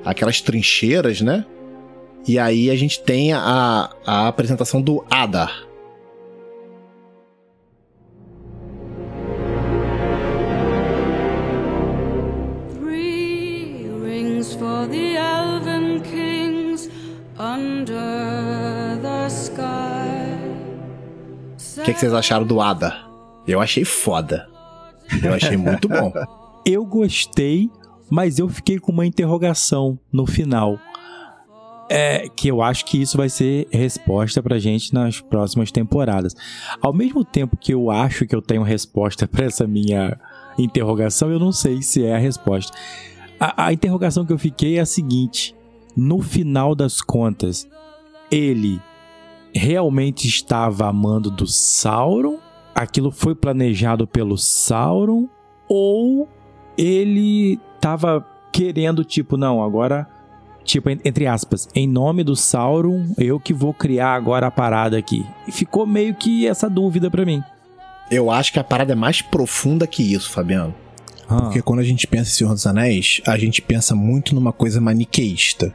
[0.05, 1.45] aquelas trincheiras, né?
[2.27, 5.67] E aí a gente tem a, a apresentação do Adar.
[12.79, 16.89] Three rings for the elven kings
[17.37, 19.73] under the sky.
[21.77, 23.12] O que, que vocês acharam do Adar?
[23.47, 24.47] Eu achei foda.
[25.23, 26.11] Eu achei muito bom.
[26.65, 27.69] Eu gostei,
[28.09, 30.79] mas eu fiquei com uma interrogação no final.
[31.89, 36.33] É, que eu acho que isso vai ser resposta pra gente nas próximas temporadas.
[36.81, 40.17] Ao mesmo tempo que eu acho que eu tenho resposta pra essa minha
[40.57, 42.71] interrogação, eu não sei se é a resposta.
[43.37, 45.53] A, a interrogação que eu fiquei é a seguinte:
[45.97, 47.67] no final das contas,
[48.31, 48.81] ele
[49.53, 52.39] realmente estava amando do Sauron?
[52.75, 55.27] Aquilo foi planejado pelo Sauron?
[55.67, 56.27] Ou
[56.77, 60.07] ele tava querendo, tipo, não, agora,
[60.63, 64.97] tipo, en- entre aspas, em nome do Sauron, eu que vou criar agora a parada
[64.97, 65.25] aqui.
[65.47, 67.41] E ficou meio que essa dúvida pra mim.
[68.11, 70.73] Eu acho que a parada é mais profunda que isso, Fabiano.
[71.27, 74.51] Ah, Porque quando a gente pensa em Senhor dos Anéis, a gente pensa muito numa
[74.51, 75.73] coisa maniqueísta.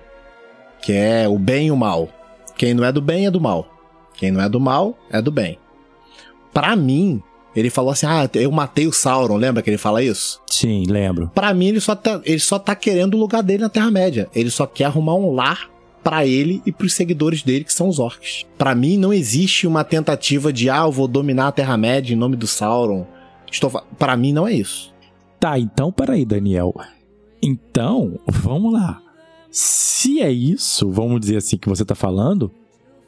[0.82, 2.08] Que é o bem e o mal.
[2.56, 3.66] Quem não é do bem é do mal.
[4.14, 5.58] Quem não é do mal é do bem.
[6.58, 7.22] Pra mim,
[7.54, 9.36] ele falou assim: Ah, eu matei o Sauron.
[9.36, 10.42] Lembra que ele fala isso?
[10.50, 11.30] sim, lembro.
[11.32, 14.28] Pra mim, ele só tá, ele só tá querendo o lugar dele na Terra-média.
[14.34, 15.70] Ele só quer arrumar um lar
[16.02, 18.44] pra ele e pros seguidores dele, que são os orcs.
[18.58, 22.34] Pra mim, não existe uma tentativa de, ah, eu vou dominar a Terra-média em nome
[22.34, 23.06] do Sauron.
[23.48, 24.92] Estou Pra mim, não é isso.
[25.38, 26.74] Tá, então peraí, Daniel.
[27.40, 29.00] Então, vamos lá.
[29.48, 32.50] Se é isso, vamos dizer assim, que você tá falando,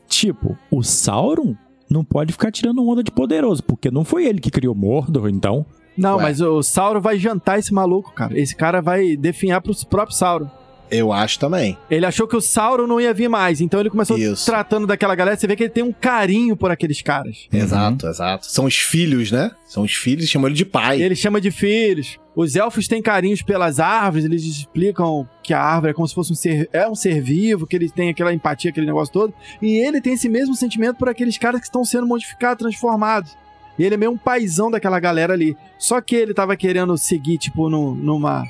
[0.07, 1.57] tipo, o Sauron
[1.91, 5.67] não pode ficar tirando onda de poderoso, porque não foi ele que criou Mordor, então.
[5.97, 6.23] Não, Ué.
[6.23, 8.39] mas o Sauron vai jantar esse maluco, cara.
[8.39, 10.49] Esse cara vai definhar pro próprio Sauron.
[10.91, 11.77] Eu acho também.
[11.91, 14.47] Ele achou que o Sauron não ia vir mais, então ele começou Isso.
[14.47, 15.37] tratando daquela galera.
[15.37, 17.49] Você vê que ele tem um carinho por aqueles caras.
[17.53, 18.47] Exato, exato.
[18.47, 19.51] São os filhos, né?
[19.67, 21.01] São os filhos, chamam ele de pai.
[21.01, 22.19] Ele chama de filhos.
[22.35, 26.33] Os elfos têm carinhos pelas árvores, eles explicam que a árvore é como se fosse
[26.33, 29.35] um ser, é um ser vivo, que ele tem aquela empatia, aquele negócio todo.
[29.61, 33.37] E ele tem esse mesmo sentimento por aqueles caras que estão sendo modificados, transformados.
[33.79, 35.57] E ele é meio um paizão daquela galera ali.
[35.79, 38.45] Só que ele tava querendo seguir, tipo, no, numa.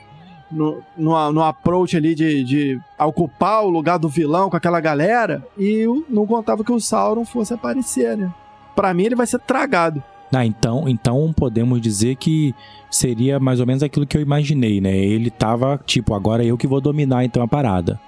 [0.51, 5.47] No, numa, numa approach ali de, de ocupar o lugar do vilão com aquela galera.
[5.57, 8.33] E não contava que o Sauron fosse aparecer, né?
[8.75, 10.03] Pra mim, ele vai ser tragado.
[10.33, 12.55] Ah, então, então podemos dizer que
[12.91, 14.97] seria mais ou menos aquilo que eu imaginei, né?
[14.97, 18.01] Ele tava, tipo, agora eu que vou dominar então a parada.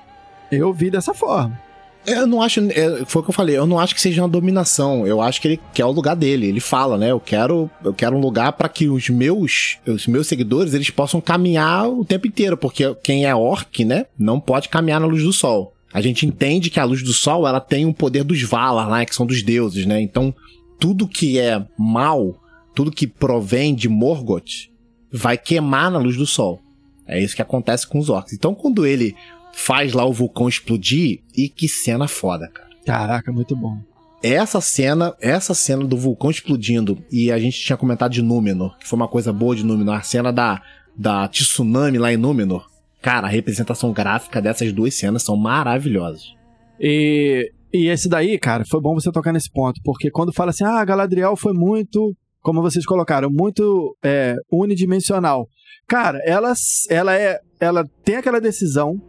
[0.50, 1.58] Eu vi dessa forma.
[2.06, 2.60] Eu não acho.
[2.60, 5.06] é, foi o que eu falei, eu não acho que seja uma dominação.
[5.06, 6.46] Eu acho que ele quer o lugar dele.
[6.46, 7.10] Ele fala, né?
[7.10, 11.20] Eu quero, eu quero um lugar pra que os meus, os meus seguidores eles possam
[11.20, 15.32] caminhar o tempo inteiro, porque quem é orc, né, não pode caminhar na luz do
[15.32, 15.72] sol.
[15.92, 19.04] A gente entende que a luz do sol ela tem o poder dos Valar, né,
[19.04, 20.00] que são dos deuses, né?
[20.00, 20.34] Então
[20.80, 22.34] tudo que é mal,
[22.74, 24.68] tudo que provém de Morgoth,
[25.12, 26.60] vai queimar na luz do sol.
[27.06, 28.32] É isso que acontece com os orcs.
[28.32, 29.14] Então quando ele
[29.52, 32.68] faz lá o vulcão explodir, e que cena foda, cara.
[32.84, 33.78] Caraca, muito bom.
[34.22, 38.88] Essa cena, essa cena do vulcão explodindo, e a gente tinha comentado de Númenor, que
[38.88, 40.62] foi uma coisa boa de Númenor, a cena da,
[40.96, 42.68] da tsunami lá em Númenor.
[43.00, 46.34] Cara, a representação gráfica dessas duas cenas são maravilhosas.
[46.78, 50.62] E E esse daí, cara, foi bom você tocar nesse ponto, porque quando fala assim,
[50.62, 55.48] ah, Galadriel foi muito, como vocês colocaram, muito é, unidimensional.
[55.88, 56.52] Cara, ela,
[56.90, 59.00] ela é, ela tem aquela decisão.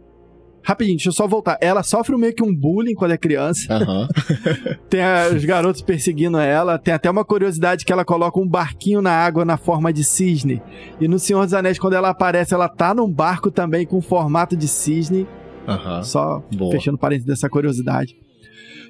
[0.64, 1.58] Rapidinho, deixa eu só voltar.
[1.60, 3.72] Ela sofre meio que um bullying quando é criança.
[3.72, 4.08] Aham.
[4.88, 5.02] Tem
[5.36, 6.78] os garotos perseguindo ela.
[6.78, 10.62] Tem até uma curiosidade que ela coloca um barquinho na água na forma de cisne.
[10.98, 14.56] E no Senhor dos Anéis, quando ela aparece, ela tá num barco também com formato
[14.56, 15.28] de cisne.
[15.68, 16.02] Aham.
[16.02, 16.72] Só Boa.
[16.72, 18.16] fechando parênteses dessa curiosidade.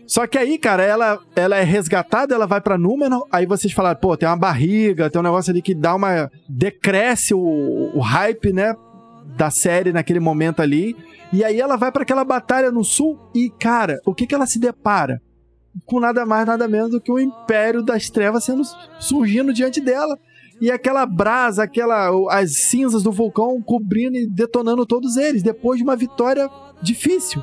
[0.07, 3.99] Só que aí, cara, ela, ela é resgatada, ela vai pra Númenor, aí vocês falaram,
[3.99, 6.31] pô, tem uma barriga, tem um negócio ali que dá uma...
[6.49, 8.75] decresce o, o hype, né,
[9.37, 10.97] da série naquele momento ali.
[11.33, 14.47] E aí ela vai pra aquela batalha no sul e, cara, o que que ela
[14.47, 15.21] se depara?
[15.87, 18.63] Com nada mais, nada menos do que o Império das Trevas sendo
[19.01, 20.17] surgindo diante dela.
[20.61, 25.83] E aquela brasa, aquela as cinzas do vulcão cobrindo e detonando todos eles, depois de
[25.85, 26.49] uma vitória
[26.81, 27.43] difícil.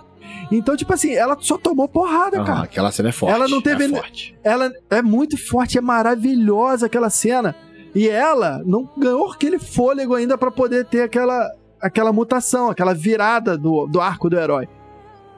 [0.49, 2.61] Então, tipo assim, ela só tomou porrada, Aham, cara.
[2.63, 3.35] Aquela cena é forte.
[3.35, 4.35] Ela não teve- É forte.
[4.41, 7.53] Ela é muito forte, é maravilhosa aquela cena.
[7.93, 11.45] E ela não ganhou aquele fôlego ainda pra poder ter aquela,
[11.81, 14.67] aquela mutação, aquela virada do, do arco do herói.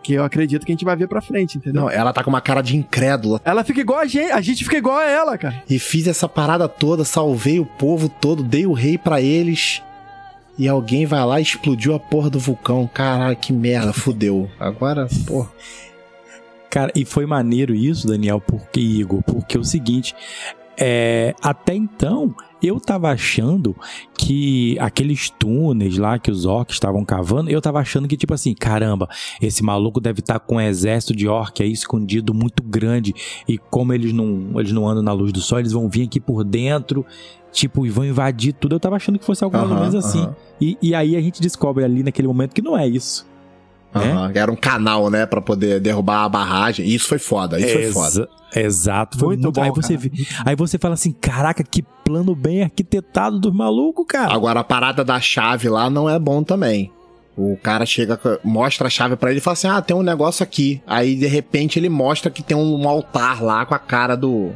[0.02, 1.84] Que eu acredito que a gente vai ver pra frente, entendeu?
[1.84, 3.40] Não, ela tá com uma cara de incrédula.
[3.46, 5.64] Ela fica igual a gente, a gente fica igual a ela, cara.
[5.70, 9.82] E fiz essa parada toda, salvei o povo todo, dei o rei pra eles.
[10.58, 12.88] E alguém vai lá e explodiu a porra do vulcão.
[12.94, 14.50] Caralho, que merda, fudeu.
[14.60, 15.50] Agora, porra.
[16.70, 20.16] Cara, e foi maneiro isso, Daniel, porque, Igor, porque é o seguinte,
[20.76, 23.76] é, até então eu tava achando
[24.18, 28.54] que aqueles túneis lá que os orcs estavam cavando, eu tava achando que, tipo assim,
[28.54, 29.08] caramba,
[29.42, 33.14] esse maluco deve estar com um exército de orc aí escondido muito grande,
[33.48, 36.20] e como eles não, eles não andam na luz do sol, eles vão vir aqui
[36.20, 37.06] por dentro,
[37.52, 38.76] tipo, e vão invadir tudo.
[38.76, 40.22] Eu tava achando que fosse algo mais ou Aham, menos assim.
[40.22, 43.26] aham, E, e aí a gente descobre ali naquele momento que não é isso.
[43.94, 44.12] Né?
[44.12, 44.32] aham.
[44.36, 46.86] Era um canal, né, Pra poder derrubar a barragem.
[46.88, 48.08] Isso foi foda, isso foi foda.
[48.10, 50.12] Exa- Exato, foi Muito muito, bom, Aí você, vê-
[50.46, 54.32] aí você fala assim: caraca, que plano bem arquitetado dos malucos, cara.
[54.34, 56.92] Agora a parada da chave lá não é bom também.
[57.36, 60.44] O cara chega, mostra a chave pra ele e fala assim: Ah, tem um negócio
[60.44, 60.80] aqui.
[60.86, 64.52] Aí de repente ele mostra que tem um altar lá com a cara do.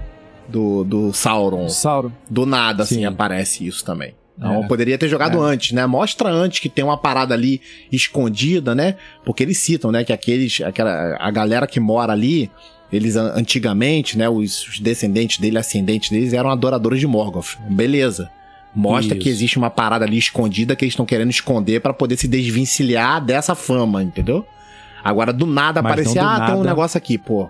[0.47, 1.67] Do, do Sauron.
[1.67, 2.13] Sauro.
[2.29, 3.05] Do nada, assim, Sim.
[3.05, 4.13] aparece isso também.
[4.38, 4.67] Então É.
[4.67, 5.51] poderia ter jogado É.
[5.51, 5.85] antes, né?
[5.88, 7.59] Mostra antes que tem uma parada ali
[7.91, 8.95] escondida, né?
[9.25, 10.03] Porque eles citam, né?
[10.03, 10.61] Que aqueles.
[10.61, 12.49] Aquela, a galera que mora ali.
[12.91, 14.29] Eles an- antigamente, né?
[14.29, 17.57] Os, os descendentes dele, ascendentes deles, eram adoradores de Morgoth.
[17.69, 18.29] Beleza.
[18.73, 19.23] Mostra Isso.
[19.23, 23.19] que existe uma parada ali escondida que eles estão querendo esconder pra poder se desvencilhar
[23.25, 24.45] dessa fama, entendeu?
[25.03, 26.69] Agora, do nada, Mas aparecer, não ah, do tem um nada.
[26.69, 27.49] negócio aqui, pô.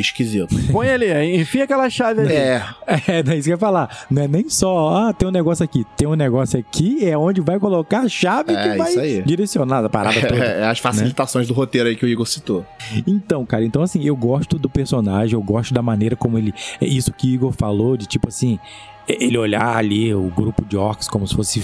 [0.00, 0.48] Esquisito.
[0.72, 2.32] Põe ali, enfia aquela chave ali.
[2.34, 4.06] é, É, é isso que eu ia falar.
[4.10, 5.84] Não é nem só, ah, tem um negócio aqui.
[5.96, 9.22] Tem um negócio aqui, é onde vai colocar a chave É, que vai isso aí.
[9.22, 10.34] direcionar a parada toda.
[10.44, 12.64] é as facilitações do roteiro aí que o Igor citou.
[13.06, 16.52] Então, cara, então assim, eu gosto do personagem, eu gosto da maneira como ele.
[16.80, 20.64] É isso que o Igor falou, de tipo assim, é- ele olhar ali o grupo
[20.64, 21.60] de orcs como se fosse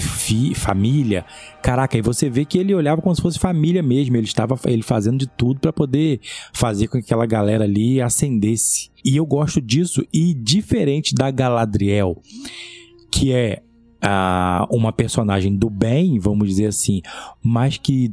[0.55, 1.23] família.
[1.61, 4.17] Caraca, aí você vê que ele olhava como se fosse família mesmo.
[4.17, 6.19] Ele estava ele fazendo de tudo pra poder
[6.53, 8.89] fazer com que aquela galera ali ascendesse.
[9.03, 12.19] E eu gosto disso, e diferente da Galadriel,
[13.11, 13.61] que é
[14.01, 17.01] ah, uma personagem do bem, vamos dizer assim,
[17.43, 18.11] mas que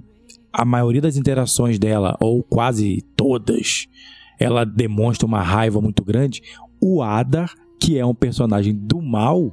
[0.52, 3.88] a maioria das interações dela, ou quase todas,
[4.38, 6.42] ela demonstra uma raiva muito grande.
[6.78, 9.52] O Adar, que é um personagem do mal,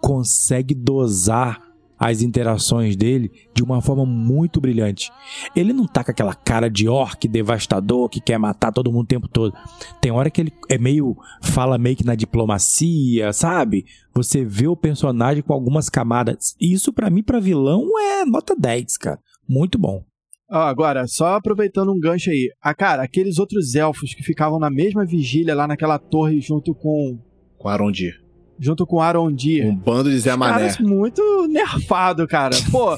[0.00, 1.60] consegue dosar
[1.98, 5.10] as interações dele de uma forma muito brilhante.
[5.56, 9.08] Ele não tá com aquela cara de orc devastador que quer matar todo mundo o
[9.08, 9.52] tempo todo.
[10.00, 13.84] Tem hora que ele é meio fala meio que na diplomacia, sabe?
[14.14, 16.54] Você vê o personagem com algumas camadas.
[16.60, 19.18] Isso pra mim pra vilão é nota 10, cara.
[19.48, 20.04] Muito bom.
[20.48, 22.50] Agora, só aproveitando um gancho aí.
[22.62, 27.18] Ah, cara, aqueles outros elfos que ficavam na mesma vigília lá naquela torre junto com
[27.64, 28.20] Com Arondir.
[28.58, 29.66] junto com Arondir.
[29.66, 30.52] Um bando de Zé Mané.
[30.52, 32.54] Caras muito nerfado, cara.
[32.70, 32.94] Pô,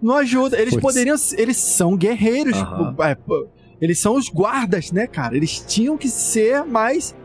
[0.00, 0.56] não ajuda.
[0.56, 1.16] Eles poderiam.
[1.36, 2.56] Eles são guerreiros.
[2.56, 2.94] Aham.
[3.00, 3.48] É, pô,
[3.80, 5.36] eles são os guardas, né, cara?
[5.36, 7.16] Eles tinham que ser mais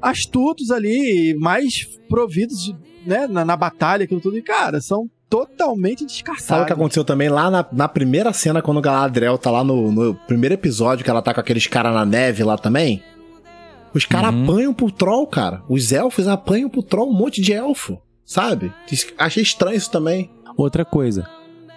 [0.00, 4.38] astutos ali, mais providos, né, na, na batalha, aquilo tudo.
[4.38, 6.46] E, cara, são totalmente descartados.
[6.46, 9.62] Sabe o que aconteceu também lá na, na primeira cena, quando o Galadriel tá lá
[9.62, 13.02] no, no primeiro episódio, que ela tá com aqueles caras na neve lá também?
[13.94, 14.42] Os caras Uhum.
[14.44, 15.62] apanham pro troll, cara.
[15.68, 17.98] Os elfos apanham pro troll, um monte de elfo.
[18.24, 18.72] Sabe?
[19.18, 20.30] Achei estranho isso também.
[20.56, 21.28] Outra coisa.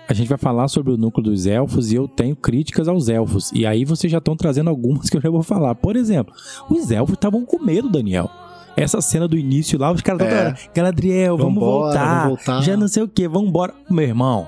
[0.07, 3.51] A gente vai falar sobre o núcleo dos elfos e eu tenho críticas aos elfos.
[3.53, 5.75] E aí vocês já estão trazendo algumas que eu já vou falar.
[5.75, 6.33] Por exemplo,
[6.69, 8.29] os elfos estavam com medo, Daniel.
[8.75, 10.25] Essa cena do início lá, os caras É.
[10.29, 12.23] toda hora, Galadriel, vamos Vambora, voltar.
[12.23, 12.61] vamos voltar.
[12.63, 13.73] Já não sei o que, vambora.
[13.89, 14.47] Meu irmão,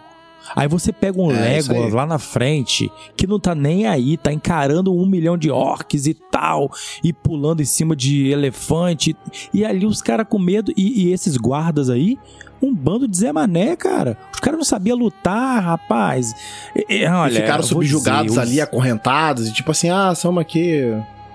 [0.55, 4.31] Aí você pega um É, Legolas lá na frente, que não tá nem aí, tá
[4.33, 6.69] encarando um milhão de orcs e tal,
[7.03, 9.15] e pulando em cima de elefante.
[9.53, 12.17] E ali os caras com medo, e, e esses guardas aí,
[12.61, 14.17] um bando de Zé Mané, cara.
[14.33, 16.33] Os caras não sabiam lutar, rapaz.
[16.75, 20.41] E, e, olha, e ficaram subjugados dizer, ali, os- acorrentados, e tipo assim, ah, somos
[20.41, 20.81] aqui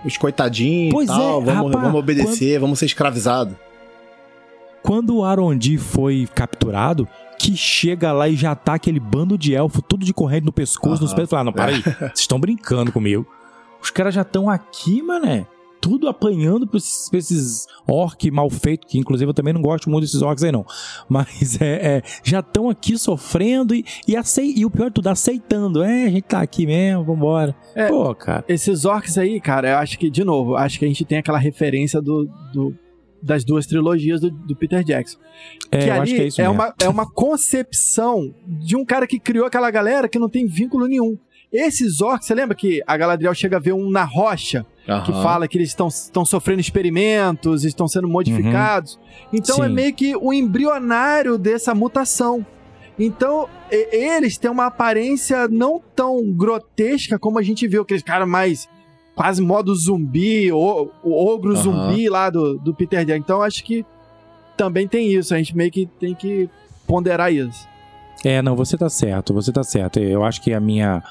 [0.05, 3.55] os coitadinhos Pois e tal, é, vamos, rapaz, vamos obedecer, vamos ser escravizados.
[4.87, 7.09] Quando o Arondi foi capturado,
[7.39, 11.03] que chega lá e já tá aquele bando de elfo, tudo de corrente no pescoço,
[11.03, 11.17] nos Aham.
[11.19, 13.27] pés, fala, ah, não, para aí, vocês estão brincando comigo.
[13.83, 15.47] Os caras já estão aqui, mané.
[15.81, 19.89] Tudo apanhando pra esses, pra esses orc mal feito, que inclusive eu também não gosto
[19.91, 20.65] muito desses orcs aí não.
[21.09, 25.09] Mas é, é, já estão aqui sofrendo e, e, acei- e o pior de tudo,
[25.09, 25.83] aceitando.
[25.85, 27.55] É, a gente tá aqui mesmo, vambora.
[27.75, 27.87] É.
[27.89, 28.45] Pô, cara.
[28.49, 31.39] Esses orcs aí, cara, eu acho que, de novo, acho que a gente tem aquela
[31.39, 32.75] referência do, do-
[33.23, 35.19] das duas trilogias do, do Peter Jackson.
[35.71, 36.55] É, que eu ali acho que é isso mesmo.
[36.55, 40.87] uma, é uma concepção de um cara que criou aquela galera que não tem vínculo
[40.87, 41.19] nenhum.
[41.53, 45.23] Esses orcs, você lembra que a Galadriel chega a ver um na rocha que Aham.
[45.23, 48.99] fala que eles estão estão sofrendo experimentos, estão sendo modificados.
[49.33, 49.75] Então é Sim.
[49.75, 52.45] meio que o embrionário dessa mutação.
[52.99, 58.69] Então, eles têm uma aparência não tão grotesca como a gente viu, aqueles caras mais
[59.17, 61.63] quase modo zumbi, o, o ogro Aham.
[61.63, 63.23] zumbi lá do, do Peter Jackson.
[63.25, 63.85] Então, acho que
[64.57, 66.49] também tem isso, a gente meio que tem que
[66.87, 67.67] ponderar isso.
[68.25, 69.99] É, não, você tá certo, você tá certo.
[69.99, 71.03] Eu acho que a minha.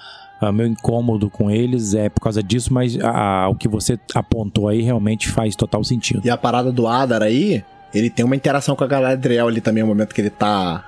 [0.41, 4.67] a meu incômodo com eles é por causa disso, mas a- o que você apontou
[4.67, 6.21] aí realmente faz total sentido.
[6.25, 9.81] E a parada do Adar aí, ele tem uma interação com a Galadriel ali também,
[9.83, 10.83] no momento que ele tá,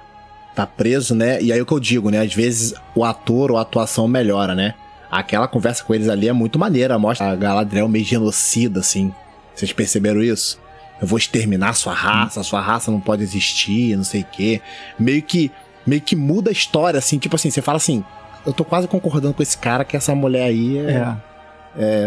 [0.55, 1.41] tá preso, né?
[1.41, 2.19] E aí o que eu digo, né?
[2.21, 4.73] Às vezes o ator ou a atuação melhora, né?
[5.09, 9.13] Aquela conversa com eles ali é muito maneira, mostra a Galadriel meio genocida, assim.
[9.55, 10.59] Vocês perceberam isso?
[11.01, 14.61] Eu vou exterminar sua raça, sua raça não pode existir, não sei o quê.
[14.99, 15.51] Meio que,
[15.85, 18.03] meio que muda a história, assim, tipo assim, você fala assim,
[18.45, 21.17] eu tô quase concordando com esse cara que essa mulher aí é, É.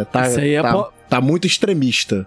[0.00, 2.26] é, tá, Isso aí é tá, po- tá muito extremista.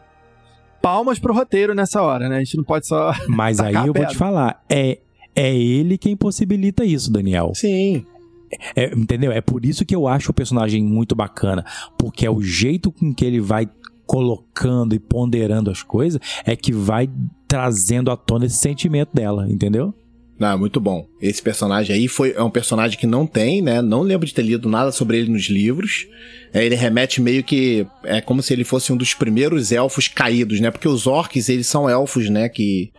[0.82, 2.38] Palmas pro roteiro nessa hora, né?
[2.38, 3.14] A gente não pode só.
[3.28, 5.00] Mas aí eu vou te falar, é,
[5.36, 7.52] é ele quem possibilita isso, Daniel.
[7.56, 8.06] Sim.
[8.76, 9.32] É, entendeu?
[9.32, 11.66] É por isso que eu acho o personagem muito bacana.
[11.97, 13.68] Porque é o jeito com que ele vai
[14.06, 17.10] colocando e ponderando as coisas é que vai
[17.47, 19.93] trazendo à tona esse sentimento dela, entendeu?
[20.38, 21.08] Não, muito bom.
[21.22, 23.82] Esse personagem aí foi, é um personagem que não tem, né?
[23.82, 26.08] Não lembro de ter lido nada sobre ele nos livros.
[26.51, 27.86] É, ele remete meio que.
[28.04, 30.72] É como se ele fosse um dos primeiros elfos caídos, né?
[30.72, 32.49] Porque os orcs, eles são elfos, né?
[32.49, 32.91] Que,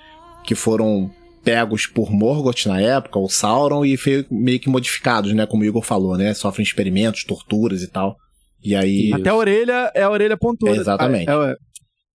[0.44, 1.11] que foram
[1.45, 3.99] pegos por Morgoth na época, ou Sauron, e
[4.30, 5.47] meio que modificados, né?
[5.47, 6.32] Como o Igor falou, né?
[6.32, 8.16] Sofrem experimentos, torturas e tal.
[8.62, 9.12] E aí.
[9.12, 10.72] Até a orelha é a orelha pontuda.
[10.72, 11.28] Exatamente.
[11.28, 11.57] É, é,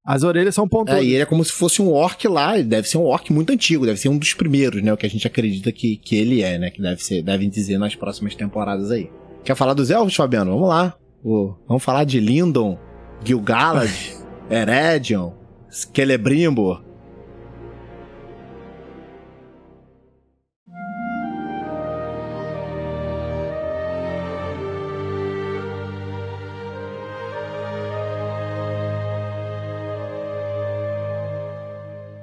[0.03, 1.01] as orelhas são pontudas.
[1.01, 3.31] É, e ele é como se fosse um orc lá, ele deve ser um orc
[3.31, 4.91] muito antigo, deve ser um dos primeiros, né?
[4.91, 6.71] O que a gente acredita que, que ele é, né?
[6.71, 9.09] Que deve ser, devem dizer nas próximas temporadas aí.
[9.43, 10.51] Quer falar dos elfos, Fabiano?
[10.51, 10.95] Vamos lá.
[11.23, 12.77] Ô, vamos falar de Lindon,
[13.23, 13.91] Gil-galad,
[14.49, 15.33] Eredion,
[15.69, 16.88] Celebrimbor.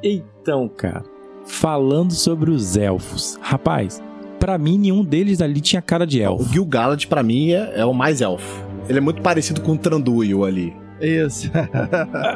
[0.07, 1.04] Então, cara,
[1.44, 4.02] falando sobre os elfos, rapaz,
[4.38, 6.52] pra mim nenhum deles ali tinha cara de O elfo.
[6.52, 8.64] Gil-galad, pra mim, é, é o mais elfo.
[8.88, 10.74] Ele é muito parecido com o Tranduil ali.
[11.01, 11.51] Isso.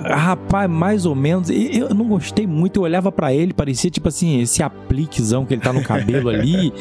[0.04, 1.48] Ah, Rapaz, mais ou menos.
[1.50, 2.78] Eu não gostei muito.
[2.78, 6.72] Eu olhava pra ele, parecia tipo assim, esse apliquezão que ele tá no cabelo ali.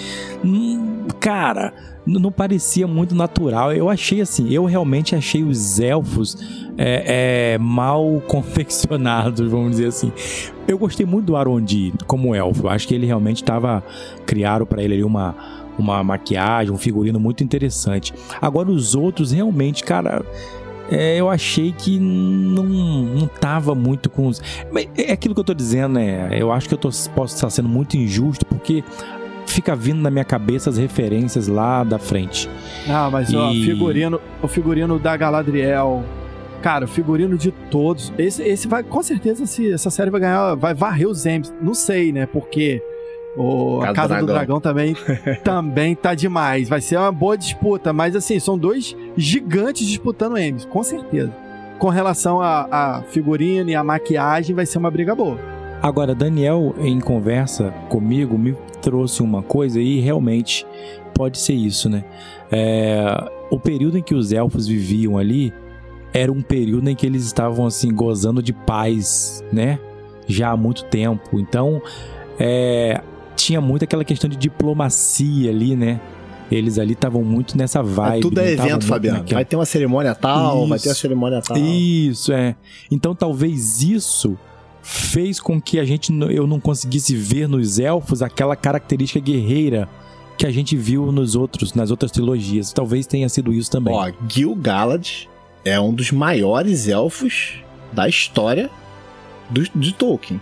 [0.44, 1.74] Hum, Cara,
[2.06, 3.74] não parecia muito natural.
[3.74, 6.38] Eu achei assim, eu realmente achei os elfos
[6.78, 10.12] é, é, mal confeccionados, vamos dizer assim.
[10.68, 12.64] Eu gostei muito do Arondi como elfo.
[12.68, 13.84] Eu acho que ele realmente tava.
[14.26, 15.36] Criaram pra ele ali uma.
[15.78, 18.14] Uma maquiagem, um figurino muito interessante.
[18.42, 20.26] Agora, os outros, realmente, cara,
[20.92, 24.42] é, eu achei que não, não tava muito com os.
[24.72, 26.30] Mas é aquilo que eu tô dizendo, né?
[26.32, 28.84] Eu acho que eu tô, posso estar sendo muito injusto, porque
[29.46, 32.50] fica vindo na minha cabeça as referências lá da frente.
[32.88, 36.04] Não, mas ó, E- figurino, o figurino da Galadriel.
[36.62, 38.12] Cara, o figurino de todos.
[38.18, 41.54] Esse, esse vai, com certeza, esse, essa série vai ganhar, vai varrer os M's.
[41.62, 42.26] Não sei, né?
[42.26, 42.82] Porque
[43.38, 44.60] o, a Casa Casa do do Dragão.
[44.60, 44.96] Dragão também,
[45.44, 46.68] também tá demais.
[46.68, 51.32] Vai ser uma boa disputa, mas assim, são dois gigantes disputando M's, com certeza.
[51.78, 55.38] Com relação a, a figurino e a maquiagem, vai ser uma briga boa.
[55.82, 60.66] Agora, Daniel, em conversa comigo, me trouxe uma coisa e realmente
[61.14, 62.04] pode ser isso, né?
[62.52, 65.54] É, o período em que os elfos viviam ali
[66.14, 69.80] era um período em que eles estavam assim gozando de paz, né?
[70.28, 71.40] Já há muito tempo.
[71.40, 71.82] Então,
[72.38, 73.02] é,
[73.44, 76.00] tinha muito aquela questão de diplomacia ali, né?
[76.52, 78.18] Eles ali estavam muito nessa vibe.
[78.18, 79.20] É, tudo é evento, Fabiano.
[79.20, 81.02] naquela- Vai ter uma cerimônia tal, vai ter a Isso.
[81.02, 81.58] cerimônia tal.
[81.58, 82.56] Isso, é.
[82.90, 84.38] Então talvez isso
[84.82, 89.88] fez com que a gente eu não conseguisse ver nos elfos aquela característica guerreira
[90.38, 92.74] que a gente viu nos outros, nas outras trilogias.
[92.74, 93.94] Talvez tenha sido isso também.
[93.94, 95.28] Ó, Gil-galad
[95.64, 97.56] é um dos maiores elfos
[97.92, 98.70] da história
[99.50, 100.42] do, de Tolkien.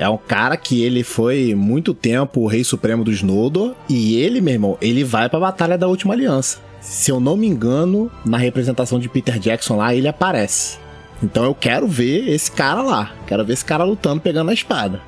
[0.00, 4.40] É um cara que ele foi muito tempo o rei supremo dos Noldor e ele,
[4.40, 6.58] meu irmão, ele vai pra batalha da última aliança.
[6.80, 10.78] Se eu não me engano, na representação de Peter Jackson lá, ele aparece.
[11.22, 13.12] Então eu quero ver esse cara lá.
[13.26, 15.02] Quero ver esse cara lutando, pegando a espada.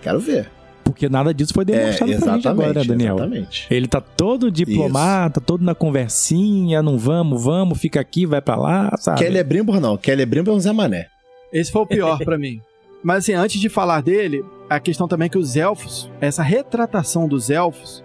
[0.00, 0.48] Quero ver.
[0.84, 3.18] Porque nada disso foi demonstrado pra gente agora, né, Daniel?
[3.18, 3.66] É, exatamente.
[3.68, 8.96] Ele tá todo diplomata, todo na conversinha, não vamos, vamos, fica aqui, vai pra lá,
[8.98, 9.18] sabe?
[9.18, 11.08] Celebrimbor não, Celebrimbor é um Zé Mané.
[11.52, 12.60] Esse foi o pior pra mim.
[13.02, 17.28] Mas assim, antes de falar dele, a questão também é que os elfos, essa retratação
[17.28, 18.04] dos elfos,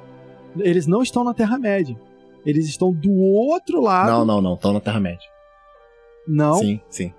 [0.60, 2.00] eles não estão na Terra-média.
[2.46, 4.10] Eles estão do outro lado.
[4.10, 5.28] Não, não, não, estão na Terra-média.
[6.28, 7.14] Não, Sim, sim.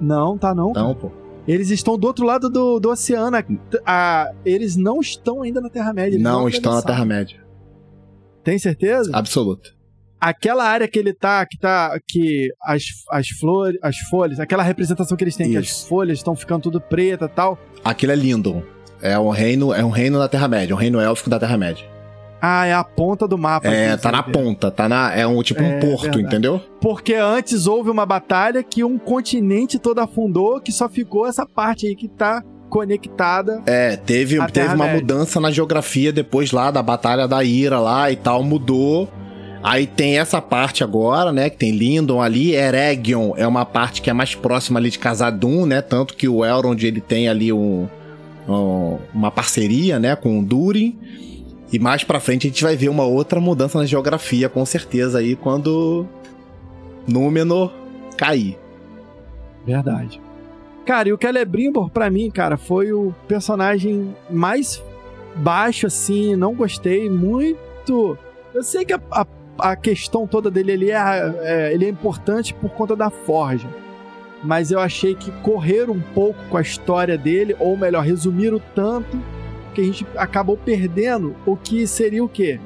[0.00, 0.70] não, tá não.
[0.70, 1.10] Então, pô.
[1.48, 3.36] Eles estão do outro lado do, do oceano.
[3.36, 3.44] A-
[3.86, 6.16] a- eles não estão ainda na Terra-média.
[6.16, 6.82] eles Não estão na.
[6.82, 7.40] Terra-média.
[8.42, 9.10] Tem certeza?
[9.14, 9.70] Absoluta.
[10.20, 15.16] Aquela área que ele tá, que tá, que as, as flores, as folhas, aquela representação
[15.16, 15.88] que eles têm, que as Isso.
[15.88, 17.58] folhas estão ficando tudo preta e tal.
[17.84, 18.62] Aquilo é Lindon.
[19.02, 21.84] É um reino, é um reino da Terra-média, um reino élfico da Terra-média.
[22.40, 23.68] Ah, é a ponta do mapa.
[23.68, 26.22] É, aqui, tá na ponta, tá na, é um tipo um É, porto, verdade.
[26.22, 26.60] entendeu?
[26.80, 31.86] Porque antes houve uma batalha que um continente todo afundou, que só ficou essa parte
[31.86, 33.62] aí que tá conectada.
[33.66, 38.16] É, teve, teve uma mudança na geografia depois lá da Batalha da Ira lá e
[38.16, 39.08] tal, mudou.
[39.68, 44.08] Aí tem essa parte agora, né, que tem Lindon ali, Eregion é uma parte que
[44.08, 47.88] é mais próxima ali de Casadum, né, tanto que o Elrond ele tem ali um,
[48.48, 50.96] um- uma parceria, né, com o Durin.
[51.72, 55.18] E mais pra frente a gente vai ver uma outra mudança na geografia, com certeza
[55.18, 56.06] aí, quando
[57.08, 57.72] Númenor
[58.16, 58.56] cair.
[59.66, 60.20] Verdade.
[60.84, 64.80] Cara, e o Celebrimbor, pra mim, cara, foi o personagem mais
[65.34, 68.16] baixo, assim, não gostei muito.
[68.54, 69.26] Eu sei que a, a,
[69.58, 73.68] a questão toda dele ali é, é- ele é importante por conta da forja.
[74.42, 79.18] Mas eu achei que correram um pouco com a história dele, ou melhor, resumiram tanto
[79.74, 82.60] que a gente acabou perdendo o que seria o quê?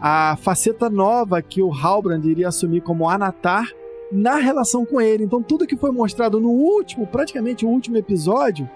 [0.00, 3.66] A faceta nova que o Halbrand iria assumir como Anatar
[4.12, 5.24] na relação com ele.
[5.24, 8.68] Então, tudo que foi mostrado no último, praticamente o último episódio,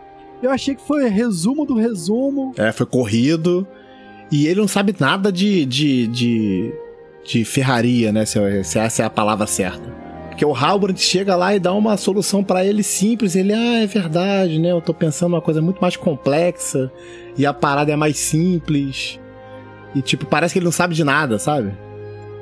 [0.42, 2.52] eu achei que foi resumo do resumo.
[2.56, 3.66] É, foi corrido.
[4.30, 6.74] E ele não sabe nada de, de, de,
[7.24, 8.24] de ferraria, né?
[8.24, 8.38] Se,
[8.78, 10.00] essa é a palavra certa.
[10.28, 13.36] Porque o Halbrand chega lá e dá uma solução pra ele simples.
[13.36, 14.70] Ele, ah, é verdade, né?
[14.70, 16.90] Eu tô pensando uma coisa muito mais complexa.
[17.36, 19.20] E a parada é mais simples.
[19.94, 21.72] E, tipo, parece que ele não sabe de nada, sabe?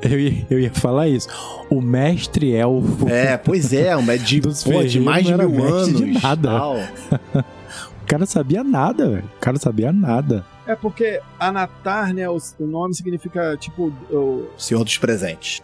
[0.03, 1.29] Eu ia, eu ia falar isso.
[1.69, 3.09] O mestre elfo.
[3.09, 5.97] É, pois é, um é de, pô, de mais de mil anos.
[5.97, 6.51] de nada.
[8.01, 9.31] O cara sabia nada, velho.
[9.37, 10.43] O cara sabia nada.
[10.69, 15.63] É porque Anatar, né, o, o nome significa, tipo, o Senhor dos Presentes.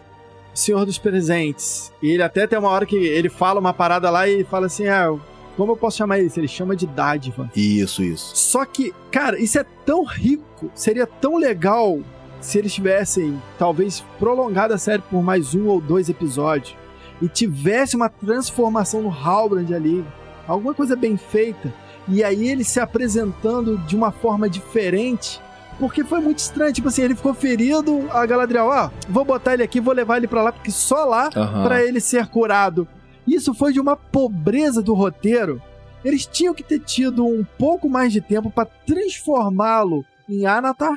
[0.51, 1.93] Senhor dos Presentes.
[2.01, 4.87] E ele até tem uma hora que ele fala uma parada lá e fala assim,
[4.87, 5.15] ah,
[5.55, 6.39] como eu posso chamar isso?
[6.39, 7.51] Ele chama de dádiva.
[7.55, 8.35] Isso, isso.
[8.35, 11.99] Só que, cara, isso é tão rico, seria tão legal
[12.41, 16.75] se eles tivessem, talvez, prolongado a série por mais um ou dois episódios
[17.21, 20.03] e tivesse uma transformação no Halbrand ali,
[20.47, 21.73] alguma coisa bem feita,
[22.07, 25.41] e aí ele se apresentando de uma forma diferente.
[25.79, 29.63] Porque foi muito estranho, tipo assim, ele ficou ferido, a Galadriel, ó, vou botar ele
[29.63, 31.63] aqui, vou levar ele pra lá, porque só lá Aham.
[31.63, 32.87] pra ele ser curado.
[33.27, 35.61] Isso foi de uma pobreza do roteiro.
[36.03, 40.95] Eles tinham que ter tido um pouco mais de tempo pra transformá-lo em Anatar.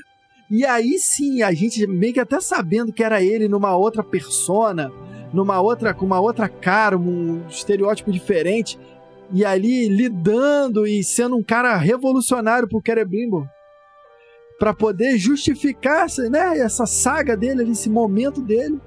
[0.51, 4.91] E aí sim, a gente meio que até sabendo que era ele numa outra persona,
[5.33, 8.79] numa outra com uma outra cara, um estereótipo diferente,
[9.33, 13.47] e ali lidando e sendo um cara revolucionário pro Celebrimbor
[14.59, 18.79] para poder justificar né, essa saga dele, esse momento dele.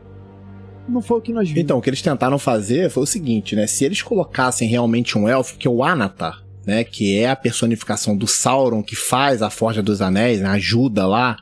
[0.88, 1.64] Não foi o que nós vimos.
[1.64, 3.66] Então, o que eles tentaram fazer foi o seguinte, né?
[3.68, 6.84] Se eles colocassem realmente um elfo, que é o Anatar, né?
[6.84, 10.50] Que é a personificação do Sauron que faz a Forja dos Anéis, né?
[10.50, 11.38] Ajuda lá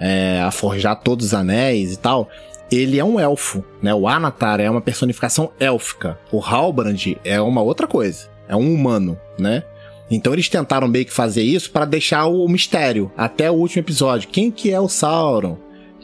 [0.00, 2.28] é, a forjar todos os anéis e tal.
[2.70, 3.92] Ele é um elfo, né?
[3.92, 6.18] O Anatar é uma personificação élfica.
[6.30, 8.33] O Halbrand é uma outra coisa.
[8.48, 9.64] É um humano, né?
[10.10, 14.28] Então eles tentaram meio que fazer isso para deixar o mistério até o último episódio.
[14.28, 15.56] Quem que é o Sauron?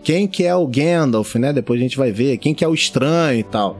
[0.02, 1.52] Quem que é o Gandalf, né?
[1.52, 2.38] Depois a gente vai ver.
[2.38, 3.78] Quem que é o estranho e tal.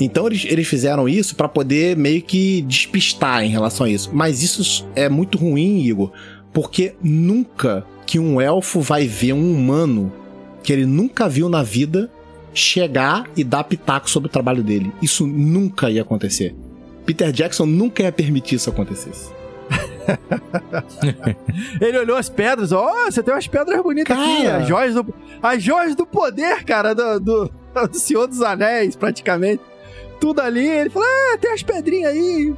[0.00, 4.10] Então eles, eles fizeram isso para poder meio que despistar em relação a isso.
[4.12, 6.10] Mas isso é muito ruim, Igor,
[6.52, 10.10] porque nunca que um elfo vai ver um humano
[10.62, 12.10] que ele nunca viu na vida
[12.52, 14.90] chegar e dar pitaco sobre o trabalho dele.
[15.00, 16.54] Isso nunca ia acontecer.
[17.04, 19.30] Peter Jackson nunca ia permitir isso acontecesse.
[21.80, 24.56] Ele olhou as pedras, ó, você tem umas pedras bonitas aqui, Cara.
[24.58, 27.50] as joias do, as joias do poder, cara, do, do,
[27.88, 29.62] do Senhor dos Anéis, praticamente.
[30.20, 32.54] Tudo ali, ele falou, ah, tem as pedrinhas aí.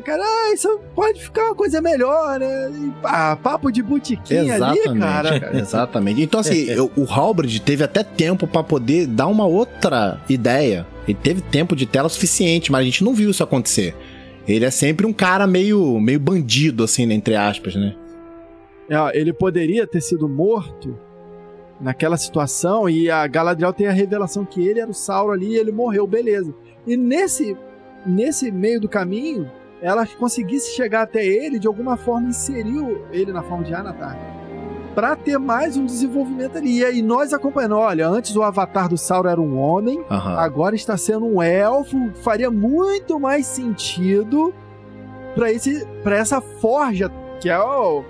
[0.00, 2.70] Cara, ah, isso pode ficar uma coisa melhor, né?
[2.74, 5.50] E, ah, papo de botiquinha ali, cara.
[5.58, 6.22] Exatamente.
[6.22, 10.86] Então, assim, eu- o Halberd teve até tempo pra poder dar uma outra ideia.
[11.06, 13.94] Ele teve tempo de tela suficiente, mas a gente não viu isso acontecer.
[14.48, 17.94] Ele é sempre um cara meio, meio bandido, assim, né, entre aspas, né?
[18.88, 20.98] É, ó, ele poderia ter sido morto
[21.80, 25.56] naquela situação e a Galadriel tem a revelação que ele era o Sauron ali e
[25.56, 26.54] ele morreu, beleza.
[26.86, 27.56] E nesse,
[28.06, 29.50] nesse meio do caminho,
[29.82, 34.16] ela conseguisse chegar até ele, de alguma forma inseriu ele na forma de Anatar.
[34.94, 36.78] Pra ter mais um desenvolvimento ali.
[36.78, 40.36] E aí nós acompanhando, olha, antes o avatar do Sauron era um homem, Aham.
[40.38, 44.54] agora está sendo um elfo, faria muito mais sentido
[45.34, 47.10] para esse para essa forja
[47.40, 48.04] que é o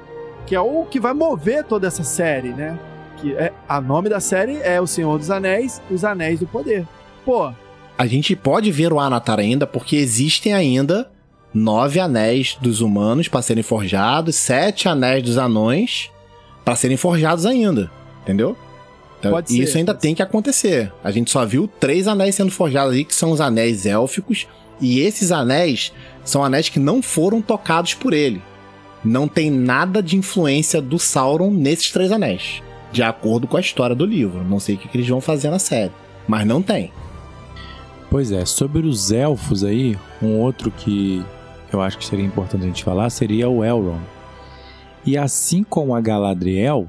[0.45, 2.77] que é o que vai mover toda essa série, né?
[3.19, 6.85] Que é a nome da série é O Senhor dos Anéis, Os Anéis do Poder.
[7.25, 7.53] Pô,
[7.97, 11.12] A gente pode ver o Anatar ainda, porque existem ainda
[11.55, 16.11] nove anéis dos humanos para serem forjados, sete anéis dos anões
[16.65, 17.91] para serem forjados ainda,
[18.23, 18.57] entendeu?
[19.19, 20.93] Então, Pode ser, isso ainda pode tem que acontecer.
[21.03, 24.47] A gente só viu três anéis sendo forjados aí, que são os anéis élficos,
[24.81, 25.93] e esses anéis
[26.25, 28.43] são anéis que não foram tocados por ele.
[29.05, 33.95] Não tem nada de influência do Sauron nesses três anéis, de acordo com a história
[33.95, 34.43] do livro.
[34.43, 35.93] Não sei o que que eles vão fazer na série,
[36.27, 36.93] mas não tem.
[38.11, 41.25] Pois é, sobre os elfos aí, um outro que
[41.75, 44.03] eu acho que seria importante a gente falar seria o Elrond.
[45.05, 46.87] E assim como a Galadriel,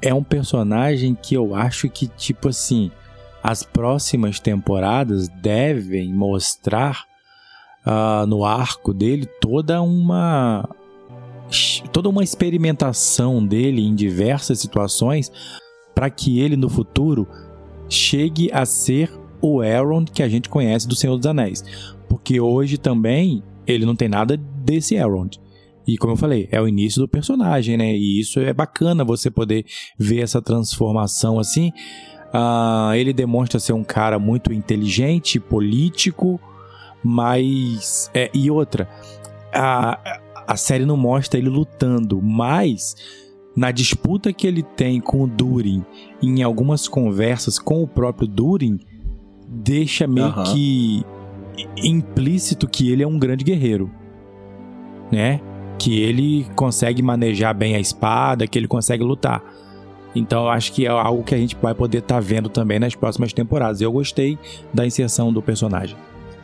[0.00, 2.90] é um personagem que eu acho que, tipo assim,
[3.42, 7.04] as próximas temporadas devem mostrar
[7.84, 10.68] ah, no arco dele toda uma
[11.92, 15.30] toda uma experimentação dele em diversas situações
[15.94, 17.28] para que ele no futuro
[17.88, 21.62] chegue a ser o Elrond que a gente conhece do Senhor dos Anéis.
[22.08, 25.38] Porque hoje também ele não tem nada desse Elrond.
[25.86, 27.94] E como eu falei, é o início do personagem, né?
[27.94, 29.66] E isso é bacana você poder
[29.98, 31.72] ver essa transformação assim.
[32.32, 36.40] Ah, ele demonstra ser um cara muito inteligente, político,
[37.02, 38.10] mas.
[38.14, 38.88] é, e outra,
[39.52, 42.96] a, a série não mostra ele lutando, mas
[43.56, 45.84] na disputa que ele tem com o Durin,
[46.20, 48.80] em algumas conversas com o próprio Durin,
[49.46, 50.44] deixa meio Aham.
[50.44, 51.04] que
[51.76, 53.90] implícito que ele é um grande guerreiro,
[55.10, 55.40] né?
[55.78, 59.42] Que ele consegue manejar bem a espada, que ele consegue lutar.
[60.14, 63.32] Então acho que é algo que a gente vai poder estar vendo também nas próximas
[63.32, 63.80] temporadas.
[63.80, 64.38] Eu gostei
[64.72, 65.96] da inserção do personagem.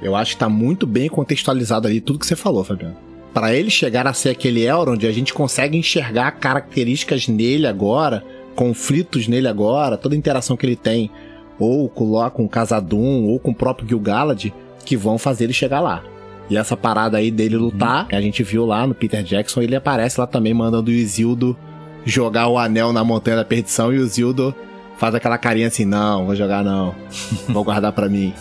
[0.02, 2.96] Eu acho que tá muito bem contextualizado ali tudo que você falou, Fabiano.
[3.32, 8.24] Pra ele chegar a ser aquele Elrond, a gente consegue enxergar características nele agora,
[8.56, 11.10] conflitos nele agora, toda a interação que ele tem,
[11.58, 14.52] ou lá com o Casadum, ou com o próprio Gil-galad,
[14.84, 16.02] que vão fazer ele chegar lá.
[16.48, 20.20] E essa parada aí dele lutar, a gente viu lá no Peter Jackson, ele aparece
[20.20, 21.56] lá também mandando o Isildo
[22.04, 24.54] jogar o anel na Montanha da Perdição e o Isildo
[24.96, 26.94] faz aquela carinha assim, não, vou jogar não,
[27.48, 28.34] vou guardar pra mim.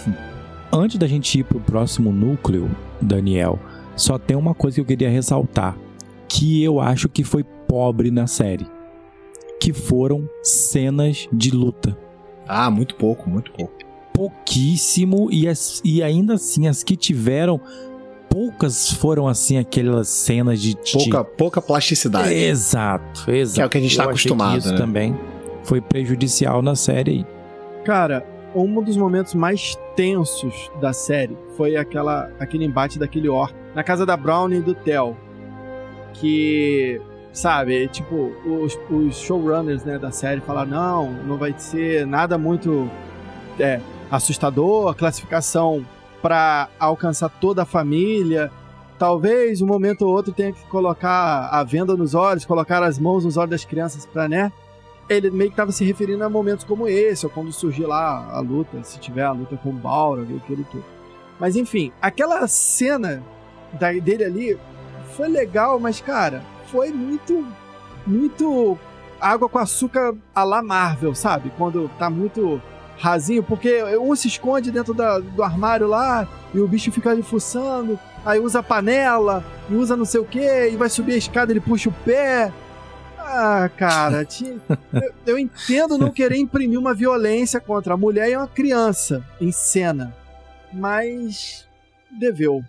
[0.72, 3.60] Antes da gente ir pro próximo núcleo, Daniel,
[3.95, 5.78] só tem uma coisa que eu queria ressaltar,
[6.28, 8.68] que eu acho que foi pobre na série,
[9.60, 11.98] que foram cenas de luta.
[12.48, 13.78] Ah, muito pouco, muito pouco.
[14.20, 17.60] Pouquíssimo e, as- e ainda assim as que tiveram
[18.30, 22.34] poucas foram assim aquelas cenas de de- Pouca, pouca plasticidade.
[22.34, 23.56] Exato, exato.
[23.56, 24.78] Que é o que a gente tá que acostumado, Isso né?
[24.78, 25.18] também
[25.64, 27.26] foi prejudicial na série aí.
[27.86, 33.84] cara, um dos momentos mais tensos da série foi aquela, aquele embate daquele orc na
[33.84, 35.16] casa da Brownie e do Theo.
[36.14, 37.00] Que,
[37.32, 42.90] sabe, tipo, os, os showrunners né, da série falaram: não, não vai ser nada muito
[43.60, 43.80] é,
[44.11, 45.86] assustador, a classificação
[46.22, 48.52] para alcançar toda a família.
[48.98, 53.23] Talvez um momento ou outro tenha que colocar a venda nos olhos, colocar as mãos
[53.23, 54.52] nos olhos das crianças para, né?
[55.07, 58.40] Ele meio que estava se referindo a momentos como esse, ou quando surgir lá a
[58.41, 60.84] luta, se tiver a luta com o Balrog, aquilo tudo.
[61.40, 63.23] Mas enfim, aquela cena
[63.73, 64.60] da- dele ali
[65.15, 67.48] foi legal, mas cara, foi muito,
[68.06, 68.77] muito
[69.19, 71.52] água com açúcar a la Marvel, sabe?
[71.57, 72.61] Quando tá muito
[73.00, 77.24] rasinho, porque um se esconde dentro da- do armário lá e o bicho fica ali
[77.24, 81.18] fuçando, aí usa a panela e usa não sei o que, e vai subir a
[81.18, 82.52] escada, ele puxa o pé.
[83.18, 84.58] Ah, cara, tinha-
[84.94, 89.52] eu, eu entendo não querer imprimir uma violência contra a mulher e uma criança em
[89.52, 90.14] cena,
[90.74, 91.66] mas
[92.12, 92.64] deveu.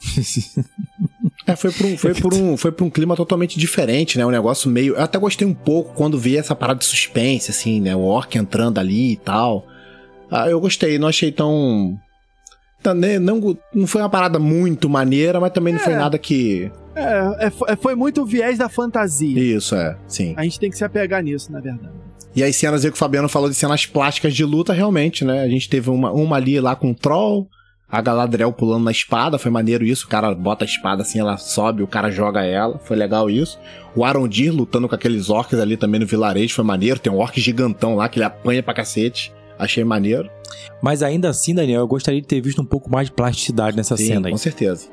[1.46, 4.24] É, foi por, um, foi, por um, foi por um clima totalmente diferente, né?
[4.24, 4.94] Um negócio meio.
[4.94, 7.94] Eu até gostei um pouco quando vi essa parada de suspense, assim, né?
[7.94, 9.66] O orc entrando ali e tal.
[10.30, 11.98] Ah, eu gostei, não achei tão.
[12.82, 15.96] tá, né, Não, não foi uma parada muito maneira, mas também não foi É.
[15.96, 16.70] nada que.
[16.94, 19.38] É, é, é, foi muito o viés da fantasia.
[19.38, 20.34] Isso, é, sim.
[20.36, 21.92] A gente tem que se apegar nisso, na verdade.
[22.34, 25.42] E as cenas aí que o Fabiano falou de cenas plásticas de luta, realmente, né?
[25.42, 27.48] A gente teve uma, uma ali lá com o Troll,
[27.90, 30.06] a Galadriel pulando na espada, foi maneiro isso.
[30.06, 33.58] O cara bota a espada assim, ela sobe, o cara joga ela, foi legal isso.
[33.96, 37.00] O Arondir lutando com aqueles orcs ali também no vilarejo, foi maneiro.
[37.00, 39.32] Tem um orc gigantão lá que ele apanha pra cacete.
[39.58, 40.30] Achei maneiro.
[40.80, 43.96] Mas ainda assim, Daniel, eu gostaria de ter visto um pouco mais de plasticidade nessa
[43.96, 44.32] Sim, cena aí.
[44.32, 44.88] com certeza.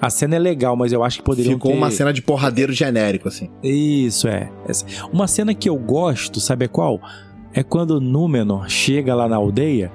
[0.00, 1.76] A cena é legal, mas eu acho que poderiam Ficou ter...
[1.76, 3.50] uma cena de porradeiro genérico, assim.
[3.62, 4.50] Isso, é.
[5.12, 7.00] Uma cena que eu gosto, sabe qual?
[7.52, 9.92] É quando Númenor chega lá na aldeia,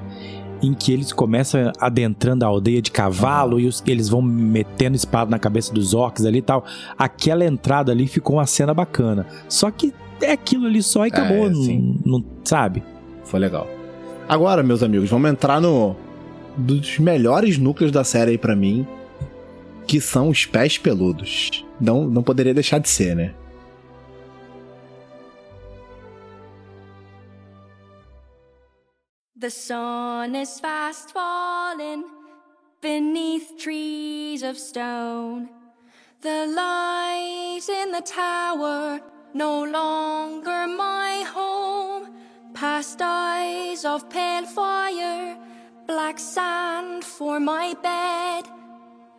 [0.65, 5.29] em que eles começam adentrando a aldeia de cavalo e os- eles vão metendo espada
[5.29, 6.65] na cabeça dos orcs ali e tal.
[6.97, 9.25] Aquela entrada ali ficou uma cena bacana.
[9.47, 12.83] Só que é aquilo ali só e acabou, É, não, não- sabe?
[13.23, 13.67] Foi legal.
[14.27, 15.95] Agora, meus amigos, vamos entrar no
[16.57, 18.87] dos melhores núcleos da série aí pra mim,
[19.85, 21.65] que são os pés peludos.
[21.79, 23.33] Não, não poderia deixar de ser, né?
[29.45, 32.05] The sun is fast falling
[32.81, 35.49] beneath trees of stone.
[36.21, 38.99] The light in the tower
[39.35, 42.15] no longer my home.
[42.55, 45.37] Past eyes of pale fire,
[45.85, 48.45] black sand for my bed.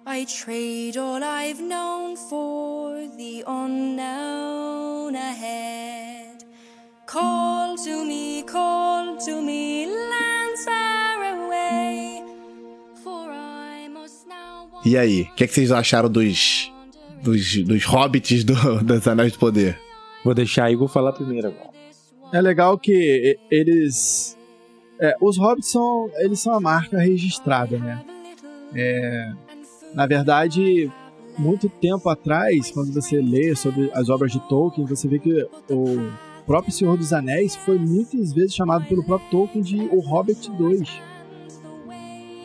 [0.07, 6.43] I trade all I've known for the unknown ahead.
[7.07, 7.66] Call
[8.47, 12.23] call to me, lands far away.
[13.03, 16.73] For I must now E aí, o que, é que vocês acharam dos,
[17.23, 19.79] dos, dos hobbits do, dos Anéis do Poder?
[20.25, 21.71] Vou deixar a Igor falar primeiro agora.
[22.33, 24.37] É legal que eles.
[25.01, 26.11] é, os hobbits são.
[26.17, 28.05] Eles são a marca registrada, né?
[28.75, 29.33] É,
[29.95, 30.91] na verdade,
[31.39, 36.11] muito tempo atrás, quando você lê sobre as obras de Tolkien, você vê que o
[36.47, 40.89] próprio Senhor dos Anéis foi muitas vezes chamado pelo próprio Tolkien de O Hobbit 2.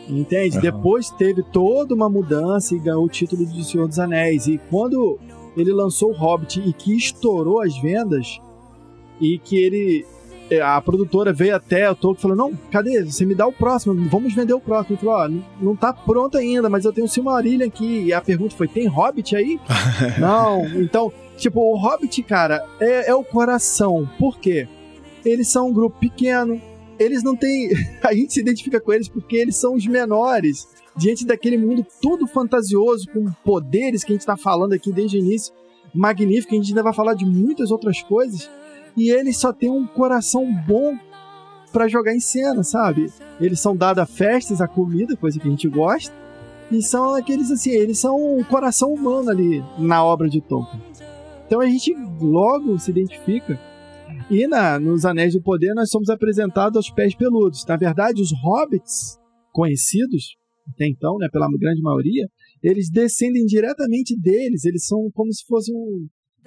[0.08, 0.56] Entende?
[0.56, 0.60] Aham.
[0.62, 4.46] Depois teve toda uma mudança e ganhou o título de Senhor dos Anéis.
[4.46, 5.18] E quando
[5.56, 8.40] ele lançou o Hobbit e que estourou as vendas,
[9.20, 10.04] e que ele.
[10.50, 13.04] é, A produtora veio até o Tolkien e falou: Não, cadê?
[13.04, 14.96] Você me dá o próximo, vamos vender o próximo.
[14.96, 18.06] Ele falou: Ó, não- não tá pronto ainda, mas eu tenho o Silmarillion aqui.
[18.06, 19.60] E a pergunta foi: Tem Hobbit aí?
[20.18, 20.66] não.
[20.80, 24.08] Então, tipo, o Hobbit, cara, é, é o coração.
[24.18, 24.68] Por quê?
[25.24, 26.60] Eles são um grupo pequeno,
[26.98, 27.70] eles não têm.
[28.02, 32.26] A gente se identifica com eles porque eles são os menores diante daquele mundo todo
[32.26, 35.54] fantasioso, com poderes que a gente tá falando aqui desde o início,
[35.94, 38.50] magnífico, a gente ainda vai falar de muitas outras coisas,
[38.96, 40.96] e eles só têm um coração bom
[41.72, 43.10] pra jogar em cena, sabe?
[43.40, 46.14] Eles são dados a festas, a comida, coisa que a gente gosta,
[46.70, 50.82] e são aqueles assim, eles são o coração humano ali na obra de Tolkien.
[51.52, 53.60] Então a gente logo se identifica.
[54.30, 57.62] E na, nos Anéis do Poder nós somos apresentados aos pés peludos.
[57.66, 59.18] Na verdade, os hobbits
[59.52, 60.34] conhecidos,
[60.66, 62.26] até então, né, pela grande maioria,
[62.62, 64.64] eles descendem diretamente deles.
[64.64, 65.74] Eles são como se fossem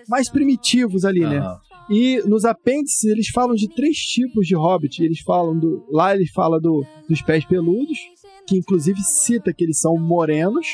[0.09, 1.39] mais primitivos ali, né?
[1.87, 5.03] E nos apêndices eles falam de três tipos de hobbit.
[5.03, 5.85] Eles falam do.
[5.91, 7.99] Lá ele fala do, dos pés peludos,
[8.47, 10.65] que inclusive cita que eles são morenos.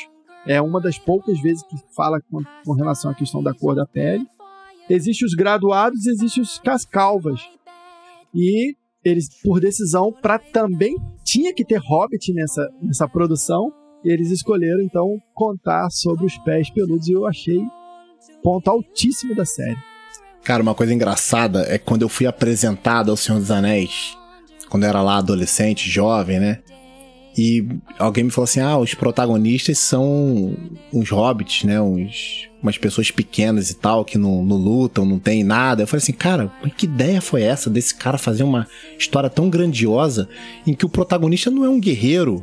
[0.46, 3.86] É uma das poucas vezes que fala com, com relação à questão da cor da
[3.86, 4.26] pele.
[4.90, 7.40] Existem os graduados e existem os cascalvas.
[8.34, 8.74] E
[9.04, 13.72] eles, por decisão, para também tinha que ter hobbit nessa, nessa produção.
[14.04, 17.60] Eles escolheram então contar sobre os pés peludos e eu achei
[18.42, 19.78] ponto altíssimo da série.
[20.42, 24.16] Cara, uma coisa engraçada é que quando eu fui apresentado ao Senhor dos Anéis,
[24.68, 26.62] quando eu era lá adolescente, jovem, né?
[27.36, 27.66] E
[27.98, 30.54] alguém me falou assim: ah, os protagonistas são
[30.92, 31.80] uns hobbits, né?
[31.80, 35.82] Uns, umas pessoas pequenas e tal, que não, não lutam, não tem nada.
[35.82, 38.66] Eu falei assim, cara, que ideia foi essa desse cara fazer uma
[38.98, 40.28] história tão grandiosa
[40.66, 42.42] em que o protagonista não é um guerreiro?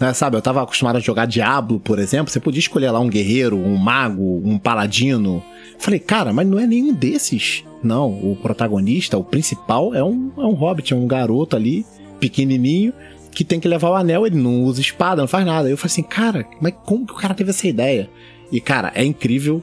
[0.00, 2.32] Né, sabe, eu tava acostumado a jogar Diablo, por exemplo.
[2.32, 5.44] Você podia escolher lá um guerreiro, um mago, um paladino.
[5.78, 7.62] Falei, cara, mas não é nenhum desses.
[7.82, 11.84] Não, o protagonista, o principal, é um, é um hobbit, é um garoto ali,
[12.18, 12.92] pequenininho,
[13.32, 15.68] que tem que levar o anel, ele não usa espada, não faz nada.
[15.68, 18.08] Eu falei assim, cara, mas como que o cara teve essa ideia?
[18.50, 19.62] E, cara, é incrível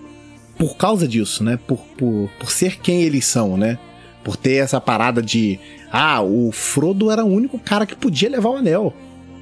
[0.58, 1.58] por causa disso, né?
[1.68, 3.78] Por, por, por ser quem eles são, né?
[4.24, 5.60] Por ter essa parada de.
[5.92, 8.94] Ah, o Frodo era o único cara que podia levar o anel.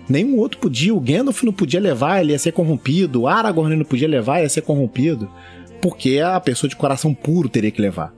[0.08, 0.94] Nenhum outro podia.
[0.94, 3.22] O Gandalf não podia levar, ele ia ser corrompido.
[3.22, 5.30] O Aragorn não podia levar, ia ser corrompido.
[5.82, 8.14] Porque a pessoa de coração puro teria que levar.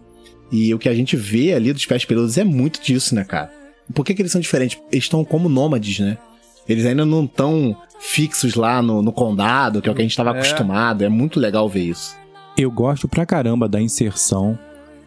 [0.52, 3.59] E o que a gente vê ali dos pés peludos é muito disso, né, cara?
[3.94, 4.80] Por que, que eles são diferentes?
[4.92, 6.18] Eles estão como nômades, né?
[6.68, 10.12] Eles ainda não estão fixos lá no, no condado, que é o que a gente
[10.12, 10.34] estava É.
[10.40, 11.04] acostumado.
[11.04, 12.16] É muito legal ver isso.
[12.58, 14.58] Eu gosto pra caramba da inserção,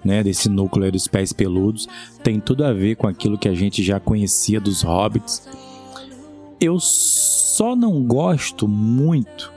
[0.05, 1.87] né, desse núcleo aí dos pés peludos.
[2.23, 5.47] Tem tudo a ver com aquilo que a gente já conhecia dos hobbits.
[6.61, 9.53] Eu só não gosto muito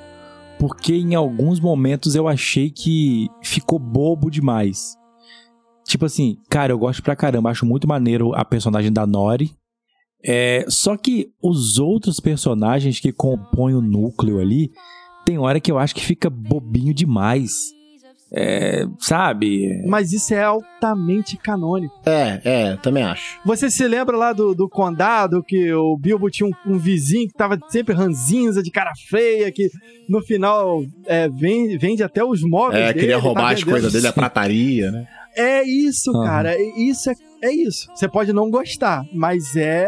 [0.59, 4.95] porque em alguns momentos eu achei que ficou bobo demais.
[5.87, 9.51] Tipo assim, cara, eu gosto pra caramba, acho muito maneiro a personagem da Nori.
[10.23, 14.71] É, só que os outros personagens que compõem o núcleo ali,
[15.25, 17.73] tem hora que eu acho que fica bobinho demais.
[18.37, 19.81] É, sabe?
[19.85, 21.93] Mas isso é altamente canônico.
[22.09, 23.39] É, é, também acho.
[23.45, 27.33] Você se lembra lá do, do condado que o Bilbo tinha um, um vizinho que
[27.35, 29.69] tava sempre ranzinza, de cara feia, que
[30.09, 33.71] no final é, vende, vende até os móveis É, dele, queria tá roubar as vendendo.
[33.71, 35.07] coisas dele, a prataria, né?
[35.35, 36.53] É isso, cara.
[36.53, 37.13] é- Isso é,
[37.43, 37.87] é isso.
[37.95, 39.87] Você pode não gostar, mas é.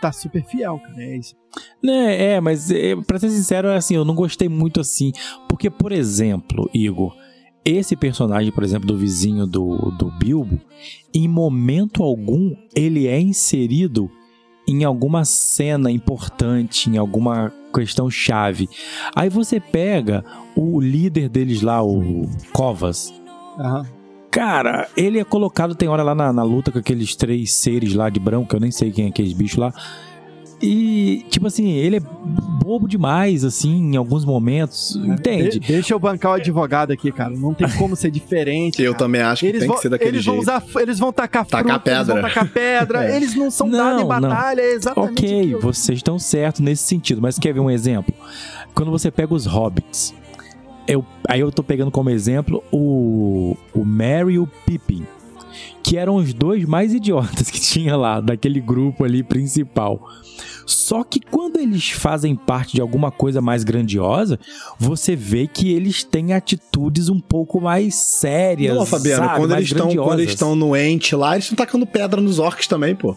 [0.00, 1.02] Tá super fiel, cara.
[1.02, 1.34] É isso.
[1.82, 5.10] Né, é, mas é, pra ser sincero, assim, eu não gostei muito assim.
[5.48, 7.16] Porque, por exemplo, Igor,
[7.64, 10.60] esse personagem, por exemplo, do vizinho do, do Bilbo,
[11.12, 14.08] em momento algum ele é inserido
[14.68, 18.68] em alguma cena importante, em alguma questão chave.
[19.16, 22.22] Aí você pega o líder deles lá, o
[22.52, 23.12] Covas.
[23.58, 23.97] Aham.
[24.30, 28.10] Cara, ele é colocado, tem hora lá na, na luta com aqueles três seres lá
[28.10, 29.72] de branco, eu nem sei quem é aqueles bichos lá.
[30.60, 34.96] E, tipo assim, ele é bobo demais, assim, em alguns momentos.
[34.96, 35.50] Entende?
[35.50, 37.30] De- deixa eu bancar o advogado aqui, cara.
[37.30, 38.82] Não tem como ser diferente.
[38.82, 39.04] Eu cara.
[39.04, 40.42] também acho que Eles tem vão, que ser daquele eles vão jeito.
[40.42, 42.28] usar, eles vão tacar, Tacar fruta, eles vão pedra.
[42.28, 43.16] tacar pedra, É.
[43.16, 44.08] eles não são Não, em não.
[44.08, 45.60] batalha, é exatamente Ok, aquilo.
[45.60, 48.12] vocês estão certos nesse sentido, mas quer ver um exemplo?
[48.74, 50.12] Quando você pega os hobbits,
[50.88, 55.06] eu, aí eu tô pegando como exemplo o, o Merry e o Pippin,
[55.82, 60.08] que eram os dois mais idiotas que tinha lá, daquele grupo ali principal.
[60.64, 64.38] Só que quando eles fazem parte de alguma coisa mais grandiosa,
[64.78, 68.74] você vê que eles têm atitudes um pouco mais sérias.
[68.74, 69.38] Não, Fabiano, sabe?
[69.38, 72.38] quando mais eles, estão, quando eles estão no ente lá, eles estão tacando pedra nos
[72.38, 73.16] orcs também, pô.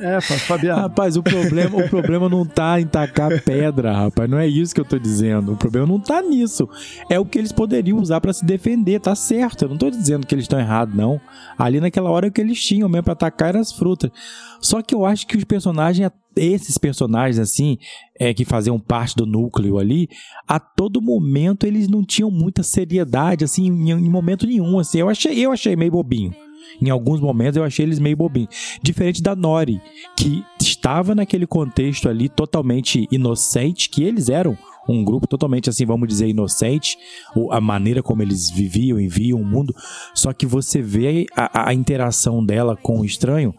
[0.00, 0.80] É, Fa- Fabiano.
[0.82, 4.28] Rapaz, o problema, o problema não tá em tacar pedra, rapaz.
[4.28, 5.52] Não é isso que eu tô dizendo.
[5.52, 6.68] O problema não tá nisso.
[7.08, 9.62] É o que eles poderiam usar pra se defender, tá certo.
[9.62, 11.20] Eu não tô dizendo que eles estão errados, não.
[11.56, 14.10] Ali naquela hora o que eles tinham mesmo pra atacar eram as frutas.
[14.60, 17.78] Só que eu acho que os personagens, esses personagens assim,
[18.18, 20.08] é, que faziam parte do núcleo ali,
[20.48, 24.78] a todo momento eles não tinham muita seriedade, assim, em, em momento nenhum.
[24.80, 26.34] Assim, eu achei, eu achei meio bobinho.
[26.80, 28.78] Em alguns momentos eu achei eles meio bobinhos.
[28.82, 29.80] Diferente da Nori,
[30.16, 34.56] que estava naquele contexto ali totalmente inocente, que eles eram
[34.88, 36.98] um grupo totalmente assim, vamos dizer, inocente,
[37.50, 39.74] a maneira como eles viviam e viam o mundo.
[40.14, 43.54] Só que você vê a, a interação dela com o estranho,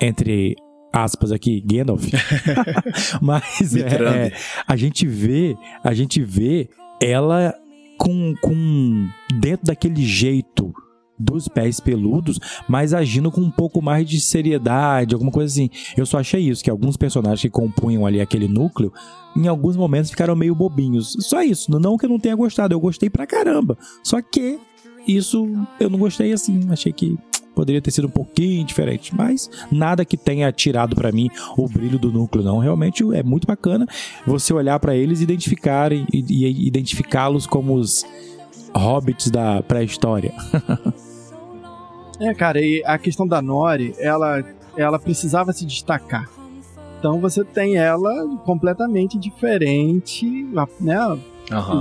[0.00, 0.56] entre
[0.92, 2.04] aspas aqui, Gandalf.
[3.20, 4.32] Mas é, é,
[4.66, 6.68] a gente vê, a gente vê
[7.00, 7.54] ela
[7.98, 9.08] com, com
[9.40, 10.72] dentro daquele jeito
[11.20, 15.68] dos pés peludos, mas agindo com um pouco mais de seriedade, alguma coisa assim.
[15.96, 18.92] Eu só achei isso, que alguns personagens que compunham ali aquele núcleo,
[19.36, 21.16] em alguns momentos ficaram meio bobinhos.
[21.20, 23.76] Só isso, não que eu não tenha gostado, eu gostei pra caramba.
[24.02, 24.58] Só que
[25.06, 25.46] isso
[25.78, 27.18] eu não gostei assim, achei que
[27.54, 31.98] poderia ter sido um pouquinho diferente, mas nada que tenha tirado pra mim o brilho
[31.98, 32.58] do núcleo não.
[32.58, 33.86] Realmente é muito bacana
[34.26, 35.26] você olhar pra eles e
[36.12, 38.04] e, e identificá-los como os
[38.74, 40.32] hobbits da pré-história.
[42.20, 44.44] É, cara, e a questão da Nori, ela,
[44.76, 46.28] ela precisava se destacar.
[46.98, 48.12] Então você tem ela
[48.44, 50.46] completamente diferente,
[50.80, 50.98] né?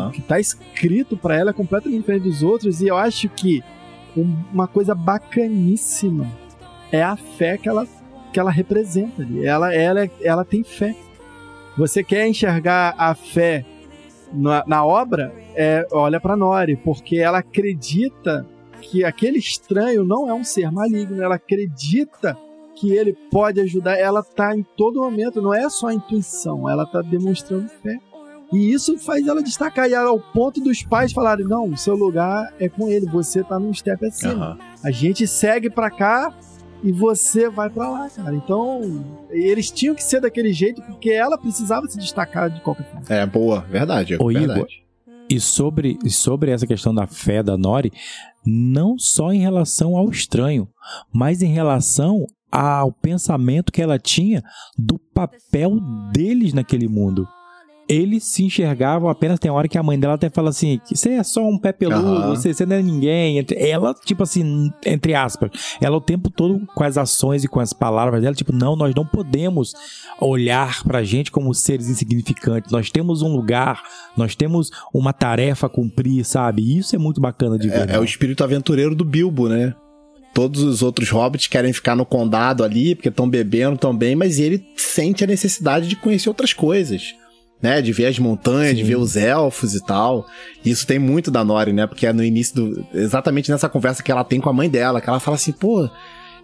[0.07, 3.61] O que tá escrito pra ela é completamente diferente dos outros, e eu acho que
[4.17, 6.25] um- uma coisa bacaníssima
[6.91, 7.85] é a fé que ela,
[8.33, 9.45] que ela representa ali.
[9.45, 10.95] Ela, ela, ela tem fé.
[11.77, 13.65] Você quer enxergar a fé
[14.33, 15.33] na, na obra?
[15.55, 18.47] É, olha pra Nori, porque ela acredita
[18.81, 22.37] que aquele estranho não é um ser maligno, ela acredita
[22.75, 27.01] que ele pode ajudar, ela tá em todo momento, não é só intuição, ela tá
[27.01, 27.97] demonstrando fé.
[28.51, 32.51] E isso faz ela destacar, e ao ponto dos pais falarem: não, o seu lugar
[32.59, 34.33] é com ele, você tá num step acima.
[34.33, 34.57] Aham.
[34.83, 36.33] A gente segue pra cá
[36.83, 38.33] e você vai pra lá, cara.
[38.35, 43.05] Então, eles tinham que ser daquele jeito porque ela precisava se destacar de qualquer forma.
[43.09, 44.15] É, boa, verdade.
[44.19, 44.51] Ô, verdade.
[44.51, 44.67] Igor,
[45.29, 47.91] E sobre, e sobre essa questão da fé da Nori,
[48.49, 50.67] não só em relação ao estranho,
[51.13, 54.43] mas em relação ao pensamento que ela tinha
[54.77, 55.79] do papel
[56.11, 57.27] deles naquele mundo.
[57.89, 59.39] Eles se enxergavam apenas.
[59.39, 62.07] Tem hora que a mãe dela até fala assim: você é só um pé peludo,
[62.07, 62.35] Aham.
[62.35, 63.43] você, você não é ninguém.
[63.57, 65.49] Ela, tipo assim, entre aspas,
[65.81, 68.93] ela o tempo todo com as ações e com as palavras dela, tipo, não, nós
[68.93, 69.73] não podemos
[70.21, 72.71] olhar pra gente como seres insignificantes.
[72.71, 73.81] Nós temos um lugar,
[74.15, 76.61] nós temos uma tarefa a cumprir, sabe?
[76.61, 77.89] E Isso é muito bacana de ver.
[77.89, 79.73] É, é o espírito aventureiro do Bilbo, né?
[80.31, 84.63] Todos os outros hobbits querem ficar no condado ali, porque estão bebendo também, mas ele
[84.77, 87.15] sente a necessidade de conhecer outras coisas.
[87.61, 88.87] Né, de ver as montanhas, de Sim.
[88.87, 90.25] ver os elfos e tal.
[90.63, 91.85] Isso tem muito da Nori, né?
[91.85, 92.85] Porque é no início do.
[92.93, 95.89] Exatamente nessa conversa que ela tem com a mãe dela, que ela fala assim, pô,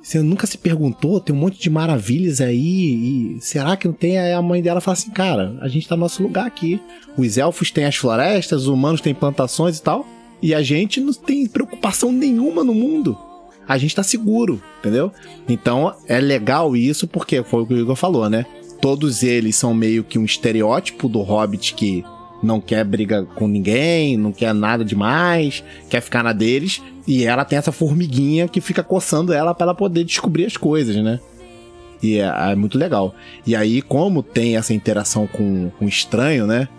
[0.05, 4.19] você nunca se perguntou, tem um monte de maravilhas aí, e será que não tem?
[4.19, 6.79] Aí a mãe dela fala assim, cara, a gente tá no nosso lugar aqui.
[7.17, 10.05] Os elfos têm as florestas, os humanos têm plantações e tal.
[10.43, 13.17] E a gente não tem preocupação nenhuma no mundo.
[13.67, 15.11] A gente tá seguro, entendeu?
[15.49, 18.45] Então é legal isso porque foi o que o Igor falou, né?
[18.85, 22.05] Todos eles são meio que um estereótipo do hobbit que
[22.43, 26.83] não quer briga com ninguém, não quer nada demais, quer ficar na deles.
[27.07, 30.97] E ela tem essa formiguinha que fica coçando ela para ela poder descobrir as coisas,
[30.97, 31.19] né?
[31.99, 33.15] E é, é muito legal.
[33.43, 36.69] E aí, como tem essa interação com, o estranho, né?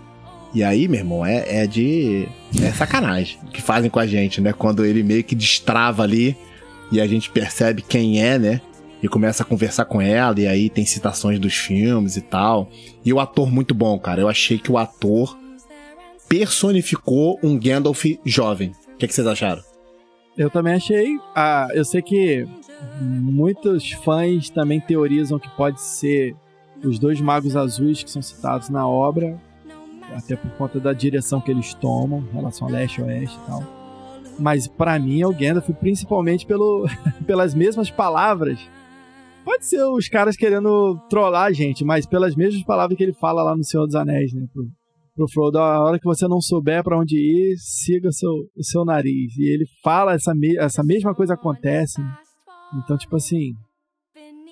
[0.55, 2.29] E aí, meu irmão, é, é de.
[2.63, 4.53] É sacanagem que fazem com a gente, né?
[4.53, 6.37] Quando ele meio que destrava ali
[6.93, 8.61] e a gente percebe quem é, né?
[9.03, 12.69] E começa a conversar com ela, e aí tem citações dos filmes e tal.
[13.05, 14.21] E o ator muito bom, cara.
[14.21, 15.37] Eu achei que o ator
[16.29, 18.73] personificou um Gandalf jovem.
[18.95, 19.63] O que, que vocês acharam?
[20.37, 21.19] Eu também achei.
[21.35, 22.47] Ah, eu sei que
[23.01, 26.35] muitos fãs também teorizam que pode ser
[26.85, 29.41] os dois magos azuis que são citados na obra,
[30.15, 33.47] até por conta da direção que eles tomam em relação a leste e oeste e
[33.47, 33.63] tal.
[34.39, 36.87] Mas pra mim é o Gandalf, principalmente pelo,
[37.27, 38.59] pelas mesmas palavras.
[39.47, 43.43] Pode ser os caras querendo trollar a gente, mas pelas mesmas palavras que ele fala
[43.45, 44.45] lá no Senhor dos Anéis, né?
[44.53, 44.65] Pro,
[45.15, 48.65] pro Frodo, a hora que você não souber pra onde ir, siga o seu, o
[48.65, 49.37] seu nariz.
[49.39, 52.01] E ele fala, essa, me- essa mesma coisa acontece.
[52.01, 52.13] né?
[52.85, 53.53] Então, tipo assim,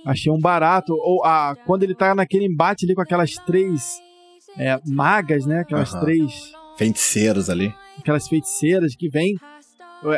[0.06, 0.92] achei um barato.
[0.94, 3.98] Ou a, quando ele tá naquele embate ali com aquelas três
[4.56, 5.58] é, magas, né?
[5.60, 6.04] Aquelas Aham.
[6.04, 7.74] três Feiticeiros ali.
[7.98, 9.34] aquelas feiticeiras que vêm.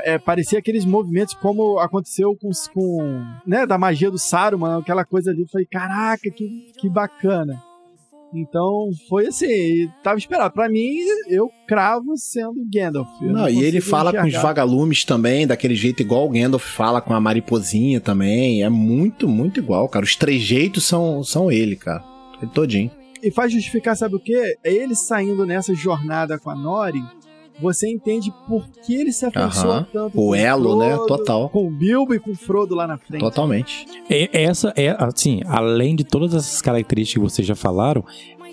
[0.04, 5.30] É, parecia aqueles movimentos como aconteceu com, com né, da magia do Saruman, aquela coisa
[5.30, 5.42] ali.
[5.42, 7.62] Eu falei, caraca, que, que bacana.
[8.34, 10.52] Então foi assim, tava esperado.
[10.52, 10.98] Pra mim,
[11.28, 13.08] eu cravo sendo Gandalf.
[13.22, 14.42] Eu Não, e ele fala com os enxergar.
[14.42, 18.62] vagalumes também, daquele jeito igual o Gandalf fala com a mariposinha também.
[18.62, 20.04] É muito, muito igual, cara.
[20.04, 22.04] Os trejeitos são, são ele, cara.
[22.42, 22.90] Ele todinho.
[23.22, 24.56] E faz justificar, sabe o quê?
[24.62, 27.02] É ele saindo nessa jornada com a Nori.
[27.60, 29.86] Você entende por que ele se afeiçoa Aham.
[29.92, 30.94] tanto O com elo, né?
[30.94, 31.48] Frodo, Total.
[31.48, 33.20] Com o Bilbo e com o Frodo lá na frente.
[33.20, 33.86] Totalmente.
[34.10, 38.04] E Essa é, assim, além de todas essas características que vocês já falaram,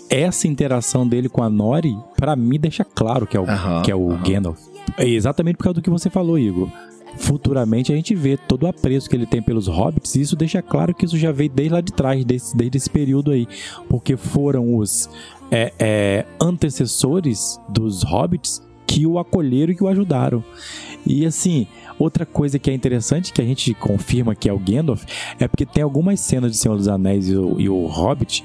[0.10, 3.46] essa interação dele com a Nori, pra mim, deixa claro que é o,
[3.84, 4.10] que é o.
[4.18, 4.60] Gandalf.
[4.98, 6.70] É exatamente por causa do que você falou, Igor.
[7.18, 10.62] Futuramente a gente vê todo o apreço que ele tem pelos hobbits, e isso deixa
[10.62, 13.48] claro que isso já veio desde lá de trás, desde, desde esse período aí.
[13.88, 15.10] Porque foram os
[15.52, 20.44] é, é, antecessores dos hobbits que o acolheram e que o ajudaram.
[21.06, 21.68] E assim,
[22.00, 25.04] outra coisa que é interessante, que a gente confirma que é o Gandalf,
[25.40, 28.44] é porque tem algumas cenas de Senhor dos Anéis e o, e o Hobbit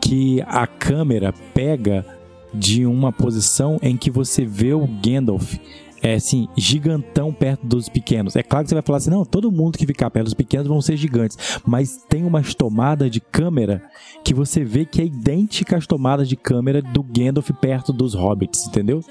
[0.00, 2.06] que a câmera pega
[2.52, 5.54] de uma posição em que você vê o Gandalf
[6.02, 8.34] é assim, gigantão perto dos pequenos.
[8.34, 10.66] É claro que você vai falar assim, não, todo mundo que ficar perto dos pequenos
[10.66, 11.36] vão ser gigantes,
[11.66, 13.82] mas tem umas tomadas de câmera
[14.24, 18.66] que você vê que é idêntica às tomadas de câmera do Gandalf perto dos hobbits,
[18.66, 19.04] entendeu?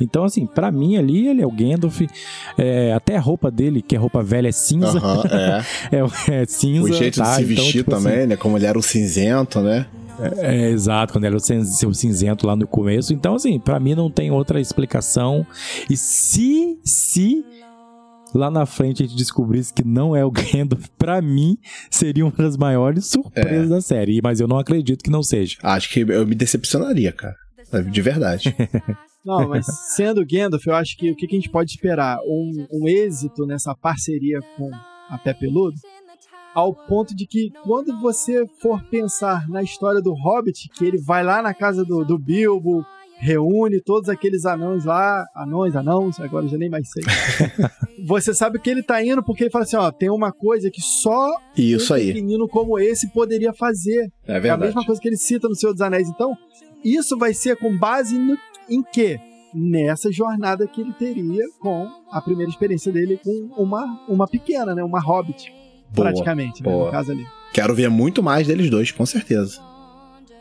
[0.00, 2.00] Então, assim, pra mim ali, ele é o Gandalf.
[2.58, 4.98] é, até a roupa dele, que é roupa velha, é cinza.
[4.98, 5.64] Aham, é.
[6.30, 6.88] É, é cinza.
[6.88, 7.24] O jeito tá?
[7.30, 8.36] de se Então, vestir tipo assim, também, né?
[8.36, 9.86] Como ele era o cinzento, né?
[10.38, 11.40] é, exato, quando era o
[11.94, 13.12] cinzento lá no começo.
[13.12, 15.46] Então, assim, pra mim não tem outra explicação.
[15.90, 17.44] E se, se
[18.34, 21.56] lá na frente a gente descobrisse que não é o Gandalf, pra mim
[21.90, 24.20] seria uma das maiores surpresas da série.
[24.22, 25.56] Mas eu não acredito que não seja.
[25.62, 27.36] Acho que eu me decepcionaria, cara.
[27.90, 28.54] De verdade.
[29.24, 32.18] Não, mas sendo Gandalf, eu acho que o que a gente pode esperar?
[32.26, 34.70] Um, um êxito nessa parceria com
[35.08, 35.76] a Pé Peludo,
[36.54, 41.24] ao ponto de que quando você for pensar na história do Hobbit, que ele vai
[41.24, 42.84] lá na casa do, do Bilbo,
[43.18, 47.02] reúne todos aqueles anões lá, anões, anãos, agora eu já nem mais sei.
[48.06, 50.80] você sabe que ele tá indo porque ele fala assim, ó, tem uma coisa que
[50.82, 52.06] só Isso um aí.
[52.08, 54.10] pequenino como esse poderia fazer.
[54.26, 54.62] É É a verdade.
[54.66, 56.08] mesma coisa que ele cita no Senhor dos Anéis.
[56.08, 56.36] Então,
[56.84, 58.36] isso vai ser com base no,
[58.68, 59.18] em quê?
[59.54, 64.82] nessa jornada que ele teria com a primeira experiência dele com uma, uma pequena, né?
[64.82, 65.54] Uma hobbit,
[65.94, 66.70] Boa, praticamente, né?
[66.70, 66.86] boa.
[66.86, 67.24] No caso ali.
[67.52, 69.60] Quero ver muito mais deles dois, com certeza.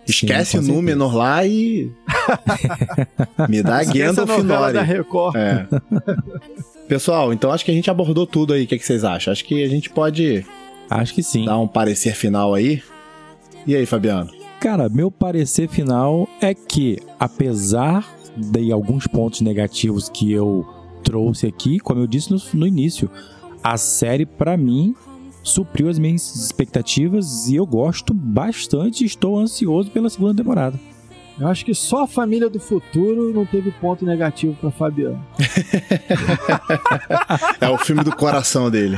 [0.08, 0.68] Esquece com o.
[0.68, 1.92] Númenor lá e.
[3.48, 4.74] Me dá Gandalf Nori.
[4.74, 5.36] da Record.
[5.36, 5.68] É.
[6.90, 8.64] Pessoal, então acho que a gente abordou tudo aí.
[8.64, 9.32] O que, que vocês acham?
[9.32, 10.44] Acho que a gente pode
[10.90, 11.46] Acho que sim.
[11.46, 12.82] dar um parecer final aí.
[13.66, 14.30] E aí, Fabiano?
[14.64, 18.08] Cara, meu parecer final é que, apesar
[18.38, 20.66] de alguns pontos negativos que eu
[21.04, 23.12] trouxe aqui, como eu disse no, no início,
[23.62, 24.96] a série, pra mim,
[25.44, 30.80] supriu as minhas expectativas e eu gosto bastante e estou ansioso pela segunda temporada.
[31.38, 35.22] Eu acho que só a família do futuro não teve ponto negativo pra Fabiano.
[37.60, 38.98] É o filme do coração dele.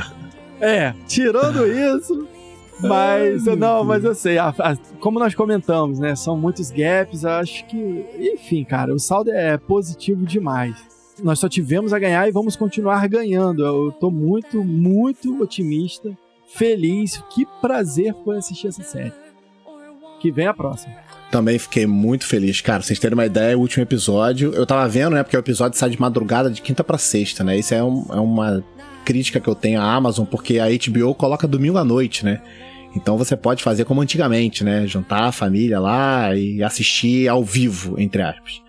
[0.60, 2.35] É, tirando isso.
[2.80, 6.14] Mas, não, mas eu sei, a- a- como nós comentamos, né?
[6.14, 8.04] São muitos gaps, eu acho que.
[8.18, 10.76] Enfim, cara, o saldo é positivo demais.
[11.22, 13.64] Nós só tivemos a ganhar e vamos continuar ganhando.
[13.64, 16.10] Eu tô muito, muito otimista,
[16.46, 17.22] feliz.
[17.34, 19.12] Que prazer foi assistir essa série.
[20.20, 20.94] Que vem a próxima.
[21.30, 22.60] Também fiquei muito feliz.
[22.60, 24.52] Cara, pra vocês terem uma ideia, o último episódio.
[24.54, 25.22] Eu tava vendo, né?
[25.22, 27.58] Porque o episódio sai de madrugada de quinta pra sexta, né?
[27.58, 28.62] Isso é, um- é uma
[29.06, 32.42] crítica que eu tenho à Amazon, porque a HBO coloca domingo à noite, né?
[32.94, 34.84] Então você pode fazer como antigamente, né?
[34.86, 38.60] Juntar a família lá e assistir ao vivo, entre aspas.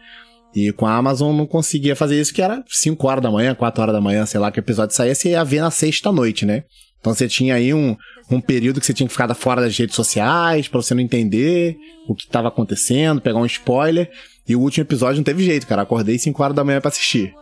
[0.56, 3.82] E com a Amazon não conseguia fazer isso, que era 5 horas da manhã, 4
[3.82, 6.46] horas da manhã, sei lá, que o episódio saía, você ia ver na sexta noite,
[6.46, 6.64] né?
[7.00, 7.96] Então você tinha aí um,
[8.30, 11.76] um período que você tinha que ficar fora das redes sociais pra você não entender
[12.08, 14.10] o que tava acontecendo, pegar um spoiler.
[14.48, 15.82] E o último episódio não teve jeito, cara.
[15.82, 17.34] Acordei 5 horas da manhã pra assistir.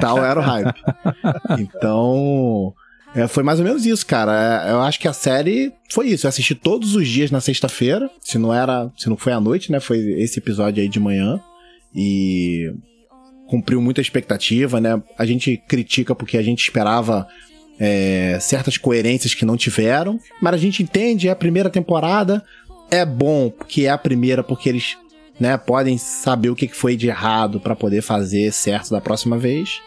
[0.00, 0.82] Tal era o hype.
[1.58, 2.74] Então.
[3.14, 4.64] é, foi mais ou menos isso, cara.
[4.66, 6.26] É, Eu acho que a série foi isso.
[6.26, 8.10] Eu assisti todos os dias na sexta-feira.
[8.20, 8.90] Se não era.
[8.96, 9.80] Se não foi à noite, né?
[9.80, 11.40] Foi esse episódio aí de manhã.
[11.94, 12.72] E
[13.48, 15.02] cumpriu muita expectativa, né?
[15.18, 17.26] A gente critica porque a gente esperava
[17.78, 22.44] é, certas coerências que não tiveram, mas a gente entende, é a primeira temporada,
[22.90, 24.98] é bom porque é a primeira, porque eles
[25.38, 29.80] né, podem saber o que foi de errado pra poder fazer certo da próxima vez.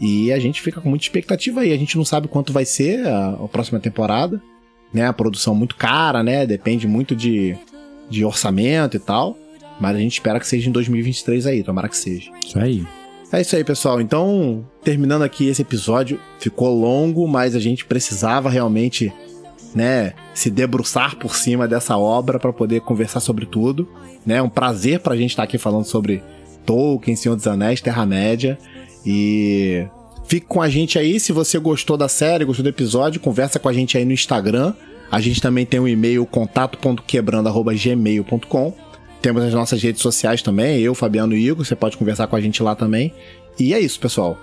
[0.00, 1.72] E a gente fica com muita expectativa aí.
[1.72, 4.42] A gente não sabe quanto vai ser a, a próxima temporada,
[4.92, 5.06] né?
[5.06, 6.46] A produção muito cara, né?
[6.46, 7.56] Depende muito de,
[8.10, 9.36] de orçamento e tal.
[9.80, 12.30] Mas a gente espera que seja em 2023 aí, tomara que seja.
[12.40, 12.84] Isso aí.
[13.32, 14.00] É isso aí, pessoal.
[14.00, 19.12] Então, terminando aqui esse episódio, ficou longo, mas a gente precisava realmente,
[19.74, 23.88] né, se debruçar por cima dessa obra para poder conversar sobre tudo,
[24.24, 24.36] né?
[24.36, 26.22] É um prazer pra gente estar aqui falando sobre
[26.64, 28.56] Tolkien, Senhor dos Anéis, Terra-média
[29.04, 29.84] e
[30.26, 33.68] fique com a gente aí se você gostou da série, gostou do episódio, conversa com
[33.68, 34.72] a gente aí no Instagram.
[35.10, 38.72] A gente também tem o e-mail contato.quebrando@gmail.com.
[39.20, 42.40] Temos as nossas redes sociais também, eu, Fabiano e Igor, você pode conversar com a
[42.40, 43.10] gente lá também.
[43.58, 44.36] E é isso, pessoal.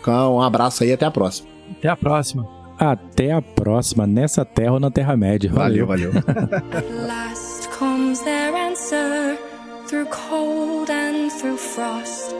[0.00, 1.48] Então, um abraço aí e até a próxima.
[1.70, 2.55] Até a próxima.
[2.78, 5.50] Até a próxima, nessa terra ou na Terra-média.
[5.50, 5.86] valeu.
[5.86, 6.10] valeu.
[6.10, 9.38] At last comes their answer
[9.86, 12.34] through cold and through frost.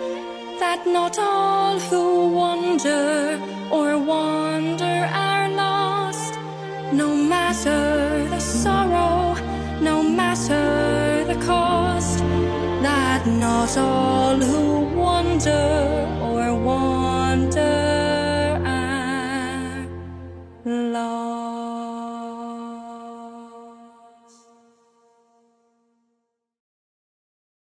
[0.59, 3.39] That not all who wander
[3.71, 6.35] or wander are lost.
[6.93, 9.37] No matter the sorrow,
[9.81, 12.19] no matter the cost.
[12.83, 16.16] That not all who wander
[20.69, 21.46] Love.